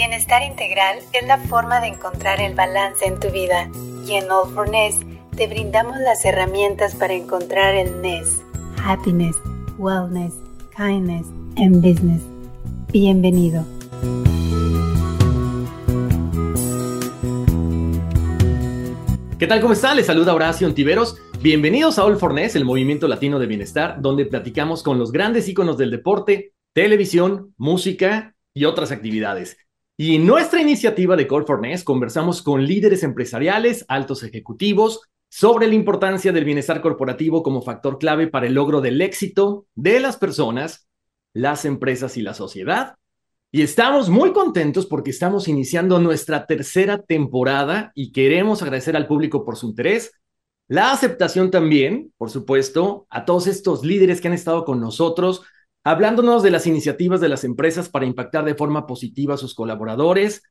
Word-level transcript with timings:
Bienestar 0.00 0.42
integral 0.42 1.00
es 1.12 1.26
la 1.26 1.36
forma 1.36 1.78
de 1.82 1.88
encontrar 1.88 2.40
el 2.40 2.54
balance 2.54 3.04
en 3.04 3.20
tu 3.20 3.28
vida 3.28 3.70
y 4.06 4.14
en 4.14 4.30
All 4.30 4.50
for 4.54 4.66
Ness 4.66 4.96
te 5.36 5.46
brindamos 5.46 5.98
las 5.98 6.24
herramientas 6.24 6.94
para 6.94 7.12
encontrar 7.12 7.74
el 7.74 8.00
Ness. 8.00 8.40
Happiness, 8.82 9.36
Wellness, 9.76 10.32
Kindness 10.74 11.26
and 11.58 11.82
Business. 11.82 12.22
Bienvenido. 12.90 13.62
¿Qué 19.38 19.46
tal? 19.46 19.60
¿Cómo 19.60 19.74
está? 19.74 19.94
Les 19.94 20.06
saluda 20.06 20.34
Horacio 20.34 20.66
Ontiveros. 20.66 21.18
Bienvenidos 21.42 21.98
a 21.98 22.06
All 22.06 22.16
for 22.16 22.32
Ness, 22.32 22.56
el 22.56 22.64
movimiento 22.64 23.06
latino 23.06 23.38
de 23.38 23.46
bienestar, 23.46 24.00
donde 24.00 24.24
platicamos 24.24 24.82
con 24.82 24.98
los 24.98 25.12
grandes 25.12 25.46
íconos 25.46 25.76
del 25.76 25.90
deporte, 25.90 26.54
televisión, 26.72 27.52
música 27.58 28.34
y 28.54 28.64
otras 28.64 28.92
actividades. 28.92 29.58
Y 30.00 30.16
en 30.16 30.24
nuestra 30.24 30.62
iniciativa 30.62 31.14
de 31.14 31.26
Call 31.28 31.44
for 31.44 31.60
Ness 31.60 31.84
conversamos 31.84 32.40
con 32.40 32.64
líderes 32.64 33.02
empresariales, 33.02 33.84
altos 33.86 34.22
ejecutivos, 34.22 35.02
sobre 35.28 35.66
la 35.66 35.74
importancia 35.74 36.32
del 36.32 36.46
bienestar 36.46 36.80
corporativo 36.80 37.42
como 37.42 37.60
factor 37.60 37.98
clave 37.98 38.26
para 38.26 38.46
el 38.46 38.54
logro 38.54 38.80
del 38.80 39.02
éxito 39.02 39.66
de 39.74 40.00
las 40.00 40.16
personas, 40.16 40.88
las 41.34 41.66
empresas 41.66 42.16
y 42.16 42.22
la 42.22 42.32
sociedad. 42.32 42.94
Y 43.52 43.60
estamos 43.60 44.08
muy 44.08 44.32
contentos 44.32 44.86
porque 44.86 45.10
estamos 45.10 45.48
iniciando 45.48 45.98
nuestra 45.98 46.46
tercera 46.46 47.02
temporada 47.02 47.92
y 47.94 48.10
queremos 48.10 48.62
agradecer 48.62 48.96
al 48.96 49.06
público 49.06 49.44
por 49.44 49.56
su 49.56 49.66
interés, 49.66 50.12
la 50.66 50.92
aceptación 50.92 51.50
también, 51.50 52.10
por 52.16 52.30
supuesto, 52.30 53.06
a 53.10 53.26
todos 53.26 53.48
estos 53.48 53.84
líderes 53.84 54.22
que 54.22 54.28
han 54.28 54.34
estado 54.34 54.64
con 54.64 54.80
nosotros, 54.80 55.42
hablándonos 55.84 56.42
de 56.42 56.50
las 56.50 56.66
iniciativas 56.66 57.20
de 57.20 57.28
las 57.28 57.44
empresas 57.44 57.88
para 57.88 58.06
impactar 58.06 58.44
de 58.44 58.54
forma 58.54 58.86
positiva 58.86 59.34
a 59.34 59.38
sus 59.38 59.54
colaboradores 59.54 60.42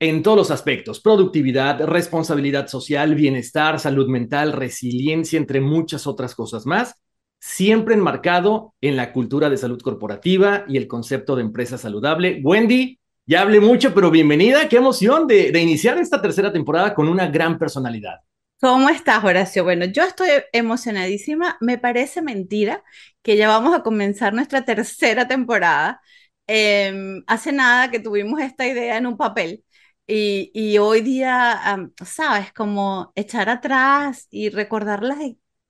en 0.00 0.22
todos 0.22 0.36
los 0.36 0.50
aspectos, 0.50 1.00
productividad, 1.00 1.84
responsabilidad 1.84 2.68
social, 2.68 3.14
bienestar, 3.14 3.80
salud 3.80 4.08
mental, 4.08 4.52
resiliencia, 4.52 5.38
entre 5.38 5.60
muchas 5.60 6.06
otras 6.06 6.34
cosas 6.34 6.66
más, 6.66 6.94
siempre 7.40 7.94
enmarcado 7.94 8.74
en 8.80 8.96
la 8.96 9.12
cultura 9.12 9.50
de 9.50 9.56
salud 9.56 9.80
corporativa 9.80 10.64
y 10.68 10.76
el 10.76 10.86
concepto 10.86 11.34
de 11.34 11.42
empresa 11.42 11.78
saludable. 11.78 12.40
Wendy, 12.44 12.98
ya 13.26 13.42
hablé 13.42 13.60
mucho, 13.60 13.92
pero 13.92 14.10
bienvenida, 14.10 14.68
qué 14.68 14.76
emoción 14.76 15.26
de, 15.26 15.50
de 15.50 15.60
iniciar 15.60 15.98
esta 15.98 16.22
tercera 16.22 16.52
temporada 16.52 16.94
con 16.94 17.08
una 17.08 17.26
gran 17.26 17.58
personalidad. 17.58 18.20
¿Cómo 18.60 18.88
estás, 18.88 19.22
Horacio? 19.24 19.62
Bueno, 19.64 19.84
yo 19.86 20.02
estoy 20.02 20.30
emocionadísima. 20.52 21.56
Me 21.60 21.78
parece 21.78 22.22
mentira 22.22 22.82
que 23.22 23.36
ya 23.36 23.46
vamos 23.48 23.74
a 23.74 23.82
comenzar 23.84 24.34
nuestra 24.34 24.64
tercera 24.64 25.28
temporada. 25.28 26.00
Em, 26.48 27.22
hace 27.28 27.52
nada 27.52 27.90
que 27.90 28.00
tuvimos 28.00 28.40
esta 28.40 28.66
idea 28.66 28.96
en 28.96 29.06
un 29.06 29.16
papel 29.16 29.64
y, 30.08 30.50
y 30.54 30.78
hoy 30.78 31.02
día, 31.02 31.60
sabes, 32.04 32.52
como 32.52 33.12
echar 33.14 33.48
atrás 33.48 34.26
y 34.30 34.48
recordar 34.48 35.02
las 35.04 35.18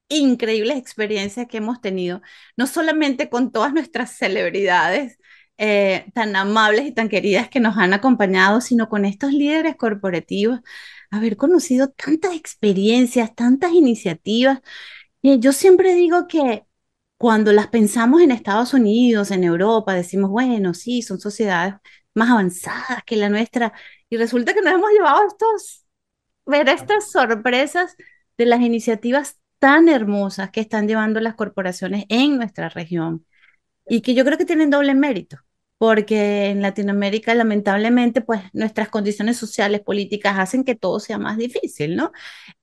increíbles 0.09 0.79
experiencias 0.79 1.47
que 1.49 1.59
hemos 1.59 1.81
tenido, 1.83 2.23
no 2.57 2.67
solamente 2.67 3.29
con 3.29 3.53
todas 3.53 3.75
nuestras 3.75 4.13
celebridades 4.17 5.19
eh, 5.59 6.07
tan 6.15 6.35
amables 6.37 6.87
y 6.87 6.93
tan 6.93 7.09
queridas 7.11 7.49
que 7.51 7.61
nos 7.61 7.77
han 7.77 7.93
acompañado, 7.93 8.61
sino 8.63 8.89
con 8.89 9.05
estos 9.05 9.33
líderes 9.33 9.77
corporativos 9.77 10.61
haber 11.11 11.37
conocido 11.37 11.89
tantas 11.91 12.35
experiencias, 12.35 13.35
tantas 13.35 13.73
iniciativas. 13.73 14.61
Eh, 15.23 15.39
yo 15.41 15.53
siempre 15.53 15.95
digo 15.95 16.27
que 16.29 16.65
cuando 17.17 17.53
las 17.53 17.69
pensamos 17.69 18.23
en 18.23 18.31
Estados 18.31 18.75
Unidos, 18.75 19.31
en 19.31 19.45
Europa, 19.45 19.95
decimos, 19.95 20.31
bueno, 20.31 20.75
sí, 20.75 21.03
son 21.03 21.21
sociedades 21.21 21.75
más 22.15 22.31
avanzadas 22.31 23.03
que 23.07 23.17
la 23.17 23.29
nuestra, 23.29 23.73
y 24.11 24.17
resulta 24.17 24.55
que 24.55 24.63
nos 24.63 24.75
hemos 24.75 24.91
llevado 24.93 25.27
estos, 25.29 25.87
ver 26.47 26.69
estas 26.69 27.11
sorpresas 27.11 27.97
de 28.39 28.47
las 28.47 28.61
iniciativas 28.61 29.39
tan 29.59 29.89
hermosas 29.89 30.51
que 30.51 30.61
están 30.61 30.89
llevando 30.89 31.21
las 31.21 31.35
corporaciones 31.35 32.05
en 32.09 32.37
nuestra 32.37 32.69
región 32.69 33.27
y 33.89 34.03
que 34.03 34.15
yo 34.15 34.25
creo 34.25 34.39
que 34.39 34.45
tienen 34.47 34.71
doble 34.71 34.95
mérito 34.95 35.39
porque 35.79 36.47
en 36.47 36.63
Latinoamérica 36.63 37.35
lamentablemente 37.35 38.21
pues 38.21 38.43
nuestras 38.53 38.89
condiciones 38.89 39.37
sociales, 39.39 39.81
políticas 39.81 40.39
hacen 40.39 40.65
que 40.65 40.75
todo 40.75 41.01
sea 41.01 41.19
más 41.19 41.39
difícil, 41.39 41.97
¿no? 41.97 42.13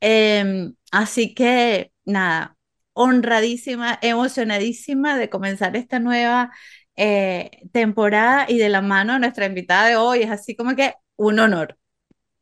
Em, 0.02 0.76
así 0.92 1.34
que 1.34 1.92
nada, 2.06 2.58
honradísima, 2.94 3.98
emocionadísima 4.02 5.18
de 5.18 5.30
comenzar 5.30 5.76
esta 5.76 6.00
nueva 6.00 6.52
eh, 6.98 7.52
temporada 7.72 8.46
y 8.50 8.58
de 8.58 8.70
la 8.70 8.82
mano 8.82 9.14
de 9.14 9.20
nuestra 9.20 9.46
invitada 9.46 9.88
de 9.88 9.96
hoy, 9.98 10.22
es 10.24 10.32
así 10.32 10.56
como 10.56 10.76
que 10.76 10.94
un 11.18 11.40
honor. 11.40 11.78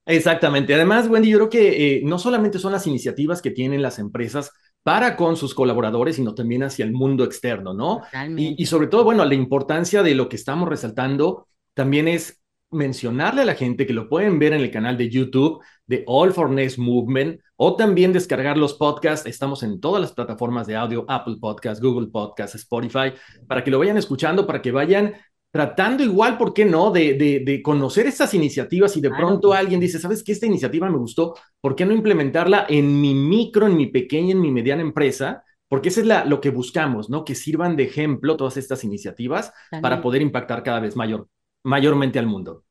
Exactamente. 0.05 0.73
Además, 0.73 1.07
Wendy, 1.07 1.29
yo 1.29 1.37
creo 1.37 1.49
que 1.49 1.97
eh, 1.97 2.01
no 2.03 2.19
solamente 2.19 2.59
son 2.59 2.73
las 2.73 2.87
iniciativas 2.87 3.41
que 3.41 3.51
tienen 3.51 3.81
las 3.81 3.99
empresas 3.99 4.51
para 4.83 5.15
con 5.15 5.37
sus 5.37 5.55
colaboradores, 5.55 6.17
sino 6.17 6.35
también 6.35 6.63
hacia 6.63 6.85
el 6.85 6.91
mundo 6.91 7.23
externo, 7.23 7.73
¿no? 7.73 8.01
Y, 8.37 8.61
y, 8.61 8.65
sobre 8.65 8.87
todo, 8.87 9.03
bueno, 9.03 9.23
la 9.25 9.33
importancia 9.33 10.03
de 10.03 10.13
lo 10.13 10.29
que 10.29 10.35
estamos 10.35 10.67
resaltando 10.67 11.47
también 11.73 12.07
es 12.07 12.43
mencionarle 12.73 13.43
a 13.43 13.45
la 13.45 13.55
gente 13.55 13.85
que 13.85 13.93
lo 13.93 14.09
pueden 14.09 14.39
ver 14.39 14.53
en 14.53 14.61
el 14.61 14.71
canal 14.71 14.97
de 14.97 15.09
YouTube 15.09 15.63
de 15.85 16.03
All 16.07 16.33
for 16.33 16.49
Ness 16.49 16.77
Movement 16.77 17.39
o 17.55 17.75
también 17.75 18.11
descargar 18.11 18.57
los 18.57 18.73
podcasts. 18.73 19.25
Estamos 19.27 19.63
en 19.63 19.79
todas 19.79 20.01
las 20.01 20.11
plataformas 20.11 20.67
de 20.67 20.75
audio, 20.75 21.05
Apple 21.07 21.37
Podcasts, 21.39 21.81
Google 21.81 22.07
Podcasts, 22.07 22.55
Spotify, 22.55 23.13
para 23.47 23.63
que 23.63 23.71
lo 23.71 23.79
vayan 23.79 23.97
escuchando, 23.97 24.45
para 24.45 24.61
que 24.61 24.71
vayan 24.71 25.13
tratando 25.53 26.03
igual, 26.03 26.39
¿por 26.39 26.51
qué 26.51 26.65
no?, 26.65 26.89
de, 26.89 27.13
de, 27.13 27.61
conocer 27.61 28.07
estas 28.07 28.33
iniciativas 28.33 28.97
y 28.97 29.01
de 29.01 29.11
pronto 29.11 29.53
alguien 29.53 29.79
dice, 29.79 29.99
¿sabes 29.99 30.23
qué? 30.23 30.31
Esta 30.31 30.47
iniciativa 30.47 30.89
me 30.89 30.97
gustó, 30.97 31.35
¿por 31.61 31.75
qué 31.75 31.85
no 31.85 31.93
implementarla 31.93 32.65
en 32.67 32.99
mi 32.99 33.13
micro, 33.13 33.67
en 33.67 33.77
mi 33.77 33.85
pequeña, 33.85 34.31
en 34.31 34.41
mi 34.41 34.49
mediana 34.49 34.81
empresa? 34.81 35.43
Porque 35.67 35.89
eso 35.89 36.01
es 36.01 36.07
la, 36.07 36.25
lo 36.25 36.41
que 36.41 36.49
buscamos, 36.49 37.11
¿no? 37.11 37.23
Que 37.23 37.35
sirvan 37.35 37.75
de 37.75 37.83
ejemplo 37.83 38.35
todas 38.35 38.57
estas 38.57 38.83
iniciativas 38.83 39.53
para 39.79 40.01
poder 40.01 40.23
impactar 40.23 40.63
cada 40.63 40.79
vez 40.79 40.95
mayor, 40.95 41.27
mayormente 41.63 42.17
al 42.17 42.25
mundo. 42.25 42.65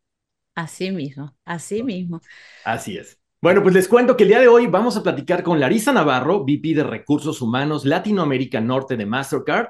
Así 0.56 0.90
mismo, 0.90 1.36
así 1.44 1.84
mismo. 1.84 2.20
Así 2.64 2.96
es. 2.96 3.16
Bueno, 3.40 3.62
pues 3.62 3.74
les 3.74 3.86
cuento 3.86 4.16
que 4.16 4.24
el 4.24 4.30
día 4.30 4.40
de 4.40 4.48
hoy 4.48 4.66
vamos 4.66 4.96
a 4.96 5.04
platicar 5.04 5.44
con 5.44 5.60
Larisa 5.60 5.92
Navarro, 5.92 6.40
VP 6.40 6.74
de 6.74 6.82
Recursos 6.82 7.40
Humanos 7.40 7.84
Latinoamérica 7.84 8.60
Norte 8.60 8.96
de 8.96 9.06
Mastercard, 9.06 9.68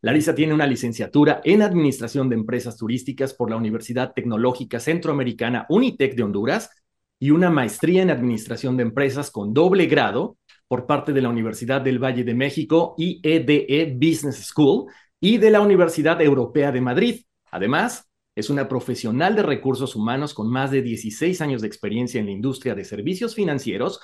Larisa 0.00 0.34
tiene 0.34 0.54
una 0.54 0.66
licenciatura 0.66 1.40
en 1.44 1.60
Administración 1.60 2.28
de 2.28 2.36
Empresas 2.36 2.76
Turísticas 2.76 3.34
por 3.34 3.50
la 3.50 3.56
Universidad 3.56 4.12
Tecnológica 4.14 4.80
Centroamericana 4.80 5.66
Unitec 5.68 6.14
de 6.14 6.22
Honduras 6.22 6.70
y 7.18 7.30
una 7.30 7.50
maestría 7.50 8.02
en 8.02 8.10
Administración 8.10 8.76
de 8.76 8.82
Empresas 8.82 9.30
con 9.30 9.52
doble 9.52 9.86
grado 9.86 10.38
por 10.68 10.86
parte 10.86 11.12
de 11.12 11.20
la 11.20 11.28
Universidad 11.28 11.82
del 11.82 12.02
Valle 12.02 12.24
de 12.24 12.34
México 12.34 12.94
y 12.96 13.20
EDE 13.22 13.94
Business 13.94 14.46
School 14.46 14.86
y 15.20 15.36
de 15.36 15.50
la 15.50 15.60
Universidad 15.60 16.20
Europea 16.22 16.72
de 16.72 16.80
Madrid. 16.80 17.20
Además, 17.50 18.08
es 18.34 18.50
una 18.50 18.68
profesional 18.68 19.36
de 19.36 19.42
recursos 19.42 19.94
humanos 19.94 20.32
con 20.34 20.50
más 20.50 20.70
de 20.70 20.82
16 20.82 21.40
años 21.42 21.60
de 21.60 21.68
experiencia 21.68 22.20
en 22.20 22.26
la 22.26 22.32
industria 22.32 22.74
de 22.74 22.84
servicios 22.84 23.34
financieros 23.34 24.00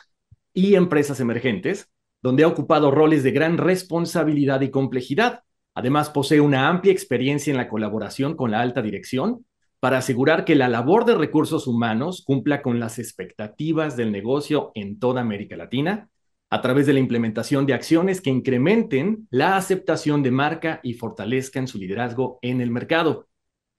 y 0.52 0.74
empresas 0.74 1.20
emergentes, 1.20 1.90
donde 2.22 2.44
ha 2.44 2.48
ocupado 2.48 2.90
roles 2.90 3.22
de 3.22 3.32
gran 3.32 3.56
responsabilidad 3.56 4.60
y 4.60 4.70
complejidad 4.70 5.42
Además, 5.74 6.10
posee 6.10 6.40
una 6.40 6.68
amplia 6.68 6.92
experiencia 6.92 7.50
en 7.50 7.56
la 7.56 7.68
colaboración 7.68 8.36
con 8.36 8.50
la 8.50 8.60
alta 8.60 8.82
dirección, 8.82 9.44
para 9.80 9.98
asegurar 9.98 10.44
que 10.44 10.54
la 10.54 10.68
labor 10.68 11.06
de 11.06 11.14
recursos 11.14 11.66
humanos 11.66 12.22
cumpla 12.24 12.60
con 12.60 12.78
las 12.78 12.98
expectativas 12.98 13.96
del 13.96 14.12
negocio 14.12 14.72
en 14.74 14.98
toda 14.98 15.22
América 15.22 15.56
Latina 15.56 16.10
a 16.50 16.60
través 16.60 16.86
de 16.86 16.92
la 16.92 16.98
implementación 16.98 17.64
de 17.64 17.74
acciones 17.74 18.20
que 18.20 18.28
incrementen 18.28 19.28
la 19.30 19.56
aceptación 19.56 20.22
de 20.22 20.32
marca 20.32 20.80
y 20.82 20.94
fortalezcan 20.94 21.66
su 21.66 21.78
liderazgo 21.78 22.38
en 22.42 22.60
el 22.60 22.70
mercado. 22.70 23.28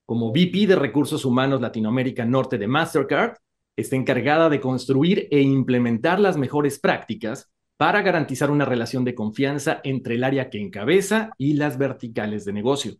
Como 0.06 0.32
VP 0.32 0.66
de 0.66 0.76
Recursos 0.76 1.24
Humanos 1.24 1.60
Latinoamérica 1.60 2.24
Norte 2.24 2.58
de 2.58 2.66
Mastercard, 2.66 3.36
está 3.76 3.94
encargada 3.94 4.48
de 4.48 4.60
construir 4.60 5.28
e 5.30 5.40
implementar 5.40 6.18
las 6.18 6.36
mejores 6.36 6.78
prácticas 6.80 7.52
para 7.82 8.02
garantizar 8.02 8.52
una 8.52 8.64
relación 8.64 9.04
de 9.04 9.16
confianza 9.16 9.80
entre 9.82 10.14
el 10.14 10.22
área 10.22 10.50
que 10.50 10.60
encabeza 10.60 11.30
y 11.36 11.54
las 11.54 11.78
verticales 11.78 12.44
de 12.44 12.52
negocio. 12.52 12.94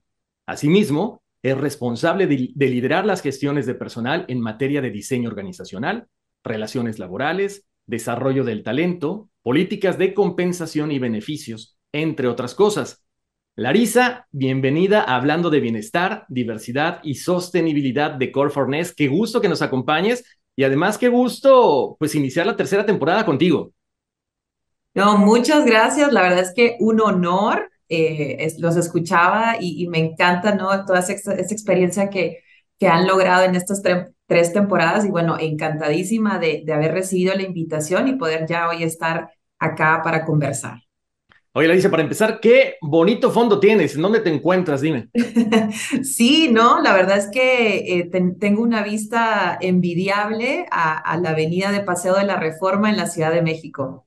Asimismo, 0.44 1.22
es 1.40 1.56
responsable 1.56 2.26
de, 2.26 2.52
liderar 2.66 3.06
las 3.06 3.22
gestiones 3.22 3.64
de 3.64 3.76
personal 3.76 4.24
en 4.26 4.40
materia 4.40 4.82
de 4.82 4.90
diseño 4.90 5.28
organizacional, 5.28 6.08
relaciones 6.42 6.98
laborales, 6.98 7.64
desarrollo 7.86 8.42
del 8.42 8.64
talento, 8.64 9.30
políticas 9.44 9.98
de 9.98 10.14
compensación 10.14 10.90
y 10.90 10.98
beneficios, 10.98 11.78
entre 11.92 12.26
otras 12.26 12.56
cosas. 12.56 13.04
Larisa, 13.54 14.26
bienvenida 14.32 15.02
a 15.02 15.14
Hablando 15.14 15.48
de 15.50 15.60
Bienestar, 15.60 16.26
Diversidad 16.28 16.98
y 17.04 17.14
Sostenibilidad 17.14 18.10
de 18.10 18.32
Core 18.32 18.50
Fornés. 18.50 18.92
Qué 18.92 19.06
gusto 19.06 19.40
que 19.40 19.48
nos 19.48 19.62
acompañes 19.62 20.24
y 20.56 20.64
además 20.64 20.98
qué 20.98 21.06
gusto 21.06 21.94
pues 22.00 22.16
iniciar 22.16 22.46
la 22.46 22.56
tercera 22.56 22.84
temporada 22.84 23.24
contigo. 23.24 23.72
No, 24.94 25.18
muchas 25.18 25.64
gracias. 25.64 26.12
La 26.12 26.22
verdad 26.22 26.40
es 26.40 26.52
que 26.54 26.76
un 26.80 27.00
honor. 27.00 27.68
Eh, 27.94 28.54
los 28.58 28.78
escuchaba 28.78 29.56
y, 29.60 29.86
me 29.88 29.98
encanta 29.98 30.54
¿no? 30.54 30.86
toda 30.86 31.00
esta, 31.00 31.34
experiencia 31.34 32.08
que, 32.08 32.38
que 32.78 32.88
han 32.88 33.06
logrado 33.06 33.44
en 33.44 33.54
estas 33.54 33.82
tres 34.26 34.52
temporadas 34.54 35.04
y 35.04 35.10
bueno, 35.10 35.36
encantadísima 35.38 36.38
de, 36.38 36.62
de 36.64 36.72
haber 36.72 36.92
recibido 36.92 37.34
la 37.34 37.42
invitación 37.42 38.08
y 38.08 38.14
poder 38.14 38.46
ya 38.46 38.66
hoy 38.70 38.82
estar 38.82 39.28
acá 39.58 40.00
para 40.02 40.24
conversar. 40.24 40.78
Oye, 41.54 41.70
dice 41.70 41.90
para 41.90 42.02
empezar, 42.02 42.40
qué 42.40 42.76
bonito 42.80 43.30
fondo 43.30 43.60
tienes. 43.60 43.94
¿En 43.94 44.00
dónde 44.00 44.20
te 44.20 44.32
encuentras? 44.32 44.80
Dime. 44.80 45.10
sí, 46.02 46.48
no, 46.50 46.80
la 46.80 46.94
verdad 46.94 47.18
es 47.18 47.28
que 47.28 47.98
eh, 47.98 48.10
tengo 48.40 48.62
una 48.62 48.82
vista 48.82 49.58
envidiable 49.60 50.64
a, 50.70 50.96
a, 50.96 51.18
la 51.18 51.30
avenida 51.30 51.70
de 51.70 51.80
Paseo 51.80 52.14
de 52.14 52.24
la 52.24 52.36
Reforma 52.36 52.88
en 52.88 52.96
la 52.96 53.06
Ciudad 53.06 53.32
de 53.32 53.42
México. 53.42 54.06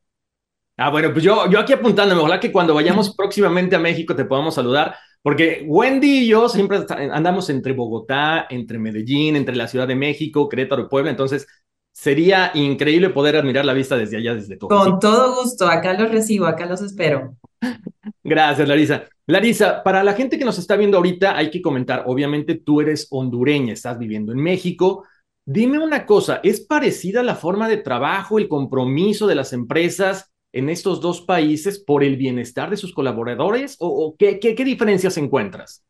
Ah, 0.78 0.90
bueno, 0.90 1.12
pues 1.14 1.24
yo, 1.24 1.50
yo 1.50 1.60
aquí 1.60 1.72
apuntándome, 1.72 2.20
ojalá 2.22 2.40
que 2.40 2.52
cuando 2.52 2.74
vayamos 2.74 3.14
próximamente 3.18 3.76
a 3.76 3.80
México 3.80 4.16
te 4.16 4.26
podamos 4.26 4.56
saludar, 4.56 4.96
porque 5.22 5.64
Wendy 5.68 6.20
y 6.20 6.28
yo 6.28 6.50
siempre 6.50 6.86
andamos 7.12 7.50
entre 7.50 7.74
Bogotá, 7.74 8.46
entre 8.50 8.78
Medellín, 8.78 9.36
entre 9.36 9.56
la 9.56 9.68
Ciudad 9.68 9.88
de 9.88 9.96
México, 9.96 10.50
Querétaro 10.50 10.84
y 10.84 10.90
Puebla, 10.90 11.12
entonces 11.12 11.48
sería 11.94 12.52
increíble 12.54 13.10
poder 13.10 13.38
admirar 13.38 13.64
la 13.64 13.74
vista 13.74 13.96
desde 13.96 14.18
allá, 14.18 14.36
desde 14.36 14.58
todo. 14.58 14.70
Con 14.70 15.00
todo 15.00 15.42
gusto, 15.42 15.66
acá 15.68 15.94
los 15.94 16.12
recibo, 16.12 16.46
acá 16.46 16.66
los 16.66 16.82
espero. 16.82 17.38
Gracias, 18.24 18.68
Larisa. 18.68 19.06
Larisa, 19.28 19.82
para 19.82 20.04
la 20.04 20.14
gente 20.14 20.38
que 20.38 20.46
nos 20.46 20.60
está 20.60 20.76
viendo 20.76 20.98
ahorita, 20.98 21.38
hay 21.38 21.50
que 21.50 21.62
comentar, 21.62 22.04
obviamente 22.06 22.56
tú 22.56 22.82
eres 22.82 23.08
hondureña, 23.10 23.74
estás 23.74 23.98
viviendo 23.98 24.34
en 24.34 24.40
México. 24.40 25.06
Dime 25.46 25.80
una 25.80 26.06
cosa, 26.06 26.42
¿es 26.44 26.62
parecida 26.62 27.24
la 27.24 27.36
forma 27.36 27.70
de 27.70 27.78
trabajo, 27.78 28.38
el 28.38 28.50
compromiso 28.50 29.26
de 29.26 29.36
las 29.36 29.54
empresas 29.54 30.35
en 30.56 30.70
estos 30.70 31.02
dos 31.02 31.20
países 31.20 31.80
por 31.80 32.02
el 32.02 32.16
bienestar 32.16 32.70
de 32.70 32.78
sus 32.78 32.94
colaboradores 32.94 33.76
o, 33.80 34.16
qué, 34.18 34.40
qué, 34.40 34.64
diferencias 34.64 35.18
encuentras? 35.18 35.84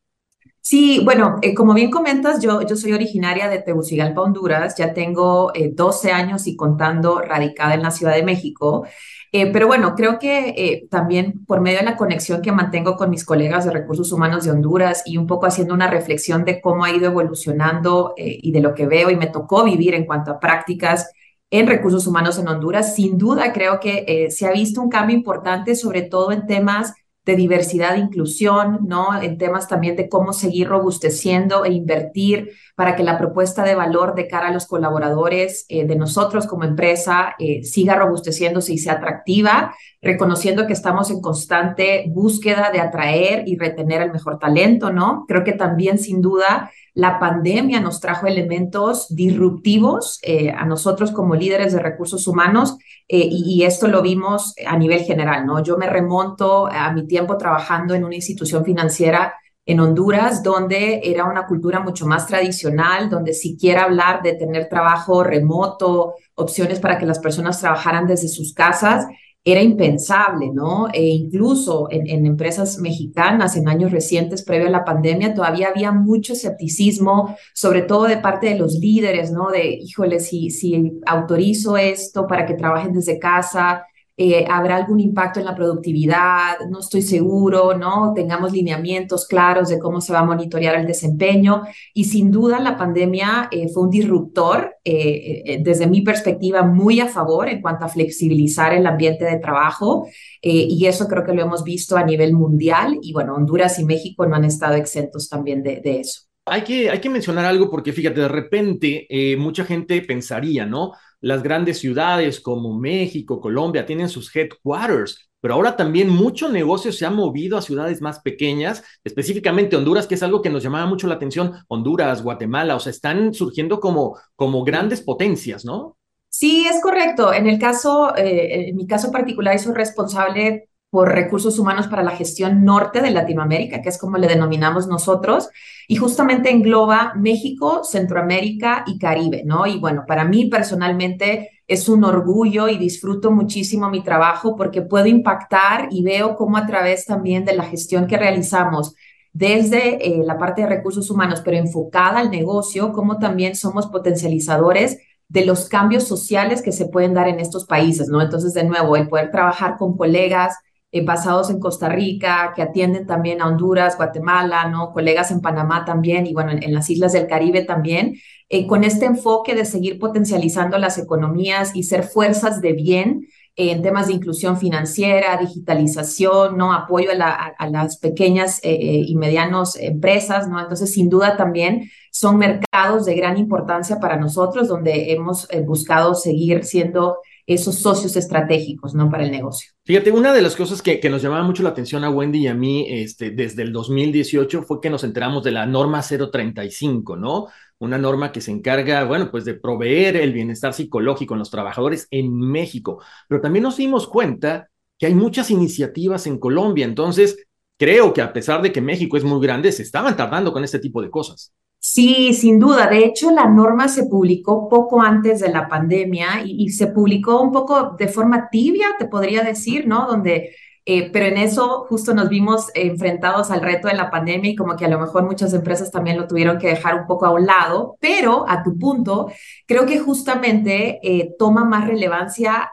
Sí, 0.60 1.00
bueno, 1.04 1.36
eh, 1.42 1.54
como 1.54 1.72
bien 1.72 1.88
comentas, 1.88 2.42
yo, 2.42 2.62
yo 2.62 2.74
soy 2.74 2.92
originaria 2.92 3.48
de 3.48 3.62
Tegucigalpa, 3.62 4.22
Honduras, 4.22 4.74
ya 4.76 4.92
tengo 4.92 5.52
12 5.54 6.08
eh, 6.08 6.12
años 6.12 6.48
y 6.48 6.56
contando 6.56 7.20
radicada 7.20 7.74
en 7.74 7.82
la 7.82 7.92
Ciudad 7.92 8.16
de 8.16 8.24
México, 8.24 8.84
eh, 9.30 9.52
pero 9.52 9.68
bueno, 9.68 9.94
creo 9.94 10.18
que 10.18 10.88
también 10.90 11.44
por 11.46 11.60
medio 11.60 11.78
de 11.78 11.84
la 11.84 11.96
conexión 11.96 12.42
que 12.42 12.50
mantengo 12.50 12.96
con 12.96 13.08
mis 13.08 13.24
colegas 13.24 13.66
de 13.66 13.70
recursos 13.70 14.10
humanos 14.10 14.44
de 14.44 14.50
Honduras 14.50 15.04
y 15.06 15.16
un 15.16 15.28
poco 15.28 15.46
haciendo 15.46 15.74
una 15.74 15.88
reflexión 15.88 16.44
de 16.44 16.60
cómo 16.60 16.84
ha 16.84 16.90
ido 16.90 17.06
evolucionando 17.06 18.14
y 18.16 18.50
de 18.50 18.60
lo 18.60 18.74
que 18.74 18.86
veo 18.86 19.10
y 19.10 19.16
me 19.16 19.28
tocó 19.28 19.62
vivir 19.62 19.94
en 19.94 20.06
cuanto 20.06 20.32
a 20.32 20.40
prácticas 20.40 21.12
en 21.50 21.66
recursos 21.66 22.06
humanos 22.06 22.38
en 22.38 22.48
Honduras. 22.48 22.94
Sin 22.94 23.18
duda, 23.18 23.52
creo 23.52 23.80
que 23.80 24.04
eh, 24.06 24.30
se 24.30 24.46
ha 24.46 24.52
visto 24.52 24.82
un 24.82 24.88
cambio 24.88 25.16
importante, 25.16 25.74
sobre 25.74 26.02
todo 26.02 26.32
en 26.32 26.46
temas 26.46 26.94
de 27.24 27.36
diversidad 27.36 27.96
e 27.96 28.00
inclusión, 28.00 28.80
¿no? 28.86 29.20
En 29.20 29.36
temas 29.36 29.66
también 29.66 29.96
de 29.96 30.08
cómo 30.08 30.32
seguir 30.32 30.68
robusteciendo 30.68 31.64
e 31.64 31.72
invertir 31.72 32.52
para 32.76 32.94
que 32.94 33.02
la 33.02 33.16
propuesta 33.16 33.64
de 33.64 33.74
valor 33.74 34.14
de 34.14 34.28
cara 34.28 34.48
a 34.48 34.52
los 34.52 34.66
colaboradores 34.66 35.64
eh, 35.70 35.86
de 35.86 35.96
nosotros 35.96 36.46
como 36.46 36.64
empresa 36.64 37.34
eh, 37.38 37.64
siga 37.64 37.96
robusteciéndose 37.96 38.74
y 38.74 38.78
sea 38.78 38.94
atractiva, 38.94 39.74
reconociendo 40.02 40.66
que 40.66 40.74
estamos 40.74 41.10
en 41.10 41.22
constante 41.22 42.04
búsqueda 42.08 42.70
de 42.70 42.80
atraer 42.80 43.44
y 43.48 43.56
retener 43.56 44.02
el 44.02 44.12
mejor 44.12 44.38
talento, 44.38 44.92
¿no? 44.92 45.24
Creo 45.26 45.42
que 45.42 45.54
también, 45.54 45.98
sin 45.98 46.20
duda, 46.20 46.70
la 46.92 47.18
pandemia 47.18 47.80
nos 47.80 48.00
trajo 48.00 48.26
elementos 48.26 49.06
disruptivos 49.08 50.18
eh, 50.22 50.50
a 50.50 50.66
nosotros 50.66 51.12
como 51.12 51.34
líderes 51.34 51.72
de 51.72 51.80
recursos 51.80 52.28
humanos 52.28 52.76
y, 53.08 53.62
esto 53.62 53.86
lo 53.86 54.02
vimos 54.02 54.54
a 54.66 54.76
nivel 54.76 55.00
general, 55.00 55.46
¿no? 55.46 55.62
Yo 55.62 55.78
me 55.78 55.88
remonto 55.88 56.66
a 56.66 56.92
mi 56.92 57.06
tiempo 57.06 57.38
trabajando 57.38 57.94
en 57.94 58.04
una 58.04 58.16
institución 58.16 58.64
financiera 58.64 59.34
en 59.66 59.80
Honduras, 59.80 60.44
donde 60.44 61.00
era 61.02 61.24
una 61.24 61.46
cultura 61.46 61.80
mucho 61.80 62.06
más 62.06 62.26
tradicional, 62.26 63.10
donde 63.10 63.34
siquiera 63.34 63.82
hablar 63.82 64.22
de 64.22 64.34
tener 64.34 64.68
trabajo 64.68 65.24
remoto, 65.24 66.14
opciones 66.36 66.78
para 66.78 66.98
que 66.98 67.06
las 67.06 67.18
personas 67.18 67.60
trabajaran 67.60 68.06
desde 68.06 68.28
sus 68.28 68.54
casas, 68.54 69.06
era 69.44 69.62
impensable, 69.62 70.50
¿no? 70.52 70.88
E 70.92 71.06
incluso 71.06 71.88
en, 71.90 72.26
empresas 72.26 72.78
mexicanas 72.78 73.56
en 73.56 73.68
años 73.68 73.92
recientes, 73.92 74.42
previo 74.42 74.66
a 74.66 74.70
la 74.70 74.84
pandemia, 74.84 75.34
todavía 75.34 75.68
había 75.68 75.92
mucho 75.92 76.32
escepticismo, 76.32 77.36
sobre 77.54 77.82
todo 77.82 78.04
de 78.04 78.16
parte 78.16 78.48
de 78.48 78.58
los 78.58 78.74
líderes, 78.74 79.30
¿no? 79.30 79.50
De, 79.50 79.68
híjole, 79.68 80.18
si, 80.18 80.50
si 80.50 81.00
autorizo 81.06 81.76
esto 81.76 82.26
para 82.26 82.44
que 82.44 82.54
trabajen 82.54 82.92
desde 82.92 83.20
casa, 83.20 83.86
eh, 84.18 84.46
habrá 84.48 84.76
algún 84.76 84.98
impacto 84.98 85.40
en 85.40 85.44
la 85.44 85.54
productividad, 85.54 86.60
no 86.70 86.78
estoy 86.78 87.02
seguro, 87.02 87.76
¿no? 87.76 88.14
Tengamos 88.14 88.50
lineamientos 88.50 89.26
claros 89.26 89.68
de 89.68 89.78
cómo 89.78 90.00
se 90.00 90.10
va 90.14 90.20
a 90.20 90.24
monitorear 90.24 90.74
el 90.76 90.86
desempeño. 90.86 91.64
Y 91.92 92.04
sin 92.04 92.30
duda 92.30 92.58
la 92.58 92.78
pandemia 92.78 93.48
eh, 93.50 93.68
fue 93.68 93.82
un 93.82 93.90
disruptor, 93.90 94.76
eh, 94.84 95.60
desde 95.62 95.86
mi 95.86 96.00
perspectiva, 96.00 96.62
muy 96.62 97.00
a 97.00 97.08
favor 97.08 97.48
en 97.48 97.60
cuanto 97.60 97.84
a 97.84 97.88
flexibilizar 97.88 98.72
el 98.72 98.86
ambiente 98.86 99.26
de 99.26 99.38
trabajo. 99.38 100.08
y 100.42 100.86
eso 100.86 101.08
creo 101.08 101.24
que 101.24 101.34
lo 101.34 101.42
hemos 101.42 101.62
visto 101.62 101.96
a 101.96 102.04
nivel 102.04 102.32
mundial. 102.32 102.98
Y 103.02 103.12
bueno, 103.12 103.34
Honduras 103.34 103.78
y 103.78 103.84
México 103.84 104.24
no 104.26 104.36
han 104.36 104.44
estado 104.44 104.76
exentos 104.76 105.28
también 105.28 105.62
de, 105.62 105.80
de 105.80 106.00
eso. 106.00 106.22
Hay 106.46 106.62
que, 106.62 106.88
hay 106.88 107.00
que 107.00 107.10
mencionar 107.10 107.44
algo 107.44 107.68
porque 107.68 107.92
fíjate, 107.92 108.20
de 108.20 108.28
repente 108.28 109.08
mucha 109.36 109.64
gente 109.64 110.00
pensaría, 110.02 110.64
¿no? 110.64 110.92
Las 111.20 111.42
grandes 111.42 111.78
ciudades 111.78 112.40
como 112.40 112.78
México, 112.78 113.40
Colombia, 113.40 113.86
tienen 113.86 114.08
sus 114.08 114.34
headquarters, 114.34 115.28
pero 115.40 115.54
ahora 115.54 115.76
también 115.76 116.08
mucho 116.08 116.48
negocio 116.48 116.92
se 116.92 117.06
ha 117.06 117.10
movido 117.10 117.56
a 117.56 117.62
ciudades 117.62 118.00
más 118.00 118.20
pequeñas, 118.20 118.82
específicamente 119.04 119.76
Honduras, 119.76 120.06
que 120.06 120.16
es 120.16 120.22
algo 120.22 120.42
que 120.42 120.50
nos 120.50 120.62
llamaba 120.62 120.86
mucho 120.86 121.06
la 121.06 121.14
atención, 121.14 121.52
Honduras, 121.68 122.22
Guatemala, 122.22 122.76
o 122.76 122.80
sea, 122.80 122.90
están 122.90 123.32
surgiendo 123.32 123.80
como, 123.80 124.18
como 124.34 124.64
grandes 124.64 125.02
potencias, 125.02 125.64
¿no? 125.64 125.96
Sí, 126.28 126.66
es 126.66 126.82
correcto. 126.82 127.32
En 127.32 127.46
el 127.46 127.58
caso, 127.58 128.14
eh, 128.16 128.68
en 128.68 128.76
mi 128.76 128.86
caso 128.86 129.10
particular, 129.10 129.58
soy 129.58 129.74
responsable 129.74 130.68
por 130.96 131.12
recursos 131.12 131.58
humanos 131.58 131.88
para 131.88 132.02
la 132.02 132.12
gestión 132.12 132.64
norte 132.64 133.02
de 133.02 133.10
Latinoamérica, 133.10 133.82
que 133.82 133.90
es 133.90 133.98
como 133.98 134.16
le 134.16 134.28
denominamos 134.28 134.88
nosotros, 134.88 135.50
y 135.86 135.96
justamente 135.96 136.50
engloba 136.50 137.12
México, 137.16 137.84
Centroamérica 137.84 138.82
y 138.86 138.98
Caribe, 138.98 139.42
¿no? 139.44 139.66
Y 139.66 139.78
bueno, 139.78 140.04
para 140.08 140.24
mí 140.24 140.46
personalmente 140.46 141.50
es 141.66 141.90
un 141.90 142.02
orgullo 142.02 142.68
y 142.68 142.78
disfruto 142.78 143.30
muchísimo 143.30 143.90
mi 143.90 144.02
trabajo 144.02 144.56
porque 144.56 144.80
puedo 144.80 145.04
impactar 145.04 145.88
y 145.90 146.02
veo 146.02 146.34
cómo 146.34 146.56
a 146.56 146.66
través 146.66 147.04
también 147.04 147.44
de 147.44 147.54
la 147.54 147.64
gestión 147.64 148.06
que 148.06 148.16
realizamos 148.16 148.94
desde 149.34 150.02
eh, 150.02 150.24
la 150.24 150.38
parte 150.38 150.62
de 150.62 150.68
recursos 150.68 151.10
humanos, 151.10 151.42
pero 151.44 151.58
enfocada 151.58 152.20
al 152.20 152.30
negocio, 152.30 152.94
cómo 152.94 153.18
también 153.18 153.54
somos 153.54 153.88
potencializadores 153.88 154.96
de 155.28 155.44
los 155.44 155.68
cambios 155.68 156.04
sociales 156.04 156.62
que 156.62 156.72
se 156.72 156.86
pueden 156.86 157.12
dar 157.12 157.28
en 157.28 157.38
estos 157.38 157.66
países, 157.66 158.08
¿no? 158.08 158.22
Entonces, 158.22 158.54
de 158.54 158.64
nuevo, 158.64 158.96
el 158.96 159.10
poder 159.10 159.30
trabajar 159.30 159.76
con 159.76 159.94
colegas 159.94 160.56
eh, 160.96 161.04
basados 161.04 161.50
en 161.50 161.60
Costa 161.60 161.88
Rica, 161.88 162.52
que 162.54 162.62
atienden 162.62 163.06
también 163.06 163.40
a 163.40 163.48
Honduras, 163.48 163.96
Guatemala, 163.96 164.68
¿no? 164.68 164.92
Colegas 164.92 165.30
en 165.30 165.40
Panamá 165.40 165.84
también 165.84 166.26
y 166.26 166.32
bueno, 166.32 166.52
en, 166.52 166.74
las 166.74 166.88
islas 166.90 167.12
del 167.12 167.26
Caribe 167.26 167.64
también, 167.64 168.14
eh, 168.48 168.66
con 168.66 168.84
este 168.84 169.06
enfoque 169.06 169.54
de 169.54 169.64
seguir 169.64 169.98
potencializando 169.98 170.78
las 170.78 170.98
economías 170.98 171.74
y 171.74 171.82
ser 171.82 172.02
fuerzas 172.04 172.60
de 172.60 172.72
bien 172.72 173.26
en 173.56 173.80
temas 173.80 174.08
de 174.08 174.12
inclusión 174.12 174.58
financiera, 174.58 175.38
digitalización, 175.38 176.58
¿no? 176.58 176.74
Apoyo 176.74 177.10
a, 177.18 177.68
las 177.70 177.96
pequeñas 177.96 178.58
eh, 178.62 178.70
eh, 178.70 179.02
y 179.06 179.16
medianas 179.16 179.76
empresas, 179.76 180.46
¿no? 180.46 180.60
Entonces, 180.60 180.92
sin 180.92 181.08
duda 181.08 181.38
también 181.38 181.90
son 182.10 182.36
mercados 182.36 183.06
de 183.06 183.14
gran 183.14 183.38
importancia 183.38 183.98
para 183.98 184.18
nosotros, 184.18 184.68
donde 184.68 185.12
hemos 185.12 185.50
eh, 185.50 185.62
buscado 185.62 186.14
seguir 186.14 186.64
siendo 186.64 187.16
esos 187.46 187.76
socios 187.76 188.16
estratégicos, 188.16 188.94
¿no? 188.94 189.08
Para 189.10 189.24
el 189.24 189.30
negocio. 189.30 189.70
Fíjate, 189.84 190.10
una 190.10 190.32
de 190.32 190.42
las 190.42 190.56
cosas 190.56 190.82
que, 190.82 191.00
nos 191.08 191.22
llamaba 191.22 191.44
mucho 191.44 191.62
la 191.62 191.68
atención 191.68 192.02
a 192.02 192.10
Wendy 192.10 192.40
y 192.40 192.46
a 192.48 192.54
mí 192.54 192.86
este, 192.88 193.30
desde 193.30 193.62
el 193.62 193.72
2018 193.72 194.62
fue 194.62 194.80
que 194.80 194.90
nos 194.90 195.04
enteramos 195.04 195.44
de 195.44 195.52
la 195.52 195.64
norma 195.64 196.02
035, 196.02 197.16
¿no? 197.16 197.46
una 197.78 197.98
norma 197.98 198.32
que 198.32 198.40
se 198.40 198.50
encarga, 198.50 199.04
bueno, 199.04 199.30
pues 199.30 199.44
de 199.44 199.54
proveer 199.54 200.16
el 200.16 200.32
bienestar 200.32 200.72
psicológico 200.72 201.34
en 201.34 201.40
los 201.40 201.50
trabajadores 201.50 202.08
en 202.10 202.32
México. 202.38 203.02
Pero 203.28 203.40
también 203.40 203.64
nos 203.64 203.76
dimos 203.76 204.08
cuenta 204.08 204.68
que 204.98 205.06
hay 205.06 205.14
muchas 205.14 205.50
iniciativas 205.50 206.26
en 206.26 206.38
Colombia, 206.38 206.86
entonces 206.86 207.46
creo 207.76 208.14
que 208.14 208.22
a 208.22 208.32
pesar 208.32 208.62
de 208.62 208.72
que 208.72 208.80
México 208.80 209.16
es 209.16 209.24
muy 209.24 209.40
grande, 209.40 209.72
se 209.72 209.82
estaban 209.82 210.16
tardando 210.16 210.52
con 210.52 210.64
este 210.64 210.78
tipo 210.78 211.02
de 211.02 211.10
cosas. 211.10 211.52
Sí, 211.78 212.34
sin 212.34 212.58
duda. 212.58 212.88
De 212.88 213.04
hecho, 213.04 213.30
la 213.30 213.46
norma 213.48 213.88
se 213.88 214.04
publicó 214.06 214.68
poco 214.68 215.00
antes 215.00 215.40
de 215.40 215.48
la 215.50 215.68
pandemia 215.68 216.42
y, 216.44 216.68
se 216.70 216.88
publicó 216.88 217.40
un 217.40 217.52
poco 217.52 217.94
de 217.98 218.08
forma 218.08 218.48
tibia, 218.50 218.88
te 218.98 219.06
podría 219.06 219.42
decir, 219.42 219.86
¿no? 219.86 220.06
Donde 220.06 220.50
eh, 220.88 221.10
pero 221.12 221.26
en 221.26 221.36
eso 221.36 221.84
justo 221.88 222.14
nos 222.14 222.28
vimos 222.28 222.70
enfrentados 222.74 223.50
al 223.50 223.60
reto 223.60 223.88
de 223.88 223.94
la 223.94 224.08
pandemia 224.08 224.52
y 224.52 224.54
como 224.54 224.76
que 224.76 224.84
a 224.84 224.88
lo 224.88 225.00
mejor 225.00 225.24
muchas 225.24 225.52
empresas 225.52 225.90
también 225.90 226.16
lo 226.16 226.28
tuvieron 226.28 226.58
que 226.58 226.68
dejar 226.68 226.94
un 227.00 227.06
poco 227.08 227.26
a 227.26 227.32
un 227.32 227.44
lado, 227.44 227.96
pero 228.00 228.48
a 228.48 228.62
tu 228.62 228.78
punto, 228.78 229.28
creo 229.66 229.84
que 229.84 229.98
justamente 229.98 231.00
eh, 231.02 231.34
toma 231.40 231.64
más 231.64 231.88
relevancia, 231.88 232.70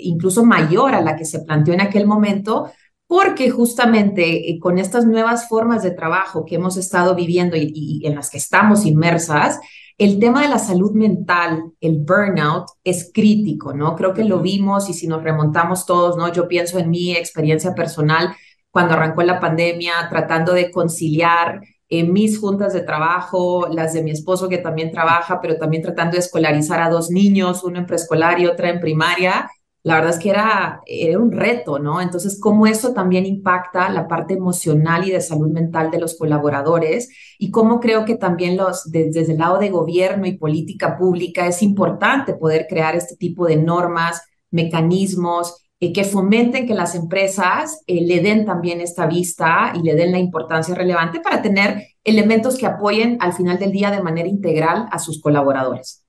incluso 0.00 0.44
mayor 0.44 0.94
a 0.96 1.00
la 1.00 1.14
que 1.16 1.24
se 1.24 1.40
planteó 1.44 1.74
en 1.74 1.80
aquel 1.80 2.08
momento, 2.08 2.72
porque 3.14 3.48
justamente 3.48 4.50
eh, 4.50 4.58
con 4.58 4.76
estas 4.76 5.06
nuevas 5.06 5.48
formas 5.48 5.84
de 5.84 5.92
trabajo 5.92 6.44
que 6.44 6.56
hemos 6.56 6.76
estado 6.76 7.14
viviendo 7.14 7.56
y 7.56 8.02
en 8.04 8.16
las 8.16 8.28
que 8.28 8.38
estamos 8.38 8.84
inmersas, 8.84 9.60
el 9.98 10.18
tema 10.18 10.42
de 10.42 10.48
la 10.48 10.58
salud 10.58 10.90
mental, 10.94 11.62
el 11.80 11.98
burnout, 11.98 12.66
es 12.82 13.12
crítico, 13.14 13.72
¿no? 13.72 13.94
Creo 13.94 14.14
que 14.14 14.24
lo 14.24 14.40
vimos 14.40 14.90
y 14.90 14.94
si 14.94 15.06
nos 15.06 15.22
remontamos 15.22 15.86
todos, 15.86 16.16
¿no? 16.16 16.32
Yo 16.32 16.48
pienso 16.48 16.80
en 16.80 16.90
mi 16.90 17.12
experiencia 17.12 17.72
personal 17.72 18.34
cuando 18.72 18.94
arrancó 18.94 19.22
la 19.22 19.38
pandemia, 19.38 19.92
tratando 20.10 20.52
de 20.52 20.72
conciliar 20.72 21.60
eh, 21.88 22.02
mis 22.02 22.40
juntas 22.40 22.72
de 22.72 22.80
trabajo, 22.80 23.68
las 23.70 23.92
de 23.92 24.02
mi 24.02 24.10
esposo 24.10 24.48
que 24.48 24.58
también 24.58 24.90
trabaja, 24.90 25.40
pero 25.40 25.56
también 25.56 25.84
tratando 25.84 26.14
de 26.14 26.18
escolarizar 26.18 26.82
a 26.82 26.90
dos 26.90 27.10
niños, 27.10 27.62
uno 27.62 27.78
en 27.78 27.86
preescolar 27.86 28.40
y 28.40 28.46
otra 28.48 28.70
en 28.70 28.80
primaria 28.80 29.48
la 29.84 29.96
verdad 29.96 30.12
es 30.12 30.18
que 30.18 30.30
era, 30.30 30.80
era 30.86 31.18
un 31.18 31.30
reto, 31.30 31.78
¿no? 31.78 32.00
Entonces, 32.00 32.40
cómo 32.40 32.66
eso 32.66 32.94
también 32.94 33.26
impacta 33.26 33.90
la 33.90 34.08
parte 34.08 34.32
emocional 34.32 35.06
y 35.06 35.10
de 35.10 35.20
salud 35.20 35.50
mental 35.50 35.90
de 35.90 36.00
los 36.00 36.16
colaboradores 36.16 37.10
y 37.38 37.50
cómo 37.50 37.80
creo 37.80 38.06
que 38.06 38.16
también 38.16 38.56
los, 38.56 38.90
desde 38.90 39.30
el 39.32 39.38
lado 39.38 39.58
de 39.58 39.68
gobierno 39.68 40.26
y 40.26 40.38
política 40.38 40.96
pública 40.96 41.46
es 41.46 41.62
importante 41.62 42.32
poder 42.32 42.66
crear 42.66 42.96
este 42.96 43.16
tipo 43.16 43.46
de 43.46 43.56
normas, 43.56 44.22
mecanismos 44.50 45.68
eh, 45.80 45.92
que 45.92 46.04
fomenten 46.04 46.66
que 46.66 46.74
las 46.74 46.94
empresas 46.94 47.82
eh, 47.86 48.06
le 48.06 48.20
den 48.20 48.46
también 48.46 48.80
esta 48.80 49.06
vista 49.06 49.74
y 49.74 49.82
le 49.82 49.94
den 49.94 50.12
la 50.12 50.18
importancia 50.18 50.74
relevante 50.74 51.20
para 51.20 51.42
tener 51.42 51.88
elementos 52.04 52.56
que 52.56 52.64
apoyen 52.64 53.18
al 53.20 53.34
final 53.34 53.58
del 53.58 53.72
día 53.72 53.90
de 53.90 54.02
manera 54.02 54.28
integral 54.28 54.88
a 54.90 54.98
sus 54.98 55.20
colaboradores. 55.20 56.03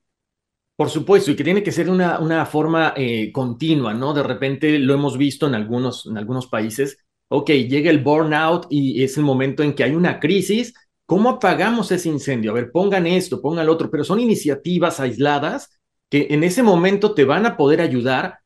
Por 0.75 0.89
supuesto, 0.89 1.31
y 1.31 1.35
que 1.37 1.43
tiene 1.43 1.63
que 1.63 1.71
ser 1.71 1.89
una, 1.89 2.19
una 2.19 2.45
forma 2.45 2.93
eh, 2.97 3.31
continua, 3.31 3.93
¿no? 3.93 4.13
De 4.13 4.23
repente 4.23 4.77
lo 4.77 4.93
hemos 4.93 5.17
visto 5.17 5.47
en 5.47 5.55
algunos, 5.55 6.05
en 6.05 6.17
algunos 6.17 6.47
países. 6.47 6.97
Ok, 7.29 7.49
llega 7.51 7.89
el 7.89 8.03
burnout 8.03 8.67
y 8.69 9.01
es 9.01 9.17
el 9.17 9.23
momento 9.23 9.63
en 9.63 9.73
que 9.73 9.85
hay 9.85 9.95
una 9.95 10.19
crisis. 10.19 10.73
¿Cómo 11.05 11.29
apagamos 11.29 11.91
ese 11.91 12.09
incendio? 12.09 12.51
A 12.51 12.55
ver, 12.55 12.71
pongan 12.71 13.07
esto, 13.07 13.41
pongan 13.41 13.65
lo 13.65 13.71
otro, 13.71 13.89
pero 13.89 14.03
son 14.03 14.19
iniciativas 14.19 14.99
aisladas 14.99 15.69
que 16.09 16.27
en 16.29 16.43
ese 16.43 16.61
momento 16.61 17.13
te 17.13 17.23
van 17.23 17.45
a 17.45 17.55
poder 17.55 17.79
ayudar, 17.79 18.39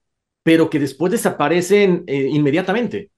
pero 0.43 0.69
que 0.69 0.79
después 0.79 1.11
desaparecen 1.11 2.03
eh, 2.05 2.29
inmediatamente. 2.31 3.09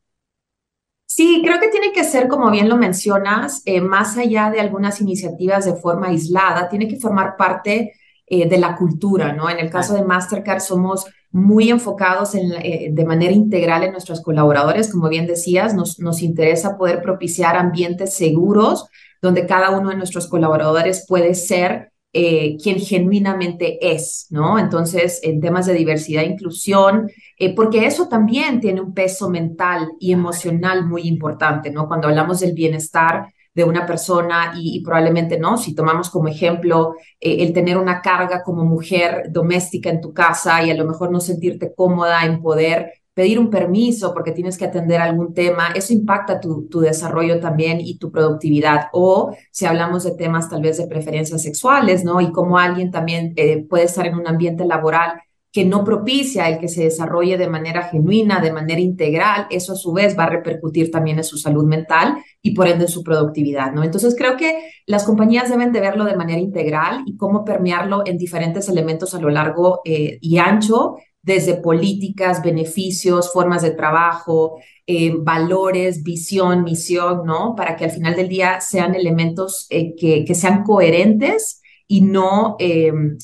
Sí, 1.06 1.42
creo 1.44 1.60
que 1.60 1.68
tiene 1.68 1.92
que 1.92 2.06
ser, 2.06 2.30
como 2.30 2.50
bien 2.50 2.70
lo 2.70 2.78
mencionas, 2.78 3.62
eh, 3.66 3.82
más 3.82 4.18
allá 4.18 4.50
de 4.50 4.62
algunas 4.62 5.02
iniciativas 5.02 5.66
de 5.66 5.76
forma 5.76 6.08
aislada, 6.08 6.70
tiene 6.70 6.88
que 6.88 6.98
formar 6.98 7.36
parte 7.36 7.92
eh, 8.34 8.48
de 8.48 8.58
la 8.58 8.78
cultura, 8.78 9.34
¿no? 9.34 9.50
En 9.50 9.60
el 9.60 9.70
caso 9.70 9.94
de 9.94 10.06
Mastercard 10.06 10.62
somos 10.62 11.06
muy 11.32 11.70
enfocados 11.70 12.34
en, 12.34 12.54
eh, 12.54 12.88
de 12.90 13.04
manera 13.04 13.34
integral 13.34 13.84
en 13.84 13.92
nuestros 13.92 14.22
colaboradores, 14.22 14.90
como 14.90 15.10
bien 15.10 15.28
decías, 15.28 15.76
nos, 15.76 16.00
nos 16.00 16.22
interesa 16.22 16.78
poder 16.78 17.02
propiciar 17.02 17.58
ambientes 17.58 18.14
seguros 18.14 18.88
donde 19.22 19.46
cada 19.46 19.72
uno 19.78 19.90
de 19.90 19.98
nuestros 19.98 20.28
colaboradores 20.28 21.06
puede 21.10 21.36
ser 21.36 21.92
eh, 22.14 22.56
quien 22.56 22.80
genuinamente 22.80 23.94
es, 23.94 24.28
¿no? 24.30 24.58
Entonces, 24.58 25.20
en 25.24 25.42
temas 25.42 25.66
de 25.66 25.74
diversidad 25.74 26.24
e 26.24 26.28
inclusión, 26.28 27.12
porque 27.54 27.86
eso 27.86 28.08
también 28.08 28.62
tiene 28.62 28.80
un 28.80 28.94
peso 28.94 29.30
mental 29.30 29.90
y 30.00 30.14
emocional 30.14 30.86
muy 30.86 31.02
importante, 31.02 31.70
¿no? 31.70 31.86
Cuando 31.86 32.08
hablamos 32.08 32.40
del 32.40 32.54
bienestar 32.54 33.28
de 33.54 33.64
una 33.64 33.86
persona 33.86 34.54
y, 34.56 34.82
probablemente 34.84 35.38
no, 35.38 35.58
si 35.58 35.76
tomamos 35.76 36.10
como 36.10 36.28
ejemplo 36.28 36.96
eh, 37.20 37.38
el 37.40 37.54
tener 37.54 37.78
una 37.78 38.02
carga 38.02 38.44
como 38.44 38.64
mujer 38.64 39.26
doméstica 39.30 39.90
en 39.90 40.02
tu 40.02 40.14
casa 40.14 40.64
y 40.64 40.72
a 40.72 40.76
lo 40.76 40.86
mejor 40.86 41.12
no 41.12 41.20
sentirte 41.20 41.74
cómoda 41.76 42.26
en 42.26 42.42
poder 42.42 42.94
pedir 43.14 43.40
un 43.40 43.50
permiso 43.50 44.14
porque 44.14 44.32
tienes 44.32 44.58
que 44.58 44.66
atender 44.66 45.02
algún 45.02 45.34
tema, 45.34 45.74
eso 45.76 45.94
impacta 45.94 46.40
tu, 46.40 46.68
tu 46.70 46.80
desarrollo 46.80 47.40
también 47.40 47.80
y 47.82 47.98
tu 47.98 48.10
productividad. 48.10 48.88
O 48.94 49.36
si 49.52 49.66
hablamos 49.66 50.04
de 50.06 50.16
temas 50.16 50.50
tal 50.50 50.62
vez 50.62 50.78
de 50.78 50.88
preferencias 50.88 51.44
sexuales, 51.44 52.06
¿no? 52.06 52.22
Y 52.22 52.32
cómo 52.32 52.58
alguien 52.58 52.90
también 52.90 53.34
eh, 53.36 53.66
puede 53.68 53.86
estar 53.86 54.08
en 54.08 54.16
un 54.16 54.28
ambiente 54.28 54.66
laboral 54.66 55.22
que 55.52 55.66
no 55.66 55.84
propicia 55.84 56.48
el 56.48 56.60
que 56.60 56.70
se 56.70 56.84
desarrolle 56.84 57.38
de 57.38 57.50
manera 57.50 57.84
genuina, 57.84 58.40
de 58.40 58.54
manera 58.54 58.80
integral, 58.80 59.48
eso 59.50 59.74
a 59.74 59.76
su 59.76 59.92
vez 59.92 60.18
va 60.18 60.24
a 60.24 60.30
repercutir 60.30 60.90
también 60.90 61.18
en 61.18 61.26
su 61.26 61.38
salud 61.38 61.66
mental 61.66 62.18
y 62.42 62.54
por 62.54 62.68
ende 62.68 62.86
en 62.86 62.90
su 62.90 63.04
productividad, 63.04 63.74
¿no? 63.74 63.84
Entonces 63.84 64.16
creo 64.18 64.38
que 64.38 64.72
las 64.86 65.04
compañías 65.04 65.50
deben 65.50 65.74
de 65.74 65.82
verlo 65.82 66.06
de 66.06 66.16
manera 66.16 66.40
integral 66.40 67.04
y 67.06 67.18
cómo 67.18 67.44
permearlo 67.44 68.04
en 68.06 68.18
diferentes 68.18 68.70
elementos 68.70 69.14
a 69.14 69.20
lo 69.20 69.30
largo 69.30 69.82
eh, 69.84 70.20
y 70.22 70.38
ancho, 70.38 70.96
desde 71.22 71.56
políticas, 71.56 72.42
beneficios, 72.42 73.32
formas 73.32 73.62
de 73.62 73.72
trabajo, 73.72 74.58
eh, 74.88 75.14
valores, 75.16 76.02
visión, 76.02 76.64
misión, 76.64 77.26
¿no? 77.26 77.56
Para 77.56 77.76
que 77.76 77.86
al 77.86 77.92
final 77.92 78.16
del 78.16 78.30
día 78.30 78.62
sean 78.62 78.96
elementos 78.96 79.68
eh, 79.70 79.96
que, 79.96 80.24
que, 80.26 80.34
sean 80.34 80.64
coherentes 80.64 81.62
y 81.88 82.02
no 82.02 82.56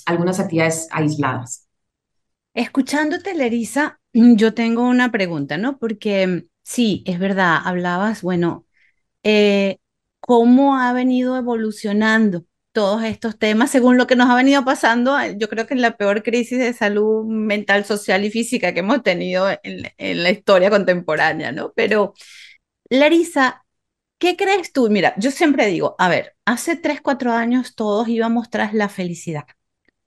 algunas 0.06 0.40
actividades 0.42 0.90
aisladas. 0.92 1.67
Escuchándote, 2.58 3.36
Larisa, 3.36 4.00
mm, 4.14 4.36
yo 4.36 4.54
tengo 4.56 4.88
una 4.90 5.12
pregunta, 5.12 5.58
¿no? 5.60 5.78
Porque 5.78 6.26
mm, 6.26 6.48
sí, 6.64 7.04
es 7.06 7.20
verdad, 7.20 7.60
hablabas, 7.64 8.24
bueno, 8.24 8.66
eh, 9.24 9.78
¿cómo 10.20 10.78
ha 10.80 10.94
venido 10.94 11.38
evolucionando 11.38 12.46
todos 12.72 13.04
estos 13.04 13.38
temas 13.40 13.72
según 13.72 13.98
lo 13.98 14.08
que 14.08 14.16
nos 14.16 14.30
ha 14.30 14.36
venido 14.36 14.66
pasando? 14.66 15.20
Eh, 15.20 15.36
yo 15.40 15.50
creo 15.50 15.68
que 15.68 15.76
en 15.76 15.82
la 15.82 15.98
peor 15.98 16.24
crisis 16.24 16.60
de 16.60 16.74
salud 16.74 17.26
mental, 17.28 17.86
social 17.86 18.26
y 18.26 18.32
física 18.32 18.74
que 18.74 18.80
hemos 18.82 19.04
tenido 19.04 19.48
en, 19.64 20.24
la 20.24 20.32
historia 20.32 20.70
contemporánea, 20.72 21.52
¿no? 21.52 21.74
Pero, 21.76 22.14
Larisa, 22.90 23.66
¿qué 24.20 24.38
crees 24.38 24.74
tú? 24.74 24.90
Mira, 24.90 25.16
yo 25.18 25.32
siempre 25.32 25.68
digo, 25.68 25.96
a 26.00 26.10
ver, 26.10 26.38
hace 26.46 26.76
tres, 26.78 27.02
cuatro 27.02 27.34
años 27.34 27.76
todos 27.76 28.08
íbamos 28.10 28.50
tras 28.50 28.74
la 28.74 28.90
felicidad, 28.90 29.46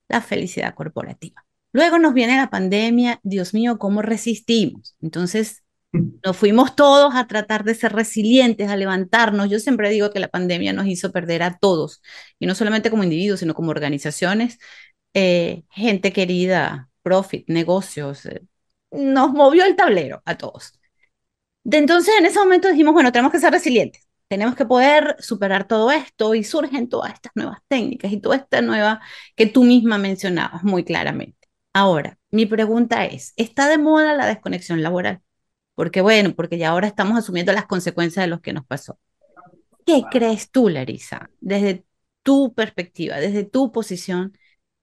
la 0.08 0.20
felicidad 0.22 0.74
corporativa 0.74 1.44
Luego 1.72 1.98
nos 1.98 2.14
viene 2.14 2.36
la 2.36 2.50
pandemia, 2.50 3.20
Dios 3.22 3.54
mío, 3.54 3.78
¿cómo 3.78 4.02
resistimos? 4.02 4.96
Entonces, 5.00 5.62
nos 5.92 6.36
fuimos 6.36 6.76
todos 6.76 7.14
a 7.14 7.26
tratar 7.26 7.64
de 7.64 7.74
ser 7.74 7.92
resilientes, 7.92 8.68
a 8.68 8.76
levantarnos. 8.76 9.50
Yo 9.50 9.58
siempre 9.58 9.90
digo 9.90 10.10
que 10.10 10.20
la 10.20 10.28
pandemia 10.28 10.72
nos 10.72 10.86
hizo 10.86 11.12
perder 11.12 11.42
a 11.42 11.58
todos, 11.58 12.02
y 12.38 12.46
no 12.46 12.54
solamente 12.54 12.90
como 12.90 13.04
individuos, 13.04 13.40
sino 13.40 13.54
como 13.54 13.70
organizaciones, 13.70 14.58
eh, 15.14 15.64
gente 15.70 16.12
querida, 16.12 16.90
profit, 17.02 17.48
negocios. 17.48 18.26
Eh, 18.26 18.42
nos 18.92 19.32
movió 19.32 19.64
el 19.64 19.76
tablero 19.76 20.22
a 20.24 20.36
todos. 20.36 20.80
De 21.64 21.78
entonces, 21.78 22.14
en 22.18 22.26
ese 22.26 22.38
momento 22.38 22.68
dijimos, 22.68 22.94
bueno, 22.94 23.12
tenemos 23.12 23.32
que 23.32 23.38
ser 23.40 23.52
resilientes, 23.52 24.06
tenemos 24.28 24.54
que 24.56 24.64
poder 24.66 25.16
superar 25.20 25.66
todo 25.68 25.90
esto 25.90 26.34
y 26.34 26.44
surgen 26.44 26.88
todas 26.88 27.14
estas 27.14 27.32
nuevas 27.34 27.58
técnicas 27.68 28.12
y 28.12 28.20
toda 28.20 28.36
esta 28.36 28.62
nueva 28.62 29.00
que 29.36 29.46
tú 29.46 29.64
misma 29.64 29.98
mencionabas 29.98 30.64
muy 30.64 30.84
claramente. 30.84 31.39
Ahora, 31.72 32.18
mi 32.30 32.46
pregunta 32.46 33.04
es, 33.06 33.32
¿está 33.36 33.68
de 33.68 33.78
moda 33.78 34.14
la 34.14 34.26
desconexión 34.26 34.82
laboral? 34.82 35.22
Porque 35.74 36.00
bueno, 36.00 36.34
porque 36.34 36.58
ya 36.58 36.70
ahora 36.70 36.88
estamos 36.88 37.18
asumiendo 37.18 37.52
las 37.52 37.66
consecuencias 37.66 38.24
de 38.24 38.28
lo 38.30 38.40
que 38.40 38.52
nos 38.52 38.66
pasó. 38.66 38.98
¿Qué 39.86 40.02
crees 40.10 40.50
tú, 40.50 40.68
Larisa, 40.68 41.30
desde 41.40 41.84
tu 42.22 42.54
perspectiva, 42.54 43.18
desde 43.18 43.44
tu 43.44 43.72
posición? 43.72 44.36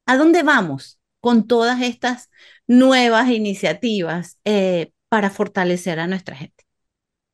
¿A 0.06 0.18
dónde 0.18 0.44
vamos 0.44 1.00
con 1.20 1.48
todas 1.48 1.82
estas 1.82 2.30
nuevas 2.68 3.30
iniciativas 3.30 4.40
eh, 4.46 4.92
para 5.10 5.30
fortalecer 5.30 6.00
a 6.00 6.08
nuestra 6.08 6.36
gente? 6.36 6.67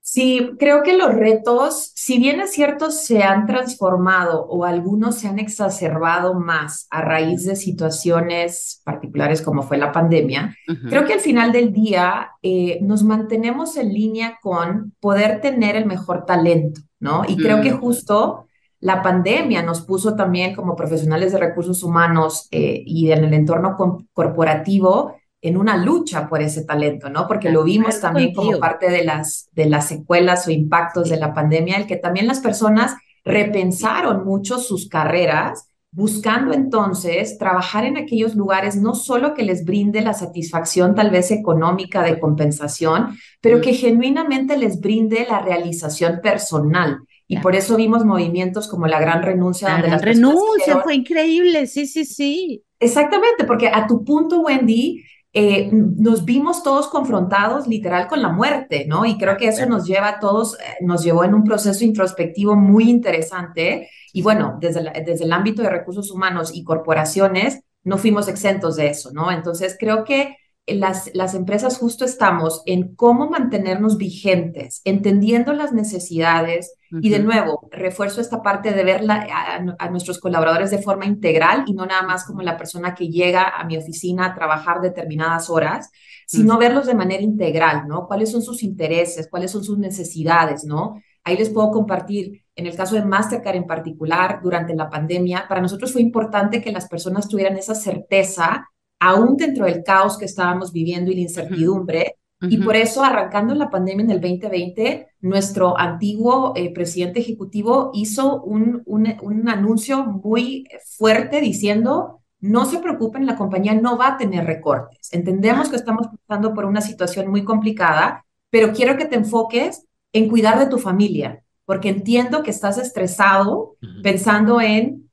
Sí, 0.06 0.52
creo 0.60 0.84
que 0.84 0.98
los 0.98 1.16
retos, 1.16 1.94
si 1.96 2.20
bien 2.20 2.42
es 2.42 2.52
cierto, 2.52 2.92
se 2.92 3.24
han 3.24 3.48
transformado 3.48 4.46
o 4.48 4.66
algunos 4.66 5.16
se 5.16 5.30
han 5.30 5.40
exacerbado 5.40 6.34
más 6.34 6.88
a 6.92 7.00
raíz 7.02 7.46
de 7.46 7.56
situaciones 7.56 8.82
particulares 8.84 9.42
como 9.42 9.64
fue 9.64 9.78
la 9.78 9.94
pandemia, 9.94 10.58
creo 10.90 11.06
que 11.06 11.14
al 11.14 11.22
final 11.22 11.54
del 11.54 11.72
día 11.72 12.32
eh, 12.42 12.80
nos 12.82 13.04
mantenemos 13.04 13.78
en 13.78 13.94
línea 13.94 14.40
con 14.42 14.94
poder 15.00 15.40
tener 15.40 15.78
el 15.78 15.86
mejor 15.86 16.26
talento, 16.26 16.82
¿no? 17.00 17.24
Y 17.26 17.38
creo 17.38 17.62
que 17.62 17.72
justo 17.72 18.48
la 18.82 19.02
pandemia 19.02 19.64
nos 19.64 19.80
puso 19.84 20.18
también 20.18 20.54
como 20.54 20.76
profesionales 20.76 21.32
de 21.32 21.38
recursos 21.38 21.82
humanos 21.82 22.50
eh, 22.52 22.84
y 22.86 23.10
en 23.14 23.24
el 23.24 23.34
entorno 23.34 23.78
corporativo 24.12 25.16
en 25.44 25.58
una 25.58 25.76
lucha 25.76 26.30
por 26.30 26.42
ese 26.42 26.64
talento, 26.64 27.10
¿no? 27.10 27.28
Porque 27.28 27.52
lo 27.52 27.66
vimos 27.66 28.00
también 28.00 28.34
como 28.34 28.58
parte 28.60 28.90
de 28.90 29.04
las, 29.04 29.50
de 29.52 29.66
las 29.66 29.90
secuelas 29.90 30.48
o 30.48 30.52
impactos 30.52 31.10
de 31.10 31.18
la 31.18 31.34
pandemia, 31.34 31.76
el 31.76 31.86
que 31.86 31.98
también 31.98 32.28
las 32.28 32.40
personas 32.40 32.96
repensaron 33.26 34.24
mucho 34.24 34.58
sus 34.58 34.88
carreras, 34.88 35.68
buscando 35.92 36.54
entonces 36.54 37.38
trabajar 37.38 37.84
en 37.84 37.98
aquellos 37.98 38.36
lugares 38.36 38.78
no 38.78 38.96
solo 38.96 39.34
que 39.34 39.44
les 39.44 39.66
brinde 39.66 40.00
la 40.00 40.14
satisfacción 40.14 40.96
tal 40.96 41.10
vez 41.10 41.30
económica 41.30 42.04
de 42.04 42.20
compensación, 42.20 43.18
pero 43.42 43.60
que 43.60 43.74
genuinamente 43.74 44.58
les 44.58 44.80
brinde 44.80 45.28
la 45.30 45.42
realización 45.42 46.22
personal. 46.24 47.00
Y 47.28 47.40
por 47.40 47.56
eso 47.56 47.76
vimos 47.76 48.06
movimientos 48.06 48.70
como 48.70 48.88
la 48.88 49.00
gran 49.00 49.24
renuncia. 49.24 49.68
La 49.70 49.82
gran 49.82 50.02
renuncia 50.02 50.80
fue 50.82 50.96
increíble, 50.96 51.68
sí, 51.68 51.86
sí, 51.86 52.06
sí. 52.06 52.64
Exactamente, 52.80 53.44
porque 53.44 53.68
a 53.68 53.88
tu 53.88 54.04
punto, 54.04 54.42
Wendy, 54.42 55.04
eh, 55.36 55.70
nos 55.72 56.26
vimos 56.26 56.62
todos 56.62 56.88
confrontados 56.88 57.68
literal 57.68 58.08
con 58.08 58.22
la 58.22 58.30
muerte, 58.30 58.86
¿no? 58.88 59.06
Y 59.06 59.18
creo 59.18 59.36
que 59.36 59.48
eso 59.48 59.66
nos 59.66 59.88
lleva 59.88 60.08
a 60.10 60.20
todos, 60.20 60.60
eh, 60.60 60.78
nos 60.82 61.04
llevó 61.04 61.24
en 61.24 61.34
un 61.34 61.44
proceso 61.44 61.84
introspectivo 61.84 62.56
muy 62.56 62.90
interesante. 62.90 63.90
Y 64.14 64.22
bueno, 64.22 64.58
desde, 64.60 64.84
desde 65.04 65.26
el 65.26 65.34
ámbito 65.34 65.64
de 65.64 65.70
recursos 65.70 66.12
humanos 66.12 66.52
y 66.54 66.64
corporaciones, 66.64 67.62
no 67.84 67.98
fuimos 67.98 68.28
exentos 68.28 68.76
de 68.76 68.88
eso, 68.90 69.12
¿no? 69.12 69.32
Entonces 69.32 69.76
creo 69.80 70.04
que 70.04 70.38
las, 70.66 71.12
las 71.14 71.34
empresas 71.36 71.78
justo 71.78 72.06
estamos 72.06 72.62
en 72.66 72.96
cómo 72.96 73.30
mantenernos 73.30 73.98
vigentes, 73.98 74.82
entendiendo 74.86 75.52
las 75.54 75.74
necesidades 75.74 76.78
y 77.02 77.10
de 77.10 77.20
nuevo, 77.20 77.68
refuerzo 77.72 78.22
esta 78.22 78.44
parte 78.44 78.72
de 78.72 78.84
ver 78.84 79.02
a, 79.10 79.90
nuestros 79.90 80.20
colaboradores 80.20 80.70
de 80.70 80.78
forma 80.78 81.06
integral 81.06 81.64
y 81.66 81.74
no 81.74 81.88
nada 81.88 82.04
más 82.04 82.24
como 82.24 82.44
la 82.44 82.56
persona 82.56 82.94
que 82.94 83.10
llega 83.10 83.50
a 83.50 83.64
mi 83.66 83.78
oficina 83.78 84.28
a 84.28 84.36
trabajar 84.36 84.80
determinadas 84.80 85.50
horas, 85.50 85.90
sino 86.28 86.58
verlos 86.60 86.86
de 86.86 86.94
manera 86.94 87.24
integral, 87.24 87.88
¿no? 87.88 88.06
¿Cuáles 88.08 88.32
son 88.32 88.44
sus 88.44 88.62
intereses? 88.62 89.28
¿Cuáles 89.28 89.50
son 89.50 89.64
sus 89.64 89.80
necesidades, 89.80 90.66
¿no? 90.66 91.02
Ahí 91.24 91.36
les 91.36 91.50
puedo 91.50 91.72
compartir, 91.72 92.44
en 92.56 92.68
el 92.68 92.76
caso 92.76 92.94
de 92.96 93.04
Mastercard 93.04 93.56
en 93.56 93.66
particular, 93.66 94.40
durante 94.44 94.76
la 94.76 94.90
pandemia, 94.90 95.48
para 95.50 95.62
nosotros 95.62 95.92
fue 95.92 96.02
importante 96.02 96.62
que 96.62 96.72
las 96.72 96.88
personas 96.88 97.28
tuvieran 97.28 97.58
esa 97.58 97.74
certeza 97.74 98.70
aún 99.04 99.36
dentro 99.36 99.66
del 99.66 99.84
caos 99.84 100.18
que 100.18 100.26
estábamos 100.26 100.72
viviendo 100.72 101.12
y 101.12 101.16
la 101.16 101.22
incertidumbre. 101.22 102.16
Y 102.42 102.58
por 102.58 102.76
eso, 102.76 103.04
arrancando 103.04 103.56
la 103.56 103.70
pandemia 103.70 104.04
en 104.04 104.12
el 104.12 104.20
2020, 104.20 105.08
nuestro 105.22 105.80
antiguo 105.80 106.52
eh, 106.58 106.74
presidente 106.74 107.22
ejecutivo 107.22 107.92
hizo 107.94 108.42
un, 108.42 108.82
un, 108.86 109.48
anuncio 109.48 110.04
muy 110.06 110.68
fuerte 110.98 111.40
diciendo, 111.40 112.22
no 112.42 112.66
se 112.66 112.80
preocupen, 112.80 113.26
la 113.26 113.38
compañía 113.38 113.74
no 113.76 113.98
va 113.98 114.10
a 114.10 114.18
tener 114.18 114.46
recortes. 114.46 115.14
Entendemos 115.14 115.70
que 115.70 115.78
estamos 115.78 116.08
pasando 116.28 116.54
por 116.54 116.66
una 116.66 116.82
situación 116.82 117.30
muy 117.30 117.46
complicada, 117.46 118.26
pero 118.50 118.74
quiero 118.74 118.98
que 118.98 119.06
te 119.06 119.16
enfoques 119.16 119.86
en 120.12 120.28
cuidar 120.28 120.60
de 120.60 120.68
tu 120.68 120.80
familia, 120.80 121.44
porque 121.64 121.88
entiendo 121.88 122.44
que 122.44 122.52
estás 122.52 122.78
estresado 122.78 123.78
pensando 124.02 124.60
en 124.60 125.10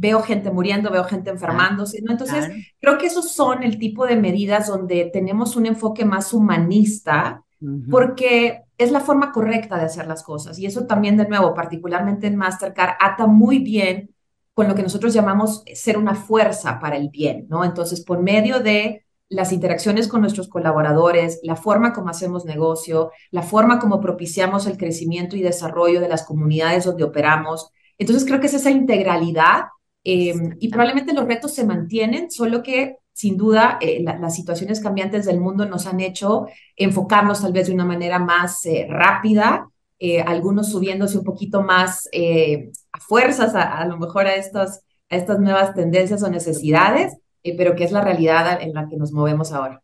veo 0.00 0.22
gente 0.22 0.50
muriendo, 0.50 0.90
veo 0.90 1.04
gente 1.04 1.28
enfermándose, 1.28 2.00
¿no? 2.00 2.12
Entonces, 2.12 2.48
creo 2.80 2.96
que 2.96 3.06
esos 3.06 3.32
son 3.32 3.62
el 3.62 3.78
tipo 3.78 4.06
de 4.06 4.16
medidas 4.16 4.68
donde 4.68 5.10
tenemos 5.12 5.56
un 5.56 5.66
enfoque 5.66 6.06
más 6.06 6.32
humanista, 6.32 7.44
porque 7.90 8.62
es 8.78 8.90
la 8.90 9.00
forma 9.00 9.30
correcta 9.30 9.76
de 9.76 9.84
hacer 9.84 10.06
las 10.06 10.22
cosas. 10.22 10.58
Y 10.58 10.64
eso 10.64 10.86
también, 10.86 11.18
de 11.18 11.28
nuevo, 11.28 11.52
particularmente 11.52 12.28
en 12.28 12.36
Mastercard, 12.36 12.96
ata 12.98 13.26
muy 13.26 13.58
bien 13.58 14.14
con 14.54 14.68
lo 14.68 14.74
que 14.74 14.82
nosotros 14.82 15.12
llamamos 15.12 15.64
ser 15.74 15.98
una 15.98 16.14
fuerza 16.14 16.78
para 16.78 16.96
el 16.96 17.10
bien, 17.10 17.46
¿no? 17.50 17.62
Entonces, 17.62 18.00
por 18.00 18.22
medio 18.22 18.60
de 18.60 19.04
las 19.28 19.52
interacciones 19.52 20.08
con 20.08 20.22
nuestros 20.22 20.48
colaboradores, 20.48 21.40
la 21.42 21.56
forma 21.56 21.92
como 21.92 22.08
hacemos 22.08 22.46
negocio, 22.46 23.10
la 23.30 23.42
forma 23.42 23.78
como 23.78 24.00
propiciamos 24.00 24.66
el 24.66 24.78
crecimiento 24.78 25.36
y 25.36 25.42
desarrollo 25.42 26.00
de 26.00 26.08
las 26.08 26.24
comunidades 26.24 26.86
donde 26.86 27.04
operamos. 27.04 27.70
Entonces, 27.98 28.24
creo 28.26 28.40
que 28.40 28.46
es 28.46 28.54
esa 28.54 28.70
integralidad 28.70 29.64
Em, 30.02 30.56
y 30.58 30.68
probablemente 30.68 31.12
los 31.12 31.26
retos 31.26 31.54
se 31.54 31.66
mantienen, 31.66 32.30
solo 32.30 32.62
que 32.62 32.96
sin 33.12 33.36
duda 33.36 33.78
eh, 33.80 34.02
las 34.02 34.34
situaciones 34.34 34.80
cambiantes 34.80 35.26
del 35.26 35.40
mundo 35.40 35.66
nos 35.66 35.86
han 35.86 36.00
hecho 36.00 36.46
enfocarnos 36.76 37.42
tal 37.42 37.52
vez 37.52 37.66
de 37.66 37.74
una 37.74 37.84
manera 37.84 38.18
más 38.18 38.64
eh, 38.64 38.86
rápida, 38.88 39.68
eh, 39.98 40.22
algunos 40.22 40.70
subiéndose 40.70 41.18
un 41.18 41.24
poquito 41.24 41.62
más 41.62 42.08
a 42.14 43.00
fuerzas 43.00 43.54
a, 43.54 43.84
lo 43.84 43.98
mejor 43.98 44.26
a, 44.26 44.36
estos, 44.36 44.80
a 45.10 45.16
estas 45.16 45.38
nuevas 45.38 45.74
tendencias 45.74 46.22
o 46.22 46.30
necesidades, 46.30 47.14
pero 47.58 47.76
que 47.76 47.84
es 47.84 47.92
la 47.92 48.00
realidad 48.00 48.62
en 48.62 48.72
la 48.72 48.88
que 48.88 48.96
nos 48.96 49.12
movemos 49.12 49.52
ahora. 49.52 49.82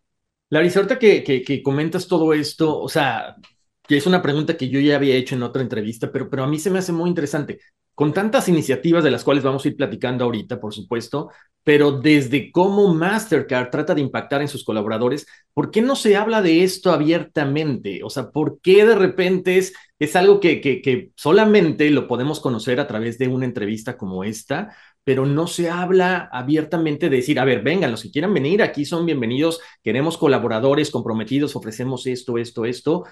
Larissa, 0.48 0.78
ahorita 0.78 0.98
que, 0.98 1.22
que, 1.22 1.42
que 1.42 1.62
comentas 1.62 2.08
todo 2.08 2.32
esto, 2.32 2.80
o 2.80 2.88
sea, 2.88 3.36
que 3.86 3.98
es 3.98 4.06
una 4.06 4.22
pregunta 4.22 4.56
que 4.56 4.70
yo 4.70 4.80
ya 4.80 4.96
había 4.96 5.16
hecho 5.16 5.34
en 5.34 5.42
otra 5.42 5.60
entrevista, 5.60 6.10
pero, 6.10 6.30
pero 6.30 6.44
a 6.44 6.46
mí 6.46 6.58
se 6.58 6.70
me 6.70 6.78
hace 6.78 6.92
muy 6.92 7.10
interesante 7.10 7.58
con 7.96 8.12
tantas 8.12 8.48
iniciativas 8.48 9.02
de 9.02 9.10
las 9.10 9.24
cuales 9.24 9.42
vamos 9.42 9.64
a 9.64 9.68
ir 9.68 9.76
platicando 9.76 10.24
ahorita, 10.24 10.60
por 10.60 10.74
supuesto, 10.74 11.30
pero 11.64 11.92
desde 11.92 12.52
cómo 12.52 12.94
Mastercard 12.94 13.70
trata 13.70 13.94
de 13.94 14.02
impactar 14.02 14.42
en 14.42 14.48
sus 14.48 14.64
colaboradores, 14.64 15.26
¿por 15.54 15.72
qué 15.72 15.82
no 15.82 15.96
se 15.96 16.14
habla 16.14 16.42
de 16.42 16.62
esto 16.62 16.92
abiertamente? 16.92 18.02
O 18.04 18.10
sea, 18.10 18.30
¿por 18.30 18.60
qué 18.60 18.84
de 18.86 18.94
repente 18.94 19.58
es, 19.58 19.74
es 19.98 20.14
algo 20.14 20.38
que, 20.40 20.60
que, 20.60 20.82
que 20.82 21.10
solamente 21.16 21.90
lo 21.90 22.06
podemos 22.06 22.38
conocer 22.40 22.78
a 22.80 22.86
través 22.86 23.18
de 23.18 23.28
una 23.28 23.46
entrevista 23.46 23.96
como 23.96 24.24
esta? 24.24 24.76
pero 25.04 25.24
no 25.24 25.46
se 25.46 25.70
habla 25.70 26.28
abiertamente 26.32 27.08
de 27.08 27.16
decir, 27.18 27.38
a 27.38 27.44
ver, 27.44 27.62
vengan, 27.62 27.92
los 27.92 28.02
que 28.02 28.10
quieran 28.10 28.34
venir, 28.34 28.60
aquí 28.60 28.84
son 28.84 29.06
bienvenidos, 29.06 29.60
queremos 29.82 30.18
colaboradores 30.18 30.90
comprometidos, 30.90 31.54
ofrecemos 31.54 32.08
esto, 32.08 32.38
esto, 32.38 32.64
esto. 32.64 33.04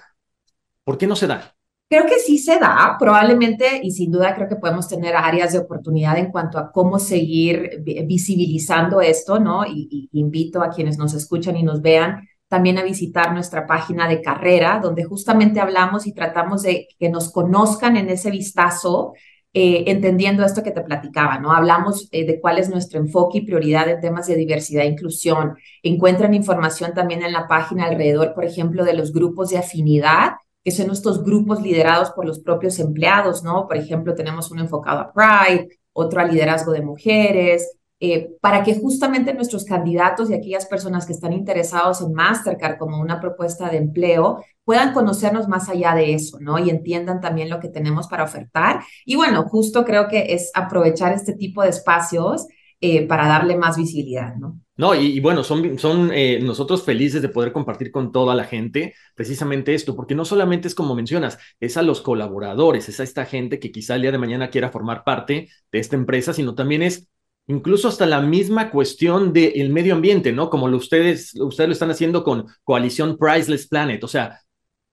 ¿Por 0.83 0.97
qué 0.97 1.07
no 1.07 1.15
se 1.15 1.27
da? 1.27 1.54
Creo 1.87 2.07
que 2.07 2.17
sí 2.17 2.39
se 2.39 2.57
da, 2.59 2.95
probablemente, 2.97 3.79
y 3.83 3.91
sin 3.91 4.11
duda 4.11 4.33
creo 4.35 4.49
que 4.49 4.55
podemos 4.55 4.87
tener 4.87 5.15
áreas 5.15 5.53
de 5.53 5.59
oportunidad 5.59 6.17
en 6.17 6.31
cuanto 6.31 6.57
a 6.57 6.71
cómo 6.71 6.97
seguir 6.97 7.83
visibilizando 8.07 9.01
esto, 9.01 9.39
¿no? 9.39 9.65
Y, 9.67 10.09
invito 10.11 10.63
a 10.63 10.69
quienes 10.69 10.97
nos 10.97 11.13
escuchan 11.13 11.55
y 11.57 11.63
nos 11.63 11.81
vean 11.81 12.27
también 12.47 12.79
a 12.79 12.83
visitar 12.83 13.33
nuestra 13.33 13.67
página 13.67 14.07
de 14.07 14.21
carrera, 14.21 14.79
donde 14.81 15.03
justamente 15.03 15.59
hablamos 15.59 16.07
y 16.07 16.13
tratamos 16.13 16.63
de 16.63 16.87
que 16.99 17.09
nos 17.09 17.31
conozcan 17.31 17.97
en 17.97 18.09
ese 18.09 18.31
vistazo, 18.31 19.13
eh, 19.53 19.83
entendiendo 19.87 20.43
esto 20.43 20.63
que 20.63 20.71
te 20.71 20.81
platicaba, 20.81 21.37
¿no? 21.39 21.53
Hablamos 21.53 22.09
eh, 22.11 22.25
de 22.25 22.41
cuál 22.41 22.57
es 22.57 22.69
nuestro 22.69 22.99
enfoque 22.99 23.39
y 23.39 23.45
prioridad 23.45 23.87
en 23.89 24.01
temas 24.01 24.27
de 24.27 24.35
diversidad 24.35 24.83
e 24.83 24.87
inclusión. 24.87 25.55
Encuentran 25.83 26.33
información 26.33 26.93
también 26.95 27.23
en 27.23 27.31
la 27.31 27.47
página 27.47 27.85
alrededor, 27.85 28.33
por 28.33 28.43
ejemplo, 28.43 28.83
de 28.83 28.93
los 28.93 29.13
grupos 29.13 29.49
de 29.51 29.59
afinidad 29.59 30.31
que 30.65 30.71
son 30.71 30.89
estos 30.89 31.23
grupos 31.23 31.61
liderados 31.61 32.09
por 32.09 32.25
los 32.25 32.39
propios 32.39 32.79
empleados, 32.79 33.43
¿no? 33.43 33.67
Por 33.67 33.77
ejemplo, 33.77 34.15
tenemos 34.15 34.49
uno 34.49 34.61
enfocado 34.61 34.99
a 34.99 35.13
Pride, 35.13 35.69
otro 35.93 36.21
a 36.21 36.25
liderazgo 36.25 36.71
de 36.71 36.81
mujeres, 36.81 37.77
eh, 37.99 38.31
para 38.41 38.63
que 38.63 38.73
justamente 38.73 39.33
nuestros 39.35 39.63
candidatos 39.63 40.29
y 40.29 40.33
aquellas 40.33 40.65
personas 40.65 41.05
que 41.05 41.13
están 41.13 41.33
interesados 41.33 42.01
en 42.01 42.13
Mastercard 42.13 42.79
como 42.79 42.99
una 42.99 43.21
propuesta 43.21 43.69
de 43.69 43.77
empleo 43.77 44.43
puedan 44.63 44.91
conocernos 44.91 45.47
más 45.47 45.69
allá 45.69 45.93
de 45.93 46.15
eso, 46.15 46.39
¿no? 46.41 46.57
Y 46.57 46.71
entiendan 46.71 47.21
también 47.21 47.49
lo 47.49 47.59
que 47.59 47.69
tenemos 47.69 48.07
para 48.07 48.23
ofertar. 48.23 48.81
Y 49.05 49.15
bueno, 49.15 49.43
justo 49.43 49.85
creo 49.85 50.07
que 50.07 50.33
es 50.33 50.49
aprovechar 50.55 51.13
este 51.13 51.33
tipo 51.33 51.61
de 51.61 51.69
espacios 51.69 52.47
eh, 52.81 53.07
para 53.07 53.27
darle 53.27 53.57
más 53.57 53.77
visibilidad, 53.77 54.35
¿no? 54.35 54.59
No, 54.77 54.93
y, 54.93 55.21
bueno, 55.21 55.43
son, 55.45 55.79
son 55.79 56.11
eh, 56.13 56.39
nosotros 56.41 56.83
felices 56.83 57.21
de 57.21 57.29
poder 57.29 57.53
compartir 57.53 57.91
con 57.91 58.11
toda 58.11 58.35
la 58.35 58.43
gente 58.43 58.93
precisamente 59.15 59.73
esto, 59.73 59.95
porque 59.95 60.15
no 60.15 60.25
solamente 60.25 60.67
es 60.67 60.75
como 60.75 60.95
mencionas, 60.95 61.37
es 61.61 61.77
a 61.77 61.81
los 61.81 62.01
colaboradores, 62.01 62.89
es 62.89 62.99
a 62.99 63.03
esta 63.03 63.25
gente 63.25 63.59
que 63.59 63.71
quizá 63.71 63.95
el 63.95 64.01
día 64.01 64.11
de 64.11 64.17
mañana 64.17 64.49
quiera 64.49 64.71
formar 64.71 65.05
parte 65.05 65.47
de 65.71 65.79
esta 65.79 65.95
empresa, 65.95 66.33
sino 66.33 66.55
también 66.55 66.81
es 66.81 67.07
incluso 67.47 67.87
hasta 67.87 68.05
la 68.05 68.19
misma 68.19 68.69
cuestión 68.69 69.31
del 69.31 69.69
medio 69.69 69.93
ambiente, 69.93 70.33
¿no? 70.33 70.49
Como 70.49 70.67
lo 70.67 70.75
ustedes, 70.75 71.33
ustedes 71.35 71.69
lo 71.69 71.73
están 71.73 71.91
haciendo 71.91 72.25
con 72.25 72.45
Coalición 72.65 73.17
Priceless 73.17 73.67
Planet, 73.67 74.03
o 74.03 74.09
sea, 74.09 74.41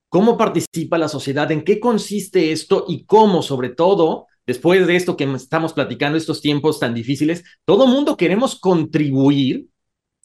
¿cómo 0.08 0.38
participa 0.38 0.96
la 0.96 1.08
sociedad? 1.08 1.50
¿En 1.50 1.64
qué 1.64 1.80
consiste 1.80 2.52
esto? 2.52 2.84
Y 2.86 3.04
cómo, 3.04 3.42
sobre 3.42 3.70
todo, 3.70 4.28
después 4.46 4.86
de 4.86 4.96
esto 4.96 5.16
que 5.16 5.24
estamos 5.34 5.72
platicando, 5.72 6.18
estos 6.18 6.40
tiempos 6.40 6.80
tan 6.80 6.94
difíciles, 6.94 7.44
todo 7.64 7.86
mundo 7.86 8.16
queremos 8.16 8.58
contribuir 8.58 9.66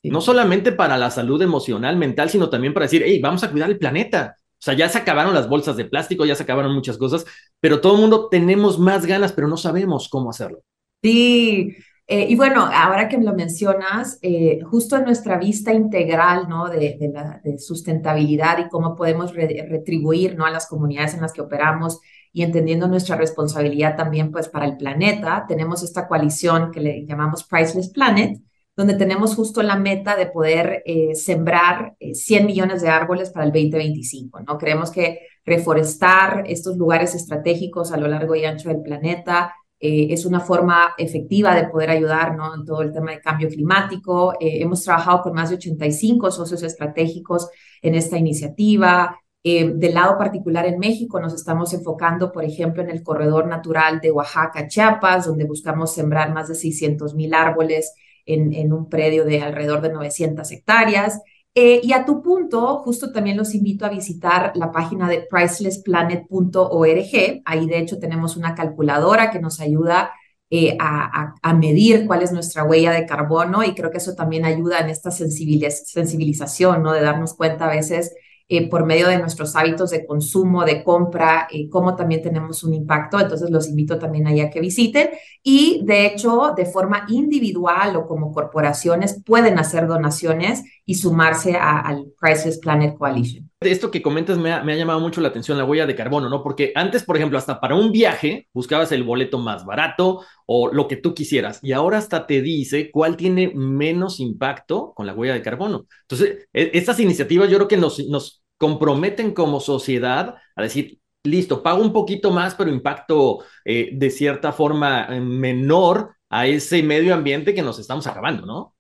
No 0.04 0.22
solamente 0.22 0.72
para 0.72 0.98
la 0.98 1.12
salud 1.12 1.42
emocional, 1.42 1.98
mental, 1.98 2.30
sino 2.30 2.50
también 2.50 2.74
para 2.74 2.86
decir, 2.86 3.04
hey, 3.06 3.20
vamos 3.22 3.44
a 3.44 3.52
cuidar 3.52 3.70
el 3.70 3.78
planeta. 3.78 4.38
O 4.54 4.64
sea, 4.64 4.74
ya 4.74 4.88
se 4.90 4.98
acabaron 4.98 5.34
las 5.34 5.50
bolsas 5.50 5.76
de 5.76 5.86
plástico, 5.86 6.26
ya 6.26 6.36
se 6.36 6.44
acabaron 6.44 6.74
muchas 6.74 6.98
cosas, 6.98 7.26
pero 7.60 7.82
todo 7.82 7.96
el 7.96 8.02
mundo 8.02 8.30
tenemos 8.30 8.80
más 8.80 9.06
ganas, 9.06 9.34
pero 9.34 9.48
no 9.48 9.58
sabemos 9.58 10.08
cómo 10.10 10.30
hacerlo. 10.30 10.60
Sí, 11.04 11.76
eh, 12.08 12.26
y 12.30 12.36
bueno, 12.36 12.70
ahora 12.72 13.10
que 13.10 13.18
me 13.18 13.26
lo 13.26 13.34
mencionas, 13.36 14.18
eh, 14.22 14.60
justo 14.64 14.96
en 14.96 15.04
nuestra 15.04 15.38
vista 15.38 15.74
integral 15.74 16.48
¿no? 16.48 16.70
de, 16.70 16.98
la, 17.14 17.42
sustentabilidad 17.60 18.60
y 18.60 18.70
cómo 18.70 18.96
podemos 18.96 19.36
retribuir 19.36 20.38
¿no? 20.38 20.46
a 20.46 20.52
las 20.52 20.68
comunidades 20.68 21.16
en 21.16 21.22
las 21.22 21.34
que 21.34 21.42
operamos 21.42 22.00
y 22.34 22.44
entendiendo 22.44 22.88
nuestra 22.88 23.16
responsabilidad 23.16 23.96
también 23.96 24.32
pues, 24.32 24.50
para 24.50 24.66
el 24.66 24.78
planeta, 24.78 25.46
tenemos 25.48 25.84
esta 25.84 26.08
coalición 26.08 26.72
que 26.72 26.82
le 26.82 27.06
llamamos 27.06 27.44
Priceless 27.44 27.90
Planet, 27.90 28.40
donde 28.76 28.94
tenemos 28.94 29.36
justo 29.36 29.64
la 29.64 29.76
meta 29.76 30.16
de 30.16 30.28
poder 30.28 30.84
eh, 30.86 31.16
sembrar 31.16 31.96
100 32.00 32.46
millones 32.46 32.82
de 32.82 32.90
árboles 32.90 33.32
para 33.32 33.46
el 33.46 33.52
2025. 33.52 34.42
¿no? 34.42 34.58
Creemos 34.58 34.92
que 34.92 35.22
reforestar 35.46 36.44
estos 36.48 36.78
lugares 36.78 37.16
estratégicos 37.16 37.92
a 37.92 37.98
lo 37.98 38.08
largo 38.08 38.36
y 38.36 38.46
ancho 38.46 38.70
del 38.70 38.84
planeta 38.84 39.56
eh, 39.80 40.08
es 40.10 40.26
una 40.26 40.40
forma 40.40 40.96
efectiva 40.98 41.56
de 41.56 41.68
poder 41.68 41.92
ayudar 41.92 42.36
¿no? 42.36 42.56
en 42.56 42.66
todo 42.66 42.82
el 42.82 42.92
tema 42.92 43.12
de 43.12 43.22
cambio 43.22 43.48
climático. 43.48 44.34
Eh, 44.40 44.62
hemos 44.62 44.84
trabajado 44.84 45.22
con 45.22 45.34
más 45.34 45.50
de 45.50 45.58
85 45.58 46.32
socios 46.32 46.64
estratégicos 46.64 47.50
en 47.82 47.96
esta 47.96 48.18
iniciativa. 48.18 49.20
Eh, 49.44 49.72
del 49.76 49.94
lado 49.94 50.18
particular 50.18 50.66
en 50.66 50.80
México 50.80 51.20
nos 51.20 51.34
estamos 51.34 51.74
enfocando, 51.74 52.32
por 52.32 52.44
ejemplo, 52.44 52.84
en 52.84 52.90
el 52.90 53.04
corredor 53.04 53.48
natural 53.48 54.00
de 54.02 54.12
Oaxaca, 54.12 54.68
Chiapas, 54.68 55.28
donde 55.28 55.46
buscamos 55.46 55.94
sembrar 55.94 56.34
más 56.34 56.50
de 56.50 56.56
600 56.56 57.16
mil 57.16 57.34
árboles 57.34 57.94
en, 58.26 58.54
en 58.54 58.74
un 58.74 58.90
predio 58.90 59.26
de 59.26 59.42
alrededor 59.42 59.82
de 59.82 59.94
900 59.94 60.52
hectáreas. 60.52 61.22
Eh, 61.60 61.82
y 61.82 61.92
a 61.94 62.06
tu 62.06 62.22
punto, 62.22 62.78
justo 62.84 63.12
también 63.12 63.36
los 63.36 63.56
invito 63.56 63.84
a 63.84 63.90
visitar 63.90 64.52
la 64.56 64.72
página 64.72 65.10
de 65.10 65.26
pricelessplanet.org. 65.28 67.42
Ahí 67.46 67.66
de 67.66 67.80
hecho 67.80 67.98
tenemos 67.98 68.38
una 68.38 68.54
calculadora 68.54 69.32
que 69.32 69.40
nos 69.40 69.60
ayuda 69.60 70.12
eh, 70.52 70.78
a, 70.80 71.34
a, 71.42 71.54
medir 71.56 72.06
cuál 72.06 72.22
es 72.22 72.32
nuestra 72.32 72.64
huella 72.64 72.92
de 72.92 73.08
carbono 73.08 73.64
y 73.64 73.74
creo 73.74 73.90
que 73.90 73.98
eso 73.98 74.14
también 74.14 74.46
ayuda 74.46 74.80
en 74.80 74.90
esta 74.90 75.10
sensibilización, 75.10 76.84
¿no? 76.84 76.94
De 76.94 77.02
darnos 77.02 77.34
cuenta 77.34 77.66
a 77.66 77.76
veces 77.76 78.14
eh, 78.50 78.70
por 78.70 78.86
medio 78.86 79.10
de 79.10 79.18
nuestros 79.20 79.56
hábitos 79.56 79.90
de 79.90 80.06
consumo, 80.06 80.64
de 80.64 80.84
compra, 80.84 81.48
eh, 81.52 81.68
cómo 81.70 81.96
también 81.96 82.22
tenemos 82.22 82.64
un 82.64 82.74
impacto. 82.74 83.20
Entonces 83.20 83.50
los 83.50 83.68
invito 83.68 84.00
también 84.00 84.26
ahí 84.28 84.40
a 84.40 84.50
que 84.50 84.62
visiten 84.62 85.10
y 85.44 85.82
de 85.86 86.06
hecho 86.06 86.54
de 86.56 86.66
forma 86.66 87.06
individual 87.10 87.96
o 87.98 88.08
como 88.08 88.32
corporaciones 88.32 89.22
pueden 89.26 89.60
hacer 89.60 89.88
donaciones 89.88 90.64
y 90.90 90.96
sumarse 90.96 91.58
al 91.58 92.06
Priceless 92.18 92.60
Planet 92.60 92.98
Coalition. 92.98 93.52
Esto 93.60 93.92
que 93.92 94.02
comentas 94.02 94.38
me 94.38 94.54
ha, 94.54 94.64
me 94.64 94.72
ha, 94.72 94.78
llamado 94.78 95.02
mucho 95.02 95.20
la 95.20 95.28
atención, 95.28 95.58
la 95.58 95.66
huella 95.66 95.86
de 95.86 95.96
carbono, 95.96 96.30
¿no? 96.30 96.42
Porque 96.42 96.72
antes, 96.76 97.04
por 97.04 97.18
ejemplo, 97.18 97.38
hasta 97.38 97.60
para 97.60 97.76
un 97.76 97.92
viaje 97.92 98.48
buscabas 98.54 98.94
el 98.94 99.04
boleto 99.04 99.38
más 99.38 99.66
barato 99.66 100.24
o 100.46 100.74
lo 100.74 100.88
que 100.88 100.96
tú 100.96 101.14
quisieras 101.14 101.60
y 101.62 101.74
ahora 101.74 101.98
hasta 101.98 102.26
te 102.26 102.42
dice 102.42 102.90
cuál 102.90 103.18
tiene 103.18 103.52
menos 103.54 104.22
impacto 104.22 104.94
con 104.96 105.06
la 105.06 105.14
huella 105.14 105.34
de 105.34 105.42
carbono. 105.42 105.88
Entonces, 106.04 106.48
e, 106.54 106.72
estas 106.74 107.02
iniciativas 107.02 107.50
yo 107.50 107.58
creo 107.58 107.68
que 107.68 107.76
nos, 107.76 108.00
nos 108.08 108.46
comprometen 108.58 109.34
como 109.34 109.60
sociedad 109.60 110.36
a 110.56 110.62
decir, 110.62 111.00
listo, 111.26 111.62
pago 111.62 111.82
un 111.82 111.92
poquito 111.92 112.32
más, 112.32 112.56
pero 112.56 112.72
impacto 112.72 113.40
eh, 113.66 113.90
de 113.92 114.10
cierta 114.10 114.54
forma 114.54 115.06
eh, 115.10 115.20
menor 115.20 116.16
a 116.30 116.48
ese 116.48 116.82
medio 116.82 117.14
ambiente 117.14 117.54
que 117.54 117.62
nos 117.62 117.78
estamos 117.78 118.08
acabando, 118.08 118.46
¿no? 118.46 118.77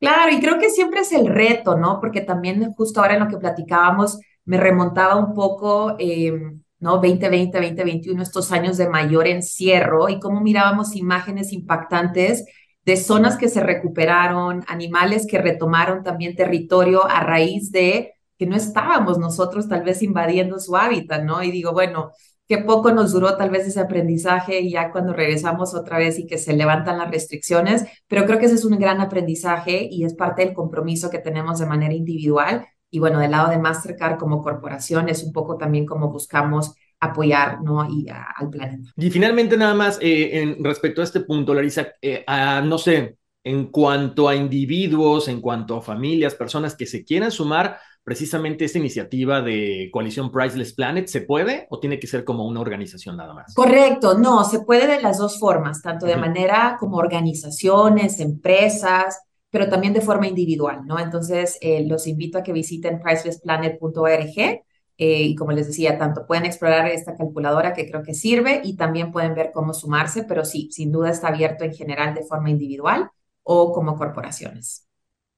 Claro, 0.00 0.32
y 0.32 0.40
creo 0.40 0.60
que 0.60 0.70
siempre 0.70 1.00
es 1.00 1.10
el 1.12 1.26
reto, 1.26 1.76
¿no? 1.76 1.98
Porque 2.00 2.20
también 2.20 2.72
justo 2.74 3.00
ahora 3.00 3.14
en 3.14 3.20
lo 3.20 3.28
que 3.28 3.36
platicábamos, 3.38 4.20
me 4.44 4.56
remontaba 4.56 5.16
un 5.16 5.34
poco, 5.34 5.96
eh, 5.98 6.32
¿no? 6.78 6.92
2020, 6.98 7.58
2021, 7.58 8.22
estos 8.22 8.52
años 8.52 8.76
de 8.76 8.88
mayor 8.88 9.26
encierro 9.26 10.08
y 10.08 10.20
cómo 10.20 10.40
mirábamos 10.40 10.94
imágenes 10.94 11.52
impactantes 11.52 12.44
de 12.84 12.96
zonas 12.96 13.36
que 13.36 13.48
se 13.48 13.60
recuperaron, 13.60 14.64
animales 14.68 15.26
que 15.28 15.38
retomaron 15.38 16.04
también 16.04 16.36
territorio 16.36 17.04
a 17.04 17.20
raíz 17.20 17.72
de 17.72 18.14
que 18.38 18.46
no 18.46 18.54
estábamos 18.54 19.18
nosotros 19.18 19.68
tal 19.68 19.82
vez 19.82 20.00
invadiendo 20.02 20.60
su 20.60 20.76
hábitat, 20.76 21.24
¿no? 21.24 21.42
Y 21.42 21.50
digo, 21.50 21.72
bueno, 21.72 22.12
qué 22.48 22.58
poco 22.58 22.92
nos 22.92 23.12
duró 23.12 23.36
tal 23.36 23.50
vez 23.50 23.66
ese 23.66 23.80
aprendizaje 23.80 24.60
y 24.60 24.70
ya 24.70 24.90
cuando 24.90 25.12
regresamos 25.12 25.74
otra 25.74 25.98
vez 25.98 26.18
y 26.18 26.26
que 26.26 26.38
se 26.38 26.54
levantan 26.54 26.98
las 26.98 27.10
restricciones, 27.10 27.84
pero 28.08 28.24
creo 28.24 28.38
que 28.38 28.46
ese 28.46 28.54
es 28.54 28.64
un 28.64 28.78
gran 28.78 29.00
aprendizaje 29.00 29.86
y 29.90 30.04
es 30.04 30.14
parte 30.14 30.44
del 30.44 30.54
compromiso 30.54 31.10
que 31.10 31.18
tenemos 31.18 31.58
de 31.58 31.66
manera 31.66 31.94
individual. 31.94 32.66
Y 32.90 33.00
bueno, 33.00 33.20
del 33.20 33.32
lado 33.32 33.50
de 33.50 33.58
Mastercard 33.58 34.18
como 34.18 34.42
corporación 34.42 35.10
es 35.10 35.22
un 35.22 35.32
poco 35.32 35.58
también 35.58 35.84
como 35.84 36.10
buscamos 36.10 36.74
apoyar 37.00 37.60
¿no? 37.62 37.86
y, 37.88 38.06
al 38.08 38.48
planeta. 38.48 38.90
Y 38.96 39.10
finalmente 39.10 39.56
nada 39.56 39.74
más, 39.74 39.98
eh, 40.00 40.40
en, 40.40 40.64
respecto 40.64 41.02
a 41.02 41.04
este 41.04 41.20
punto, 41.20 41.52
Larisa, 41.52 41.88
eh, 42.00 42.24
no 42.64 42.78
sé, 42.78 43.18
en 43.44 43.66
cuanto 43.66 44.28
a 44.28 44.34
individuos, 44.34 45.28
en 45.28 45.40
cuanto 45.40 45.76
a 45.76 45.82
familias, 45.82 46.34
personas 46.34 46.74
que 46.74 46.86
se 46.86 47.04
quieran 47.04 47.30
sumar 47.30 47.78
precisamente 48.04 48.64
esta 48.64 48.78
iniciativa 48.78 49.42
de 49.42 49.88
coalición 49.92 50.30
Priceless 50.32 50.72
Planet? 50.74 51.06
¿Se 51.06 51.20
puede 51.20 51.66
o 51.70 51.78
tiene 51.78 51.98
que 51.98 52.06
ser 52.06 52.24
como 52.24 52.46
una 52.46 52.60
organización 52.60 53.16
nada 53.16 53.34
más? 53.34 53.54
Correcto, 53.54 54.18
no, 54.18 54.44
se 54.44 54.60
puede 54.60 54.86
de 54.86 55.02
las 55.02 55.18
dos 55.18 55.38
formas, 55.38 55.82
tanto 55.82 56.06
de 56.06 56.16
manera 56.16 56.76
como 56.80 56.96
organizaciones, 56.96 58.20
empresas, 58.20 59.20
pero 59.50 59.68
también 59.68 59.94
de 59.94 60.00
forma 60.00 60.26
individual, 60.26 60.82
¿no? 60.86 60.98
Entonces, 60.98 61.58
eh, 61.60 61.86
los 61.86 62.06
invito 62.06 62.38
a 62.38 62.42
que 62.42 62.52
visiten 62.52 63.00
pricelessplanet.org 63.00 64.62
eh, 65.00 65.22
y 65.22 65.36
como 65.36 65.52
les 65.52 65.68
decía, 65.68 65.96
tanto 65.96 66.26
pueden 66.26 66.44
explorar 66.44 66.88
esta 66.88 67.16
calculadora 67.16 67.72
que 67.72 67.88
creo 67.88 68.02
que 68.02 68.14
sirve 68.14 68.60
y 68.64 68.76
también 68.76 69.12
pueden 69.12 69.34
ver 69.34 69.52
cómo 69.54 69.72
sumarse, 69.72 70.24
pero 70.24 70.44
sí, 70.44 70.68
sin 70.72 70.90
duda 70.90 71.10
está 71.10 71.28
abierto 71.28 71.64
en 71.64 71.72
general 71.72 72.14
de 72.14 72.24
forma 72.24 72.50
individual 72.50 73.08
o 73.44 73.72
como 73.72 73.96
corporaciones. 73.96 74.87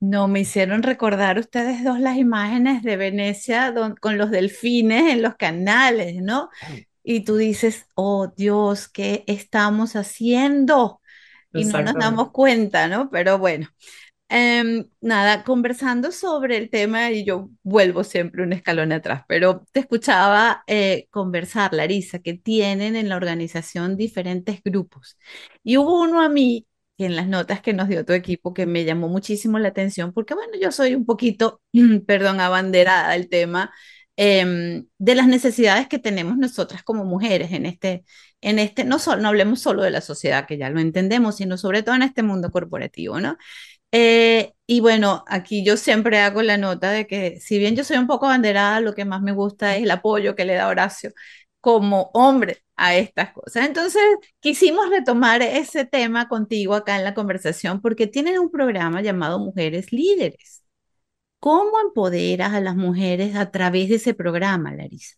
No, 0.01 0.29
me 0.29 0.41
hicieron 0.41 0.83
recordar 0.83 1.39
ustedes 1.39 1.85
dos 1.85 2.01
las 2.01 2.17
imágenes 2.17 2.83
de 2.83 2.97
Venecia 2.97 3.75
con 4.01 4.17
los 4.17 4.31
delfines 4.31 5.13
en 5.13 5.21
los 5.21 5.37
canales, 5.37 6.23
¿no? 6.23 6.49
Y 7.03 7.21
tú 7.25 7.37
dices, 7.37 7.87
oh 7.95 8.29
Dios, 8.35 8.89
¿qué 8.89 9.25
estamos 9.27 9.97
haciendo? 9.97 11.01
Y 11.53 11.67
no 11.67 11.83
nos 11.83 11.95
damos 11.95 12.31
cuenta, 12.31 12.89
¿no? 12.89 13.11
Pero 13.11 13.39
bueno, 13.39 13.69
em, 14.29 14.89
nada, 15.03 15.45
conversando 15.45 16.13
sobre 16.13 16.57
el 16.57 16.71
tema, 16.71 17.11
y 17.11 17.25
yo 17.25 17.51
vuelvo 17.63 18.05
siempre 18.05 18.43
un 18.43 18.53
escalón 18.55 18.93
atrás, 18.93 19.25
pero 19.29 19.67
te 19.73 19.81
escuchaba 19.81 20.65
eh, 20.67 21.09
conversar, 21.11 21.75
Larisa, 21.75 22.21
que 22.21 22.35
tienen 22.35 22.97
en 22.97 23.09
la 23.11 23.17
organización 23.17 23.97
diferentes 23.97 24.63
grupos. 24.63 25.19
Y 25.63 25.77
hubo 25.77 26.01
uno 26.03 26.23
a 26.23 26.29
mí 26.31 26.67
en 27.05 27.17
las 27.17 27.29
notas 27.29 27.61
que 27.61 27.73
nos 27.73 27.89
dio 27.89 28.05
tu 28.05 28.13
equipo 28.13 28.55
que 28.55 28.67
me 28.67 28.85
llamó 28.85 29.09
muchísimo 29.09 29.59
la 29.59 29.69
atención, 29.69 30.13
porque 30.13 30.35
bueno, 30.35 30.53
yo 30.61 30.73
soy 30.73 30.95
un 30.95 31.07
poquito, 31.07 31.61
perdón, 32.07 32.41
abanderada 32.41 33.13
del 33.13 33.29
tema 33.29 33.73
em, 34.17 34.87
de 34.99 35.15
las 35.15 35.27
necesidades 35.29 35.89
que 35.89 35.99
tenemos 35.99 36.37
nosotras 36.37 36.83
como 36.83 37.05
mujeres 37.05 37.53
en 37.53 37.67
este, 37.67 38.05
en 38.41 38.59
este, 38.59 38.85
no, 38.85 38.99
no 39.19 39.29
hablemos 39.29 39.61
solo 39.61 39.83
de 39.83 39.91
la 39.91 40.01
sociedad, 40.01 40.47
que 40.47 40.59
ya 40.59 40.71
lo 40.71 40.81
entendemos, 40.81 41.37
sino 41.37 41.57
sobre 41.59 41.83
todo 41.83 41.95
en 41.95 42.03
este 42.03 42.23
mundo 42.23 42.51
corporativo, 42.51 43.21
¿no? 43.21 43.37
Eh, 43.93 44.53
y 44.67 44.81
bueno, 44.81 45.25
aquí 45.27 45.65
yo 45.65 45.77
siempre 45.77 46.19
hago 46.21 46.43
la 46.43 46.57
nota 46.59 46.93
de 46.93 47.07
que 47.07 47.41
si 47.41 47.59
bien 47.59 47.75
yo 47.75 47.83
soy 47.83 47.97
un 47.99 48.07
poco 48.07 48.27
abanderada, 48.27 48.81
lo 48.81 48.95
que 48.95 49.05
más 49.05 49.21
me 49.21 49.33
gusta 49.33 49.77
es 49.77 49.83
el 49.83 49.91
apoyo 49.91 50.37
que 50.37 50.45
le 50.45 50.55
da 50.55 50.69
Horacio 50.69 51.11
como 51.61 52.11
hombre 52.15 52.59
a 52.77 52.97
estas 52.97 53.33
cosas. 53.33 53.67
Entonces, 53.67 54.03
quisimos 54.41 54.89
retomar 54.91 55.43
ese 55.43 55.85
tema 55.85 56.29
contigo 56.29 56.75
acá 56.75 56.97
en 56.97 57.05
la 57.05 57.15
conversación 57.15 57.81
porque 57.81 58.07
tienen 58.07 58.39
un 58.39 58.51
programa 58.51 59.03
llamado 59.03 59.39
Mujeres 59.39 59.93
Líderes. 59.93 60.63
¿Cómo 61.41 61.81
empoderas 61.81 62.53
a 62.55 62.61
las 62.61 62.77
mujeres 62.77 63.37
a 63.37 63.51
través 63.51 63.89
de 63.89 63.97
ese 63.97 64.15
programa, 64.15 64.73
Larisa? 64.75 65.17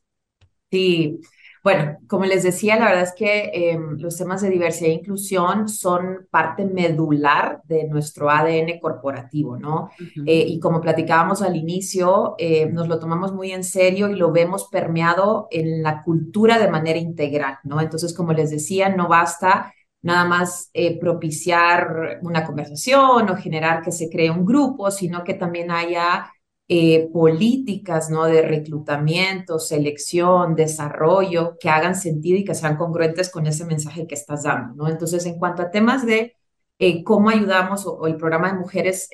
Sí, 0.70 1.20
bueno, 1.62 1.98
como 2.09 2.25
les 2.25 2.42
decía, 2.42 2.77
la 2.77 2.87
verdad 2.87 3.05
es 3.05 3.14
que 3.14 3.51
em, 3.55 3.96
los 3.98 4.16
temas 4.16 4.42
de 4.42 4.51
diversidad 4.51 4.90
e 4.90 4.94
inclusión 4.94 5.68
son 5.68 6.27
parte 6.29 6.64
medular 6.64 7.62
de 7.64 7.85
nuestro 7.85 8.31
ADN 8.31 8.81
corporativo, 8.81 9.57
¿no? 9.57 9.90
Eh, 10.27 10.44
y 10.48 10.59
como 10.59 10.81
platicábamos 10.81 11.40
al 11.40 11.55
inicio, 11.55 12.35
eh, 12.38 12.66
nos 12.66 12.88
lo 12.88 12.98
tomamos 12.98 13.33
muy 13.33 13.53
en 13.53 13.62
serio 13.62 14.09
y 14.09 14.16
lo 14.16 14.33
vemos 14.33 14.68
permeado 14.72 15.46
en 15.53 15.83
la 15.85 16.03
cultura 16.03 16.59
de 16.59 16.68
manera 16.68 16.98
integral, 16.98 17.59
¿no? 17.62 17.81
Entonces, 17.81 18.12
como 18.12 18.33
les 18.33 18.51
decía, 18.51 18.88
no 18.88 19.07
basta 19.07 19.72
nada 20.03 20.25
más 20.25 20.68
eh, 20.75 20.98
propiciar 20.98 22.18
una 22.22 22.44
conversación 22.44 23.31
o 23.31 23.37
generar 23.37 23.83
que 23.83 23.92
se 23.92 24.11
cree 24.11 24.31
un 24.31 24.44
grupo, 24.44 24.90
sino 24.90 25.22
que 25.22 25.35
también 25.35 25.70
haya 25.70 26.33
eh, 26.68 27.09
políticas 27.12 28.09
¿no? 28.09 28.25
de 28.25 28.42
reclutamiento, 28.42 29.59
selección, 29.59 30.55
desarrollo, 30.55 31.57
que 31.61 31.68
hagan 31.68 31.94
sentido 31.94 32.38
y 32.38 32.44
que 32.44 32.55
sean 32.55 32.77
congruentes 32.77 33.31
con 33.31 33.46
ese 33.46 33.64
mensaje 33.64 34.07
que 34.07 34.14
estás 34.14 34.44
dando. 34.44 34.75
¿no? 34.75 34.88
Entonces, 34.88 35.27
en 35.27 35.38
cuanto 35.38 35.62
a 35.62 35.70
temas 35.70 36.07
de 36.07 36.37
eh, 36.79 37.05
cómo 37.05 37.29
ayudamos 37.31 37.85
o, 37.87 38.07
el 38.07 38.16
programa 38.16 38.53
de 38.53 38.59
mujeres 38.59 39.09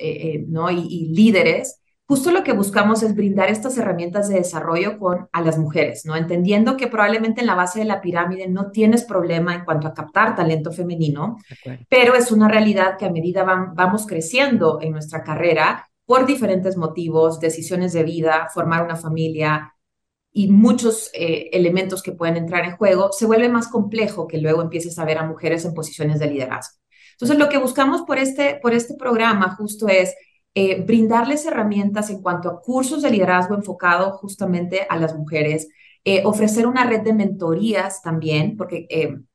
¿no? 0.46 0.70
y, 0.70 1.08
líderes, 1.08 1.80
justo 2.06 2.30
lo 2.30 2.42
que 2.42 2.52
buscamos 2.52 3.02
es 3.02 3.14
brindar 3.14 3.50
estas 3.50 3.76
herramientas 3.76 4.28
de 4.28 4.36
desarrollo 4.36 4.98
con, 4.98 5.28
a 5.32 5.42
las 5.42 5.58
mujeres, 5.58 6.06
¿no? 6.06 6.16
entendiendo 6.16 6.76
que 6.76 6.86
probablemente 6.86 7.42
en 7.42 7.46
la 7.46 7.54
base 7.54 7.80
de 7.80 7.84
la 7.84 8.00
pirámide 8.00 8.48
no 8.48 8.70
tienes 8.70 9.04
problema 9.04 9.54
en 9.54 9.64
cuanto 9.64 9.88
a 9.88 9.94
captar 9.94 10.34
talento 10.34 10.72
femenino, 10.72 11.36
pero 11.88 12.14
es 12.14 12.32
una 12.32 12.48
realidad 12.48 12.96
que 12.98 13.06
a 13.06 13.10
medida 13.10 13.42
vamos 13.42 14.06
creciendo 14.06 14.78
en 14.80 14.92
nuestra 14.92 15.22
carrera, 15.22 15.88
por 16.08 16.24
diferentes 16.24 16.78
motivos, 16.78 17.38
decisiones 17.38 17.92
de 17.92 18.02
vida, 18.02 18.48
formar 18.54 18.82
una 18.82 18.96
familia 18.96 19.74
y 20.32 20.48
muchos 20.48 21.10
eh, 21.12 21.50
elementos 21.52 22.02
que 22.02 22.12
pueden 22.12 22.38
entrar 22.38 22.64
en 22.64 22.78
juego, 22.78 23.12
se 23.12 23.26
vuelve 23.26 23.50
más 23.50 23.68
complejo 23.68 24.26
que 24.26 24.38
luego 24.38 24.62
empieces 24.62 24.98
a 24.98 25.04
ver 25.04 25.18
a 25.18 25.26
mujeres 25.26 25.66
en 25.66 25.74
posiciones 25.74 26.18
de 26.18 26.30
liderazgo. 26.30 26.78
Entonces, 27.12 27.36
lo 27.36 27.50
que 27.50 27.58
buscamos 27.58 28.04
por 28.06 28.16
este, 28.16 28.58
por 28.62 28.72
este 28.72 28.94
programa 28.94 29.54
justo 29.56 29.86
es 29.86 30.14
eh, 30.54 30.80
brindarles 30.80 31.44
herramientas 31.44 32.08
en 32.08 32.22
cuanto 32.22 32.48
a 32.48 32.62
cursos 32.62 33.02
de 33.02 33.10
liderazgo 33.10 33.54
enfocado 33.54 34.12
justamente 34.12 34.86
a 34.88 34.96
las 34.96 35.14
mujeres, 35.14 35.68
eh, 36.04 36.22
ofrecer 36.24 36.66
una 36.66 36.84
red 36.84 37.02
de 37.02 37.12
mentorías 37.12 38.00
también, 38.00 38.56
porque 38.56 38.86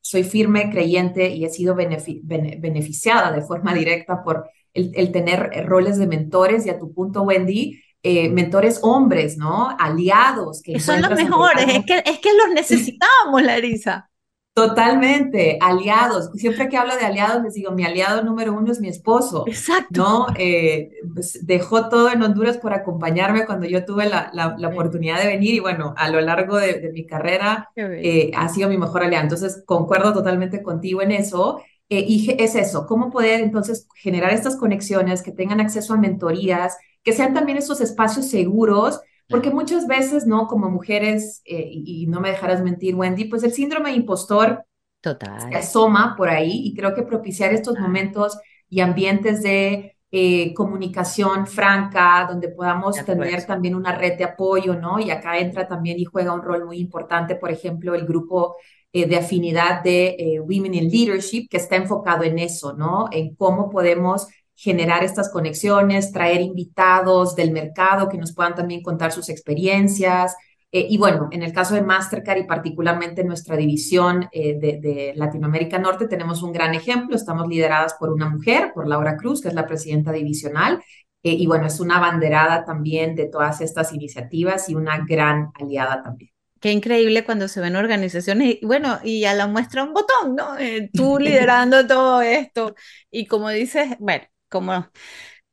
soy 0.02 0.24
firme 0.24 0.72
creyente 0.72 1.28
y 1.28 1.46
he 1.46 1.50
sido 1.50 1.76
beneficiada 1.76 3.32
de 3.32 3.44
forma 3.44 3.76
directa 3.76 4.24
por 4.24 4.50
el, 4.74 5.12
tener 5.12 5.66
roles 5.68 5.98
de 5.98 6.08
mentores 6.08 6.66
y 6.66 6.70
a 6.70 6.80
tu 6.80 6.94
punto, 6.94 7.24
Wendy, 7.24 7.82
eh, 8.02 8.30
mentores 8.30 8.80
hombres, 8.82 9.38
¿no? 9.38 9.76
Aliados. 9.80 10.62
Que 10.62 10.80
son 10.80 11.02
los 11.02 11.12
mejores, 11.12 11.66
es 11.68 11.86
que, 11.86 12.04
es 12.06 12.20
que 12.20 12.34
los 12.34 12.54
necesitamos, 12.54 13.42
Larisa. 13.44 14.10
Totalmente, 14.56 15.58
aliados. 15.60 16.30
Siempre 16.36 16.70
que 16.70 16.78
hablo 16.78 16.96
de 16.96 17.04
aliados, 17.04 17.42
les 17.42 17.56
digo, 17.56 17.72
mi 17.72 17.86
aliado 17.86 18.22
número 18.24 18.54
uno 18.54 18.72
es 18.72 18.80
mi 18.80 18.88
esposo. 18.88 19.46
Exacto. 19.48 19.88
¿no? 20.00 20.28
Eh, 20.38 20.92
pues, 21.12 21.44
dejó 21.48 21.90
todo 21.90 22.12
en 22.12 22.22
Honduras 22.22 22.60
por 22.60 22.72
acompañarme 22.72 23.48
cuando 23.48 23.66
yo 23.66 23.84
tuve 23.84 24.08
la, 24.08 24.30
la, 24.32 24.68
oportunidad 24.68 25.20
de 25.20 25.28
venir 25.28 25.56
y 25.56 25.60
bueno, 25.60 25.96
a 25.98 26.08
lo 26.10 26.22
largo 26.22 26.58
de, 26.58 26.92
mi 26.94 27.08
carrera 27.08 27.72
eh, 27.76 28.30
ha 28.36 28.48
sido 28.48 28.70
mi 28.70 28.78
mejor 28.78 29.02
aliado. 29.02 29.24
Entonces, 29.24 29.64
concuerdo 29.66 30.14
totalmente 30.14 30.62
contigo 30.62 31.02
en 31.02 31.14
eso. 31.14 31.64
Eh, 31.94 32.06
y 32.08 32.36
es 32.40 32.56
eso, 32.56 32.88
cómo 32.88 33.12
poder 33.12 33.40
entonces 33.42 33.88
generar 33.96 34.34
estas 34.34 34.56
conexiones, 34.56 35.22
que 35.22 35.32
tengan 35.32 35.62
acceso 35.62 35.94
a 35.94 35.98
mentorías, 35.98 36.76
que 37.04 37.14
sean 37.14 37.36
también 37.36 37.60
estos 37.60 37.82
espacios 37.82 38.32
seguros, 38.32 39.00
porque 39.30 39.52
muchas 39.52 39.86
veces, 39.86 40.26
¿no? 40.26 40.48
Como 40.48 40.72
mujeres, 40.72 41.44
eh, 41.46 41.70
y, 41.72 42.08
no 42.08 42.20
me 42.20 42.32
dejarás 42.32 42.64
mentir, 42.64 42.96
Wendy, 42.96 43.26
pues 43.26 43.44
el 43.44 43.54
síndrome 43.54 43.92
de 43.92 43.98
impostor 43.98 44.66
Total. 45.02 45.40
se 45.40 45.56
asoma 45.56 46.16
por 46.18 46.30
ahí 46.30 46.62
y 46.66 46.74
creo 46.74 46.96
que 46.96 47.04
propiciar 47.04 47.54
estos 47.54 47.80
momentos 47.80 48.40
y 48.68 48.80
ambientes 48.80 49.44
de 49.44 49.96
eh, 50.12 50.52
comunicación 50.56 51.46
franca, 51.46 52.26
donde 52.28 52.50
podamos 52.50 52.96
tener 53.06 53.46
también 53.46 53.76
una 53.76 53.94
red 53.96 54.18
de 54.18 54.24
apoyo, 54.24 54.74
¿no? 54.76 55.00
Y 55.00 55.12
acá 55.12 55.38
entra 55.38 55.68
también 55.68 56.00
y 56.00 56.06
juega 56.06 56.34
un 56.34 56.42
rol 56.42 56.66
muy 56.66 56.80
importante, 56.80 57.36
por 57.36 57.52
ejemplo, 57.52 57.94
el 57.94 58.08
grupo 58.08 58.56
eh, 58.96 59.08
de 59.08 59.18
afinidad 59.18 59.82
de 59.82 60.16
eh, 60.20 60.40
Women 60.40 60.76
in 60.76 60.88
Leadership, 60.88 61.48
que 61.50 61.58
está 61.58 61.78
enfocado 61.78 62.24
en 62.24 62.38
eso, 62.38 62.74
¿no? 62.74 63.08
En 63.12 63.34
cómo 63.36 63.72
podemos 63.72 64.28
generar 64.56 65.04
estas 65.04 65.32
conexiones, 65.32 66.12
traer 66.12 66.42
invitados 66.42 67.36
del 67.36 67.52
mercado 67.52 68.08
que 68.08 68.20
nos 68.20 68.36
puedan 68.36 68.54
también 68.54 68.84
contar 68.84 69.12
sus 69.12 69.30
experiencias. 69.30 70.36
Eh, 70.72 70.86
y 70.88 71.00
bueno, 71.00 71.28
en 71.32 71.42
el 71.42 71.54
caso 71.54 71.74
de 71.74 71.82
Mastercard 71.82 72.38
y 72.38 72.44
particularmente 72.44 73.24
nuestra 73.24 73.58
división 73.58 74.30
de, 74.32 75.14
Latinoamérica 75.16 75.80
Norte, 75.80 76.08
tenemos 76.08 76.44
un 76.44 76.52
gran 76.52 76.76
ejemplo. 76.76 77.16
Estamos 77.16 77.48
lideradas 77.48 77.96
por 77.96 78.12
una 78.12 78.30
mujer, 78.30 78.74
por 78.76 78.88
Laura 78.88 79.18
Cruz, 79.18 79.42
que 79.42 79.48
es 79.48 79.56
la 79.56 79.66
presidenta 79.66 80.12
divisional. 80.12 80.84
y 81.24 81.48
bueno, 81.48 81.66
es 81.66 81.80
una 81.80 82.00
banderada 82.00 82.64
también 82.64 83.16
de 83.16 83.26
todas 83.26 83.60
estas 83.62 83.92
iniciativas 83.94 84.70
y 84.70 84.76
una 84.76 85.04
gran 85.08 85.52
aliada 85.60 86.04
también. 86.04 86.33
Qué 86.64 86.72
increíble 86.72 87.26
cuando 87.26 87.50
se 87.50 87.60
ven 87.60 87.76
organizaciones 87.76 88.58
y 88.62 88.66
bueno, 88.66 88.98
y 89.04 89.26
a 89.26 89.34
la 89.34 89.48
muestra 89.48 89.84
un 89.84 89.94
botón, 89.94 90.34
¿no? 90.34 90.58
Eh, 90.58 90.90
tú 90.94 91.20
liderando 91.20 91.86
todo 91.86 92.22
esto. 92.22 92.74
Y 93.12 93.26
como 93.26 93.50
dices, 93.50 93.98
bueno, 94.00 94.24
como 94.48 94.90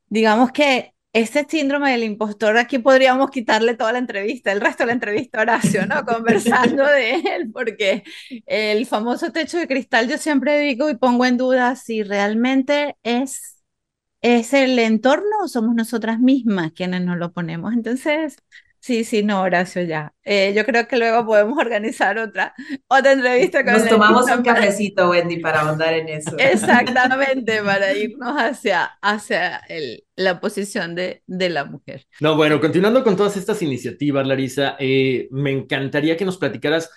digamos 0.07 0.53
que 0.53 0.95
ese 1.13 1.45
síndrome 1.49 1.91
del 1.91 2.05
impostor, 2.05 2.57
aquí 2.59 2.79
podríamos 2.79 3.31
quitarle 3.31 3.75
toda 3.77 3.93
la 3.93 3.99
entrevista, 3.99 4.53
el 4.53 4.61
resto 4.61 4.85
de 4.85 4.89
la 4.89 4.93
entrevista 4.93 5.41
Horacio, 5.41 5.85
¿no? 5.87 6.05
Conversando 6.07 6.87
de 6.87 7.15
él, 7.17 7.51
porque 7.53 8.05
el 8.47 8.87
famoso 8.87 9.33
techo 9.33 9.59
de 9.59 9.67
cristal 9.67 10.09
yo 10.09 10.17
siempre 10.17 10.61
digo 10.61 10.91
y 10.91 10.97
pongo 10.97 11.27
en 11.27 11.39
duda 11.39 11.75
si 11.75 12.05
realmente 12.05 12.97
es, 13.03 13.65
es 14.23 14.55
el 14.55 14.79
entorno 14.79 15.29
o 15.45 15.49
somos 15.49 15.75
nosotras 15.75 16.21
mismas 16.21 16.73
quienes 16.73 17.03
nos 17.03 17.19
lo 17.19 17.33
ponemos. 17.33 17.73
Entonces, 17.75 18.37
Sí, 18.81 19.05
sí, 19.05 19.23
no, 19.23 19.43
Horacio, 19.43 19.83
ya. 19.83 20.15
Eh, 20.25 20.55
yo 20.57 20.65
creo 20.65 20.89
que 20.89 20.97
luego 20.97 21.27
podemos 21.27 21.59
organizar 21.65 22.19
otra, 22.19 22.55
otra 22.89 23.13
entrevista 23.13 23.63
con 23.63 23.75
Nos 23.75 23.89
tomamos 23.89 24.25
un 24.31 24.43
cafecito, 24.43 25.11
Wendy, 25.11 25.39
para 25.39 25.61
ahondar 25.61 25.93
en 25.95 26.09
eso. 26.09 26.37
Exactamente, 26.39 27.63
para 27.65 27.93
irnos 27.93 28.37
hacia, 28.37 28.85
hacia 29.03 29.59
el, 29.69 30.05
la 30.17 30.41
posición 30.41 30.95
de, 30.95 31.23
de 31.27 31.51
la 31.51 31.67
mujer. 31.67 32.07
No, 32.21 32.37
bueno, 32.37 32.59
continuando 32.59 33.05
con 33.05 33.17
todas 33.17 33.37
estas 33.37 33.61
iniciativas, 33.61 34.27
Larisa, 34.27 34.77
eh, 34.79 35.29
me 35.31 35.53
encantaría 35.53 36.17
que 36.17 36.25
nos 36.25 36.39
platicaras 36.39 36.91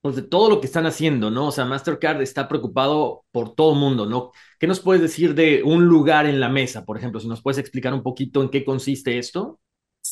pues, 0.00 0.16
de 0.16 0.22
todo 0.22 0.50
lo 0.50 0.60
que 0.60 0.66
están 0.66 0.86
haciendo, 0.86 1.30
¿no? 1.30 1.48
O 1.48 1.50
sea, 1.50 1.64
Mastercard 1.64 2.20
está 2.20 2.46
preocupado 2.46 3.24
por 3.32 3.54
todo 3.54 3.72
el 3.72 3.78
mundo, 3.80 4.06
¿no? 4.06 4.32
¿Qué 4.60 4.66
nos 4.66 4.80
puedes 4.80 5.02
decir 5.02 5.34
de 5.34 5.62
un 5.64 5.86
lugar 5.86 6.26
en 6.26 6.38
la 6.40 6.48
mesa, 6.48 6.84
por 6.84 6.98
ejemplo? 6.98 7.20
Si 7.20 7.26
nos 7.26 7.42
puedes 7.42 7.58
explicar 7.58 7.94
un 7.94 8.02
poquito 8.02 8.42
en 8.42 8.50
qué 8.50 8.64
consiste 8.64 9.18
esto. 9.18 9.58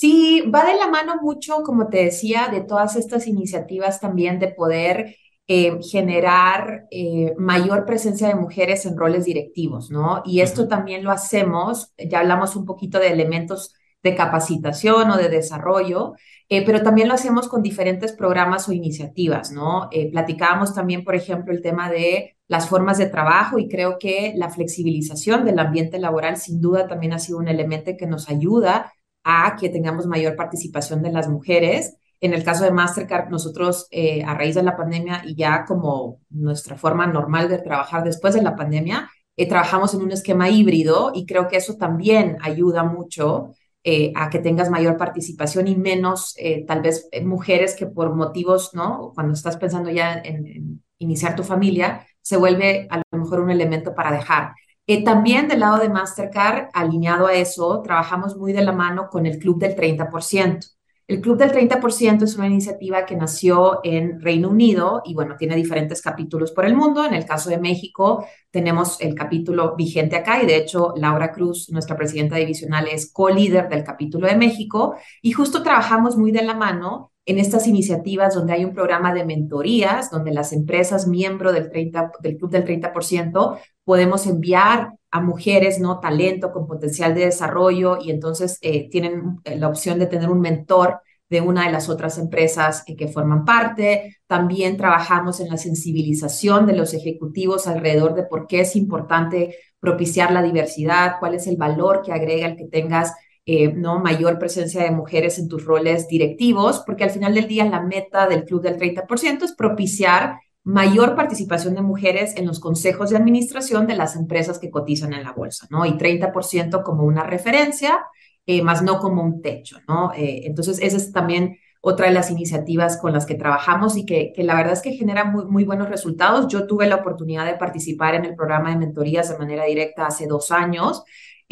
Sí, 0.02 0.42
va 0.52 0.64
de 0.64 0.74
la 0.74 0.88
mano 0.88 1.14
mucho, 1.22 1.62
como 1.62 1.86
te 1.88 2.02
decía, 2.06 2.48
de 2.50 2.60
todas 2.62 2.96
estas 2.96 3.28
iniciativas 3.28 4.00
también 4.00 4.40
de 4.40 4.48
poder 4.48 5.14
eh, 5.46 5.78
generar 5.80 6.88
eh, 6.90 7.34
mayor 7.38 7.84
presencia 7.86 8.26
de 8.26 8.34
mujeres 8.34 8.84
en 8.84 8.96
roles 8.96 9.26
directivos, 9.26 9.92
¿no? 9.92 10.20
Y 10.26 10.40
esto 10.40 10.66
también 10.66 11.04
lo 11.04 11.12
hacemos, 11.12 11.92
ya 11.96 12.18
hablamos 12.18 12.56
un 12.56 12.64
poquito 12.66 12.98
de 12.98 13.12
elementos 13.12 13.76
de 14.02 14.16
capacitación 14.16 15.08
o 15.12 15.16
de 15.16 15.28
desarrollo, 15.28 16.14
eh, 16.48 16.66
pero 16.66 16.82
también 16.82 17.06
lo 17.06 17.14
hacemos 17.14 17.46
con 17.46 17.62
diferentes 17.62 18.10
programas 18.12 18.68
o 18.68 18.72
iniciativas, 18.72 19.52
¿no? 19.52 19.88
platicábamos 20.10 20.74
también, 20.74 21.04
por 21.04 21.14
ejemplo, 21.14 21.54
el 21.54 21.62
tema 21.62 21.88
de 21.88 22.36
las 22.48 22.68
formas 22.68 22.98
de 22.98 23.06
trabajo 23.06 23.60
y 23.60 23.68
creo 23.68 24.00
que 24.00 24.34
la 24.36 24.50
flexibilización 24.50 25.44
del 25.44 25.60
ambiente 25.60 26.00
laboral 26.00 26.38
sin 26.38 26.60
duda 26.60 26.88
también 26.88 27.12
ha 27.12 27.20
sido 27.20 27.38
un 27.38 27.46
elemento 27.46 27.92
que 27.96 28.08
nos 28.08 28.28
ayuda 28.28 28.92
a 29.24 29.56
que 29.56 29.68
tengamos 29.68 30.06
mayor 30.06 30.36
participación 30.36 31.02
de 31.02 31.12
las 31.12 31.28
mujeres. 31.28 31.96
En 32.20 32.34
el 32.34 32.44
caso 32.44 32.64
de 32.64 32.70
Mastercard, 32.70 33.30
nosotros 33.30 33.88
eh, 33.90 34.22
a 34.24 34.34
raíz 34.34 34.54
de 34.54 34.62
la 34.62 34.76
pandemia 34.76 35.22
y 35.24 35.34
ya 35.34 35.64
como 35.64 36.20
nuestra 36.30 36.76
forma 36.76 37.06
normal 37.06 37.48
de 37.48 37.58
trabajar 37.58 38.04
después 38.04 38.34
de 38.34 38.42
la 38.42 38.56
pandemia, 38.56 39.10
eh, 39.36 39.48
trabajamos 39.48 39.94
en 39.94 40.02
un 40.02 40.12
esquema 40.12 40.48
híbrido 40.48 41.12
y 41.14 41.26
creo 41.26 41.48
que 41.48 41.56
eso 41.56 41.76
también 41.76 42.36
ayuda 42.42 42.84
mucho 42.84 43.54
eh, 43.82 44.12
a 44.14 44.30
que 44.30 44.38
tengas 44.38 44.70
mayor 44.70 44.96
participación 44.96 45.66
y 45.66 45.76
menos 45.76 46.36
tal 46.68 46.82
vez 46.82 47.08
mujeres 47.24 47.74
que 47.74 47.86
por 47.86 48.14
motivos, 48.14 48.70
¿no? 48.74 49.10
Cuando 49.14 49.34
estás 49.34 49.56
pensando 49.56 49.90
ya 49.90 50.14
en 50.22 50.80
iniciar 50.98 51.34
tu 51.34 51.42
familia, 51.42 52.06
se 52.20 52.36
vuelve 52.36 52.86
a 52.90 52.98
lo 52.98 53.18
mejor 53.18 53.40
un 53.40 53.50
elemento 53.50 53.94
para 53.94 54.12
dejar. 54.12 54.52
Eh, 54.86 55.04
también 55.04 55.48
del 55.48 55.60
lado 55.60 55.78
de 55.78 55.88
Mastercard, 55.88 56.68
alineado 56.72 57.26
a 57.26 57.34
eso, 57.34 57.82
trabajamos 57.82 58.36
muy 58.36 58.52
de 58.52 58.64
la 58.64 58.72
mano 58.72 59.08
con 59.08 59.26
el 59.26 59.38
Club 59.38 59.58
del 59.58 59.76
30%. 59.76 60.66
El 61.06 61.20
Club 61.20 61.36
del 61.36 61.52
30% 61.52 62.24
es 62.24 62.36
una 62.36 62.46
iniciativa 62.46 63.04
que 63.04 63.16
nació 63.16 63.80
en 63.84 64.20
Reino 64.20 64.48
Unido 64.48 65.02
y 65.04 65.14
bueno, 65.14 65.36
tiene 65.36 65.56
diferentes 65.56 66.00
capítulos 66.00 66.52
por 66.52 66.64
el 66.64 66.74
mundo. 66.74 67.04
En 67.04 67.12
el 67.12 67.26
caso 67.26 67.50
de 67.50 67.58
México 67.58 68.26
tenemos 68.50 69.00
el 69.00 69.14
capítulo 69.14 69.76
vigente 69.76 70.16
acá 70.16 70.42
y 70.42 70.46
de 70.46 70.56
hecho 70.56 70.94
Laura 70.96 71.32
Cruz, 71.32 71.68
nuestra 71.70 71.96
presidenta 71.96 72.36
divisional, 72.36 72.88
es 72.88 73.12
co-líder 73.12 73.68
del 73.68 73.84
capítulo 73.84 74.26
de 74.26 74.36
México 74.36 74.96
y 75.20 75.32
justo 75.32 75.62
trabajamos 75.62 76.16
muy 76.16 76.32
de 76.32 76.44
la 76.44 76.54
mano 76.54 77.11
en 77.24 77.38
estas 77.38 77.66
iniciativas 77.66 78.34
donde 78.34 78.52
hay 78.52 78.64
un 78.64 78.74
programa 78.74 79.14
de 79.14 79.24
mentorías, 79.24 80.10
donde 80.10 80.32
las 80.32 80.52
empresas 80.52 81.06
miembro 81.06 81.52
del, 81.52 81.70
30, 81.70 82.12
del 82.20 82.36
club 82.36 82.50
del 82.50 82.64
30% 82.64 83.58
podemos 83.84 84.26
enviar 84.26 84.94
a 85.10 85.20
mujeres, 85.20 85.78
¿no? 85.78 86.00
Talento 86.00 86.52
con 86.52 86.66
potencial 86.66 87.14
de 87.14 87.26
desarrollo 87.26 87.98
y 88.02 88.10
entonces 88.10 88.58
eh, 88.62 88.88
tienen 88.90 89.40
eh, 89.44 89.56
la 89.56 89.68
opción 89.68 89.98
de 89.98 90.06
tener 90.06 90.30
un 90.30 90.40
mentor 90.40 91.00
de 91.28 91.40
una 91.40 91.66
de 91.66 91.72
las 91.72 91.88
otras 91.88 92.18
empresas 92.18 92.82
eh, 92.86 92.96
que 92.96 93.08
forman 93.08 93.44
parte. 93.44 94.16
También 94.26 94.76
trabajamos 94.76 95.38
en 95.40 95.48
la 95.48 95.58
sensibilización 95.58 96.66
de 96.66 96.76
los 96.76 96.92
ejecutivos 96.94 97.66
alrededor 97.66 98.14
de 98.14 98.24
por 98.24 98.46
qué 98.46 98.60
es 98.60 98.74
importante 98.74 99.56
propiciar 99.78 100.32
la 100.32 100.42
diversidad, 100.42 101.16
cuál 101.20 101.34
es 101.34 101.46
el 101.46 101.56
valor 101.56 102.02
que 102.02 102.12
agrega 102.12 102.46
el 102.46 102.56
que 102.56 102.66
tengas 102.66 103.12
eh, 103.44 103.72
¿no? 103.72 103.98
mayor 103.98 104.38
presencia 104.38 104.84
de 104.84 104.92
mujeres 104.92 105.38
en 105.38 105.48
tus 105.48 105.64
roles 105.64 106.06
directivos, 106.06 106.82
porque 106.86 107.04
al 107.04 107.10
final 107.10 107.34
del 107.34 107.48
día 107.48 107.64
la 107.64 107.80
meta 107.80 108.28
del 108.28 108.44
club 108.44 108.62
del 108.62 108.78
30% 108.78 109.42
es 109.42 109.52
propiciar 109.52 110.38
mayor 110.64 111.16
participación 111.16 111.74
de 111.74 111.82
mujeres 111.82 112.36
en 112.36 112.46
los 112.46 112.60
consejos 112.60 113.10
de 113.10 113.16
administración 113.16 113.86
de 113.86 113.96
las 113.96 114.14
empresas 114.14 114.58
que 114.58 114.70
cotizan 114.70 115.12
en 115.12 115.24
la 115.24 115.32
bolsa, 115.32 115.66
¿no? 115.70 115.84
Y 115.84 115.98
30% 115.98 116.84
como 116.84 117.02
una 117.02 117.24
referencia, 117.24 118.04
eh, 118.46 118.62
más 118.62 118.82
no 118.82 119.00
como 119.00 119.22
un 119.22 119.42
techo, 119.42 119.78
¿no? 119.88 120.12
Eh, 120.14 120.42
entonces, 120.44 120.78
esa 120.80 120.96
es 120.96 121.10
también 121.10 121.58
otra 121.80 122.06
de 122.06 122.12
las 122.12 122.30
iniciativas 122.30 122.96
con 122.96 123.12
las 123.12 123.26
que 123.26 123.34
trabajamos 123.34 123.96
y 123.96 124.06
que, 124.06 124.32
que 124.32 124.44
la 124.44 124.54
verdad 124.54 124.74
es 124.74 124.82
que 124.82 124.92
genera 124.92 125.24
muy, 125.24 125.46
muy, 125.46 125.64
buenos 125.64 125.88
resultados. 125.88 126.46
Yo 126.46 126.68
tuve 126.68 126.86
la 126.86 126.94
oportunidad 126.96 127.44
de 127.44 127.54
participar 127.54 128.14
en 128.14 128.24
el 128.24 128.36
programa 128.36 128.70
de 128.70 128.76
mentorías 128.76 129.28
de 129.28 129.38
manera 129.38 129.64
directa 129.64 130.06
hace 130.06 130.28
dos 130.28 130.52
años 130.52 131.02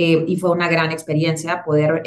eh, 0.03 0.25
y 0.27 0.37
fue 0.37 0.51
una 0.51 0.69
gran 0.69 0.93
experiencia 0.93 1.63
poder 1.63 2.03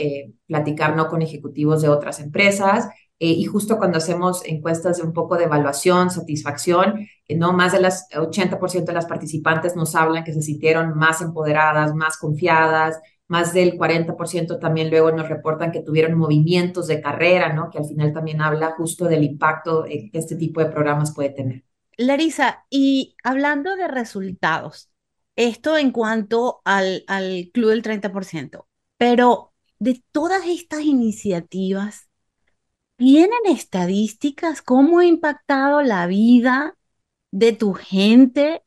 platicar 0.47 0.95
¿no? 0.95 1.08
con 1.08 1.21
ejecutivos 1.21 1.84
de 1.84 1.89
otras 1.89 2.19
empresas 2.19 2.89
eh, 3.19 3.27
y 3.27 3.45
justo 3.45 3.77
cuando 3.77 3.99
hacemos 3.99 4.43
encuestas 4.45 4.97
de 4.97 5.03
un 5.03 5.13
poco 5.13 5.38
de 5.38 5.43
evaluación, 5.43 6.10
satisfacción, 6.10 7.08
eh, 7.27 7.38
no 7.38 7.53
más 7.53 7.71
del 7.71 7.86
80% 7.86 8.84
de 8.84 8.93
las 8.93 9.06
participantes 9.06 9.75
nos 9.75 9.95
hablan 9.95 10.23
que 10.23 10.34
se 10.34 10.41
sintieron 10.41 10.97
más 10.97 11.21
empoderadas, 11.21 11.93
más 11.93 12.17
confiadas, 12.17 12.99
más 13.27 13.53
del 13.53 13.77
40% 13.77 14.60
también 14.60 14.89
luego 14.89 15.12
nos 15.12 15.29
reportan 15.29 15.71
que 15.71 15.82
tuvieron 15.82 16.17
movimientos 16.17 16.88
de 16.88 16.99
carrera, 16.99 17.53
¿no? 17.53 17.69
Que 17.69 17.77
al 17.77 17.86
final 17.86 18.12
también 18.12 18.41
habla 18.41 18.71
justo 18.71 19.06
del 19.06 19.23
impacto 19.23 19.84
que 19.84 20.10
este 20.13 20.36
tipo 20.36 20.60
de 20.60 20.71
programas 20.71 21.13
puede 21.13 21.29
tener. 21.29 21.63
Larisa, 21.95 22.65
y 22.69 23.15
hablando 23.23 23.75
de 23.75 23.88
resultados, 23.88 24.89
esto 25.35 25.77
en 25.77 25.91
cuanto 25.91 26.61
al, 26.65 27.03
al 27.07 27.49
Club 27.53 27.71
del 27.71 27.83
30%, 27.83 28.67
pero 28.97 29.53
de 29.79 30.03
todas 30.11 30.45
estas 30.47 30.81
iniciativas, 30.81 32.09
¿Tienen 32.95 33.39
estadísticas? 33.47 34.61
¿Cómo 34.61 34.99
ha 34.99 35.05
impactado 35.05 35.81
la 35.81 36.07
vida 36.07 36.77
de 37.31 37.51
tu 37.51 37.73
gente 37.73 38.63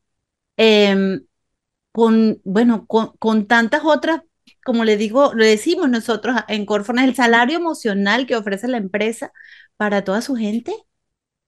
em, 0.57 1.25
con, 1.93 2.41
bueno, 2.45 2.87
con, 2.87 3.47
tantas 3.47 3.83
otras, 3.85 4.23
como 4.65 4.85
le 4.85 4.97
digo, 4.97 5.33
lo 5.33 5.45
decimos 5.45 5.89
nosotros 5.89 6.37
en 6.49 6.67
Corfona, 6.67 7.05
el 7.05 7.15
salario 7.15 7.57
emocional 7.57 8.27
que 8.27 8.37
ofrece 8.37 8.69
la 8.69 8.79
empresa 8.79 9.33
para 9.77 10.05
toda 10.05 10.21
su 10.21 10.35
gente? 10.35 10.75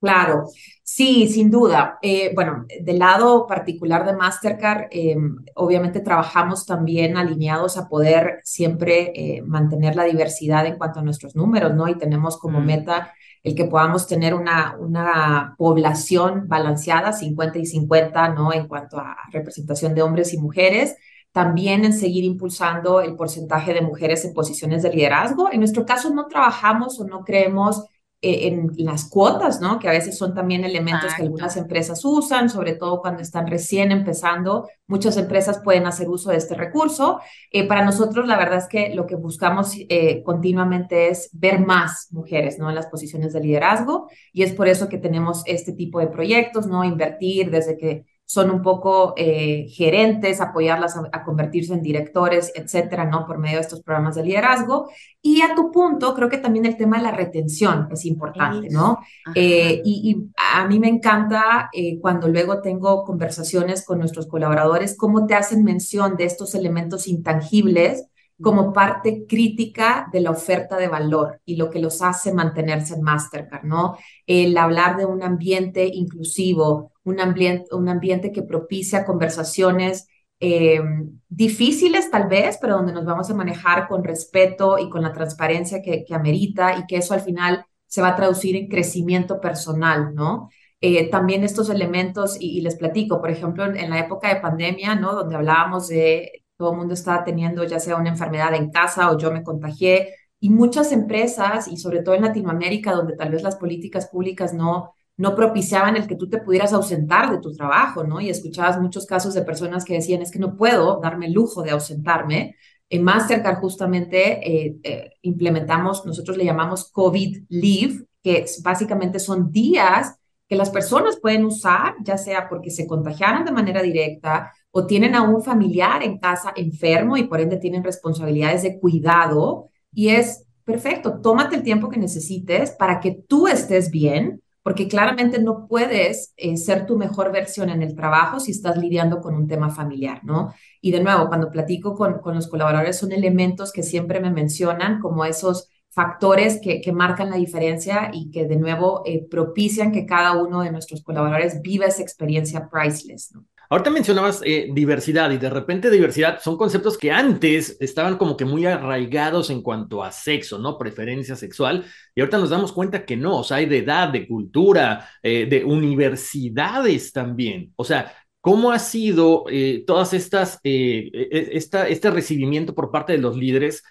Claro, 0.00 0.44
sí, 0.88 1.28
sin 1.28 1.50
duda. 1.50 1.98
Eh, 2.02 2.32
bueno, 2.34 2.64
del 2.80 2.98
lado 2.98 3.46
particular 3.46 4.06
de 4.06 4.14
Mastercard, 4.14 4.88
eh, 4.90 5.16
obviamente 5.54 6.00
trabajamos 6.00 6.64
también 6.64 7.16
alineados 7.16 7.76
a 7.76 7.88
poder 7.88 8.40
siempre 8.42 9.12
eh, 9.14 9.42
mantener 9.42 9.96
la 9.96 10.04
diversidad 10.04 10.64
en 10.66 10.78
cuanto 10.78 11.00
a 11.00 11.02
nuestros 11.02 11.36
números, 11.36 11.74
¿no? 11.74 11.88
Y 11.88 11.98
tenemos 11.98 12.38
como 12.38 12.60
meta 12.60 13.12
el 13.42 13.54
que 13.54 13.66
podamos 13.66 14.06
tener 14.06 14.34
una, 14.34 14.76
una 14.78 15.54
población 15.58 16.48
balanceada, 16.48 17.12
50 17.12 17.58
y 17.58 17.66
50, 17.66 18.30
¿no? 18.30 18.52
En 18.52 18.66
cuanto 18.66 18.98
a 18.98 19.16
representación 19.30 19.94
de 19.94 20.02
hombres 20.02 20.32
y 20.32 20.38
mujeres 20.38 20.96
también 21.32 21.84
en 21.84 21.92
seguir 21.92 22.24
impulsando 22.24 23.00
el 23.00 23.14
porcentaje 23.14 23.74
de 23.74 23.82
mujeres 23.82 24.24
en 24.24 24.34
posiciones 24.34 24.82
de 24.82 24.90
liderazgo. 24.90 25.52
En 25.52 25.60
nuestro 25.60 25.84
caso 25.86 26.10
no 26.10 26.26
trabajamos 26.26 26.98
o 26.98 27.04
no 27.06 27.24
creemos 27.24 27.84
en 28.20 28.72
las 28.78 29.08
cuotas, 29.08 29.60
¿no? 29.60 29.78
Que 29.78 29.88
a 29.88 29.92
veces 29.92 30.18
son 30.18 30.34
también 30.34 30.64
elementos 30.64 31.14
que 31.14 31.22
algunas 31.22 31.56
empresas 31.56 32.04
usan, 32.04 32.50
sobre 32.50 32.74
todo 32.74 33.00
cuando 33.00 33.22
están 33.22 33.46
recién 33.46 33.92
empezando. 33.92 34.68
Muchas 34.88 35.16
empresas 35.16 35.60
pueden 35.62 35.86
hacer 35.86 36.08
uso 36.08 36.30
de 36.30 36.36
este 36.36 36.54
recurso. 36.54 37.20
Eh, 37.52 37.68
para 37.68 37.84
nosotros, 37.84 38.26
la 38.26 38.36
verdad 38.36 38.58
es 38.58 38.66
que 38.66 38.92
lo 38.92 39.06
que 39.06 39.14
buscamos 39.14 39.72
eh, 39.76 40.22
continuamente 40.24 41.10
es 41.10 41.30
ver 41.32 41.60
más 41.60 42.08
mujeres, 42.10 42.58
¿no? 42.58 42.68
En 42.68 42.74
las 42.74 42.86
posiciones 42.86 43.32
de 43.32 43.40
liderazgo 43.40 44.08
y 44.32 44.42
es 44.42 44.52
por 44.52 44.66
eso 44.66 44.88
que 44.88 44.98
tenemos 44.98 45.42
este 45.46 45.72
tipo 45.72 46.00
de 46.00 46.08
proyectos, 46.08 46.66
¿no? 46.66 46.82
Invertir 46.82 47.52
desde 47.52 47.76
que 47.76 48.04
son 48.28 48.50
un 48.50 48.60
poco 48.60 49.14
eh, 49.16 49.68
gerentes, 49.70 50.42
apoyarlas 50.42 50.94
a, 50.98 51.24
convertirse 51.24 51.72
en 51.72 51.80
directores, 51.80 52.52
etcétera, 52.54 53.06
¿no? 53.06 53.26
Por 53.26 53.38
medio 53.38 53.56
de 53.56 53.62
estos 53.62 53.80
programas 53.80 54.16
de 54.16 54.22
liderazgo. 54.22 54.90
Y 55.22 55.40
a 55.40 55.54
tu 55.54 55.72
punto, 55.72 56.14
creo 56.14 56.28
que 56.28 56.36
también 56.36 56.66
el 56.66 56.76
tema 56.76 56.98
de 56.98 57.04
la 57.04 57.10
retención 57.10 57.88
es 57.90 58.04
importante, 58.04 58.68
¿no? 58.68 58.98
Eh, 59.34 59.80
y, 59.82 60.28
a 60.54 60.66
mí 60.68 60.78
me 60.78 60.88
encanta 60.88 61.70
eh, 61.72 61.98
cuando 62.00 62.28
luego 62.28 62.60
tengo 62.60 63.02
conversaciones 63.02 63.86
con 63.86 63.98
nuestros 63.98 64.26
colaboradores, 64.26 64.94
cómo 64.94 65.26
te 65.26 65.34
hacen 65.34 65.64
mención 65.64 66.16
de 66.16 66.24
estos 66.24 66.54
elementos 66.54 67.08
intangibles 67.08 68.08
como 68.40 68.72
parte 68.72 69.26
crítica 69.26 70.08
de 70.12 70.20
la 70.20 70.30
oferta 70.30 70.76
de 70.76 70.88
valor 70.88 71.40
y 71.44 71.56
lo 71.56 71.70
que 71.70 71.80
los 71.80 72.02
hace 72.02 72.32
mantenerse 72.32 72.94
en 72.94 73.02
Mastercard, 73.02 73.64
¿no? 73.64 73.96
El 74.26 74.56
hablar 74.56 74.96
de 74.96 75.06
un 75.06 75.22
ambiente 75.22 75.90
inclusivo, 75.92 76.92
un 77.08 77.20
ambiente, 77.20 77.74
un 77.74 77.88
ambiente 77.88 78.32
que 78.32 78.42
propicia 78.42 79.04
conversaciones 79.04 80.08
eh, 80.40 80.80
difíciles 81.28 82.10
tal 82.10 82.28
vez, 82.28 82.58
pero 82.60 82.76
donde 82.76 82.92
nos 82.92 83.04
vamos 83.04 83.28
a 83.30 83.34
manejar 83.34 83.88
con 83.88 84.04
respeto 84.04 84.78
y 84.78 84.88
con 84.88 85.02
la 85.02 85.12
transparencia 85.12 85.82
que, 85.82 86.04
que 86.04 86.14
amerita 86.14 86.78
y 86.78 86.86
que 86.86 86.96
eso 86.96 87.14
al 87.14 87.20
final 87.20 87.64
se 87.86 88.02
va 88.02 88.08
a 88.08 88.16
traducir 88.16 88.54
en 88.56 88.68
crecimiento 88.68 89.40
personal, 89.40 90.14
¿no? 90.14 90.48
Eh, 90.80 91.10
también 91.10 91.42
estos 91.42 91.70
elementos, 91.70 92.36
y, 92.38 92.60
les 92.60 92.76
platico, 92.76 93.20
por 93.20 93.30
ejemplo, 93.30 93.64
en, 93.64 93.76
en, 93.76 93.90
la 93.90 93.98
época 93.98 94.32
de 94.32 94.40
pandemia, 94.40 94.94
¿no? 94.94 95.14
Donde 95.14 95.34
hablábamos 95.34 95.88
de 95.88 96.44
todo 96.56 96.72
el 96.72 96.78
mundo 96.78 96.94
estaba 96.94 97.24
teniendo 97.24 97.64
ya 97.64 97.80
sea 97.80 97.96
una 97.96 98.10
enfermedad 98.10 98.54
en 98.54 98.70
casa 98.70 99.10
o 99.10 99.18
yo 99.18 99.32
me 99.32 99.42
contagié. 99.42 100.14
Y 100.40 100.50
muchas 100.50 100.92
empresas, 100.92 101.66
y 101.68 101.76
sobre 101.78 102.02
todo 102.02 102.14
en 102.14 102.22
Latinoamérica, 102.22 102.92
donde 102.92 103.16
tal 103.16 103.30
vez 103.30 103.42
las 103.42 103.56
políticas 103.56 104.06
públicas 104.08 104.54
no, 104.54 104.94
no 105.18 105.34
propiciaban 105.34 105.96
el 105.96 106.06
que 106.06 106.14
tú 106.14 106.28
te 106.28 106.38
pudieras 106.38 106.72
ausentar 106.72 107.30
de 107.30 107.38
tu 107.38 107.52
trabajo, 107.52 108.04
¿no? 108.04 108.20
Y 108.20 108.30
escuchabas 108.30 108.80
muchos 108.80 109.04
casos 109.04 109.34
de 109.34 109.42
personas 109.42 109.84
que 109.84 109.94
decían, 109.94 110.22
es 110.22 110.30
que 110.30 110.38
no 110.38 110.56
puedo 110.56 111.00
darme 111.00 111.26
el 111.26 111.32
lujo 111.32 111.62
de 111.62 111.72
ausentarme. 111.72 112.54
En 112.88 113.02
Mastercard 113.02 113.58
justamente 113.58 114.48
eh, 114.48 114.78
eh, 114.82 115.10
implementamos, 115.22 116.06
nosotros 116.06 116.36
le 116.36 116.44
llamamos 116.44 116.90
COVID 116.92 117.46
Leave, 117.48 118.06
que 118.22 118.46
básicamente 118.62 119.18
son 119.18 119.50
días 119.50 120.16
que 120.48 120.56
las 120.56 120.70
personas 120.70 121.18
pueden 121.20 121.44
usar, 121.44 121.96
ya 122.02 122.16
sea 122.16 122.48
porque 122.48 122.70
se 122.70 122.86
contagiaron 122.86 123.44
de 123.44 123.52
manera 123.52 123.82
directa 123.82 124.52
o 124.70 124.86
tienen 124.86 125.16
a 125.16 125.22
un 125.22 125.42
familiar 125.42 126.02
en 126.02 126.18
casa 126.18 126.52
enfermo 126.54 127.16
y 127.16 127.24
por 127.24 127.40
ende 127.40 127.56
tienen 127.56 127.82
responsabilidades 127.82 128.62
de 128.62 128.78
cuidado 128.78 129.68
y 129.92 130.10
es 130.10 130.46
perfecto, 130.64 131.20
tómate 131.20 131.56
el 131.56 131.62
tiempo 131.64 131.88
que 131.88 131.98
necesites 131.98 132.70
para 132.70 133.00
que 133.00 133.18
tú 133.26 133.48
estés 133.48 133.90
bien, 133.90 134.42
porque 134.68 134.86
claramente 134.86 135.40
no 135.40 135.66
puedes 135.66 136.34
eh, 136.36 136.58
ser 136.58 136.84
tu 136.84 136.98
mejor 136.98 137.32
versión 137.32 137.70
en 137.70 137.82
el 137.82 137.94
trabajo 137.96 138.38
si 138.38 138.50
estás 138.50 138.76
lidiando 138.76 139.22
con 139.22 139.34
un 139.34 139.48
tema 139.48 139.70
familiar, 139.70 140.22
¿no? 140.24 140.52
Y 140.82 140.90
de 140.90 141.02
nuevo, 141.02 141.28
cuando 141.28 141.50
platico 141.50 141.94
con, 141.94 142.18
con 142.18 142.34
los 142.34 142.48
colaboradores, 142.48 142.98
son 142.98 143.12
elementos 143.12 143.72
que 143.72 143.82
siempre 143.82 144.20
me 144.20 144.30
mencionan 144.30 145.00
como 145.00 145.24
esos 145.24 145.70
factores 145.88 146.60
que, 146.60 146.82
que 146.82 146.92
marcan 146.92 147.30
la 147.30 147.36
diferencia 147.36 148.10
y 148.12 148.30
que 148.30 148.46
de 148.46 148.56
nuevo 148.56 149.00
eh, 149.06 149.26
propician 149.30 149.90
que 149.90 150.04
cada 150.04 150.34
uno 150.34 150.60
de 150.60 150.70
nuestros 150.70 151.02
colaboradores 151.02 151.62
viva 151.62 151.86
esa 151.86 152.02
experiencia 152.02 152.68
priceless, 152.68 153.32
¿no? 153.32 153.46
Ahorita 153.70 153.90
mencionabas 153.90 154.40
eh, 154.44 154.70
diversidad 154.72 155.30
y 155.30 155.36
de 155.36 155.50
repente 155.50 155.90
diversidad 155.90 156.40
son 156.40 156.56
conceptos 156.56 156.96
que 156.96 157.12
antes 157.12 157.76
estaban 157.80 158.16
como 158.16 158.34
que 158.34 158.46
muy 158.46 158.64
arraigados 158.64 159.50
en 159.50 159.60
cuanto 159.60 160.02
a 160.02 160.10
sexo, 160.10 160.58
¿no? 160.58 160.78
Preferencia 160.78 161.36
sexual. 161.36 161.84
Y 162.14 162.20
ahorita 162.20 162.38
nos 162.38 162.48
damos 162.48 162.72
cuenta 162.72 163.04
que 163.04 163.16
no, 163.16 163.38
o 163.40 163.44
sea, 163.44 163.58
hay 163.58 163.66
de 163.66 163.78
edad, 163.78 164.08
de 164.08 164.26
cultura, 164.26 165.10
eh, 165.22 165.46
de 165.46 165.64
universidades 165.64 167.12
también. 167.12 167.72
O 167.76 167.84
sea, 167.84 168.14
¿cómo 168.40 168.72
ha 168.72 168.78
sido 168.78 169.44
eh, 169.50 169.84
todas 169.86 170.14
estas, 170.14 170.60
e, 170.64 171.10
e, 171.12 171.50
esta, 171.52 171.88
este 171.88 172.10
recibimiento 172.10 172.74
por 172.74 172.90
parte 172.90 173.12
de 173.12 173.18
los 173.18 173.36
líderes? 173.36 173.82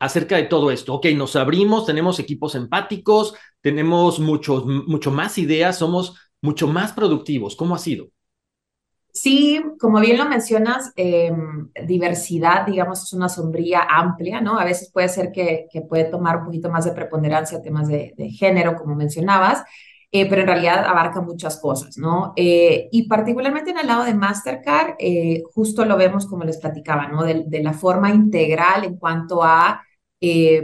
acerca 0.00 0.36
de 0.36 0.44
todo 0.44 0.70
esto. 0.70 0.94
Ok, 0.94 1.06
nos 1.16 1.34
abrimos, 1.34 1.86
tenemos 1.86 2.20
equipos 2.20 2.54
empáticos, 2.54 3.34
tenemos 3.60 4.20
muchos, 4.20 4.64
mucho 4.64 5.10
más 5.10 5.38
ideas, 5.38 5.78
somos 5.78 6.14
mucho 6.40 6.68
más 6.68 6.92
productivos. 6.92 7.56
¿Cómo 7.56 7.74
ha 7.74 7.78
sido? 7.78 8.10
Sí, 9.20 9.60
como 9.80 9.98
bien 9.98 10.16
lo 10.16 10.28
mencionas, 10.28 10.92
em, 10.94 11.70
diversidad, 11.86 12.64
digamos, 12.66 13.02
es 13.02 13.12
una 13.12 13.28
sombría 13.28 13.80
amplia, 13.88 14.40
¿no? 14.40 14.58
A 14.60 14.64
veces 14.64 14.90
puede 14.92 15.08
ser 15.08 15.32
que, 15.32 15.66
que 15.72 15.82
puede 15.82 16.04
tomar 16.04 16.36
un 16.36 16.44
poquito 16.44 16.70
más 16.70 16.84
de 16.84 16.92
preponderancia 16.92 17.60
temas 17.60 17.88
de, 17.88 18.14
género, 18.38 18.76
como 18.76 18.94
mencionabas, 18.94 19.64
eh, 20.12 20.28
pero 20.28 20.42
en 20.42 20.46
realidad 20.46 20.84
abarca 20.86 21.20
muchas 21.20 21.58
cosas, 21.60 21.98
¿no? 21.98 22.32
Eh, 22.36 22.88
y 22.92 23.08
particularmente 23.08 23.70
en 23.70 23.78
el 23.78 23.88
lado 23.88 24.04
de 24.04 24.14
Mastercard, 24.14 24.94
eh, 25.00 25.42
justo 25.52 25.84
lo 25.84 25.96
vemos 25.96 26.26
como 26.26 26.44
les 26.44 26.58
platicaba, 26.58 27.08
¿no? 27.08 27.24
De, 27.24 27.44
de 27.46 27.62
la 27.62 27.72
forma 27.72 28.10
integral 28.10 28.84
en 28.84 28.96
cuanto 28.98 29.42
a, 29.42 29.82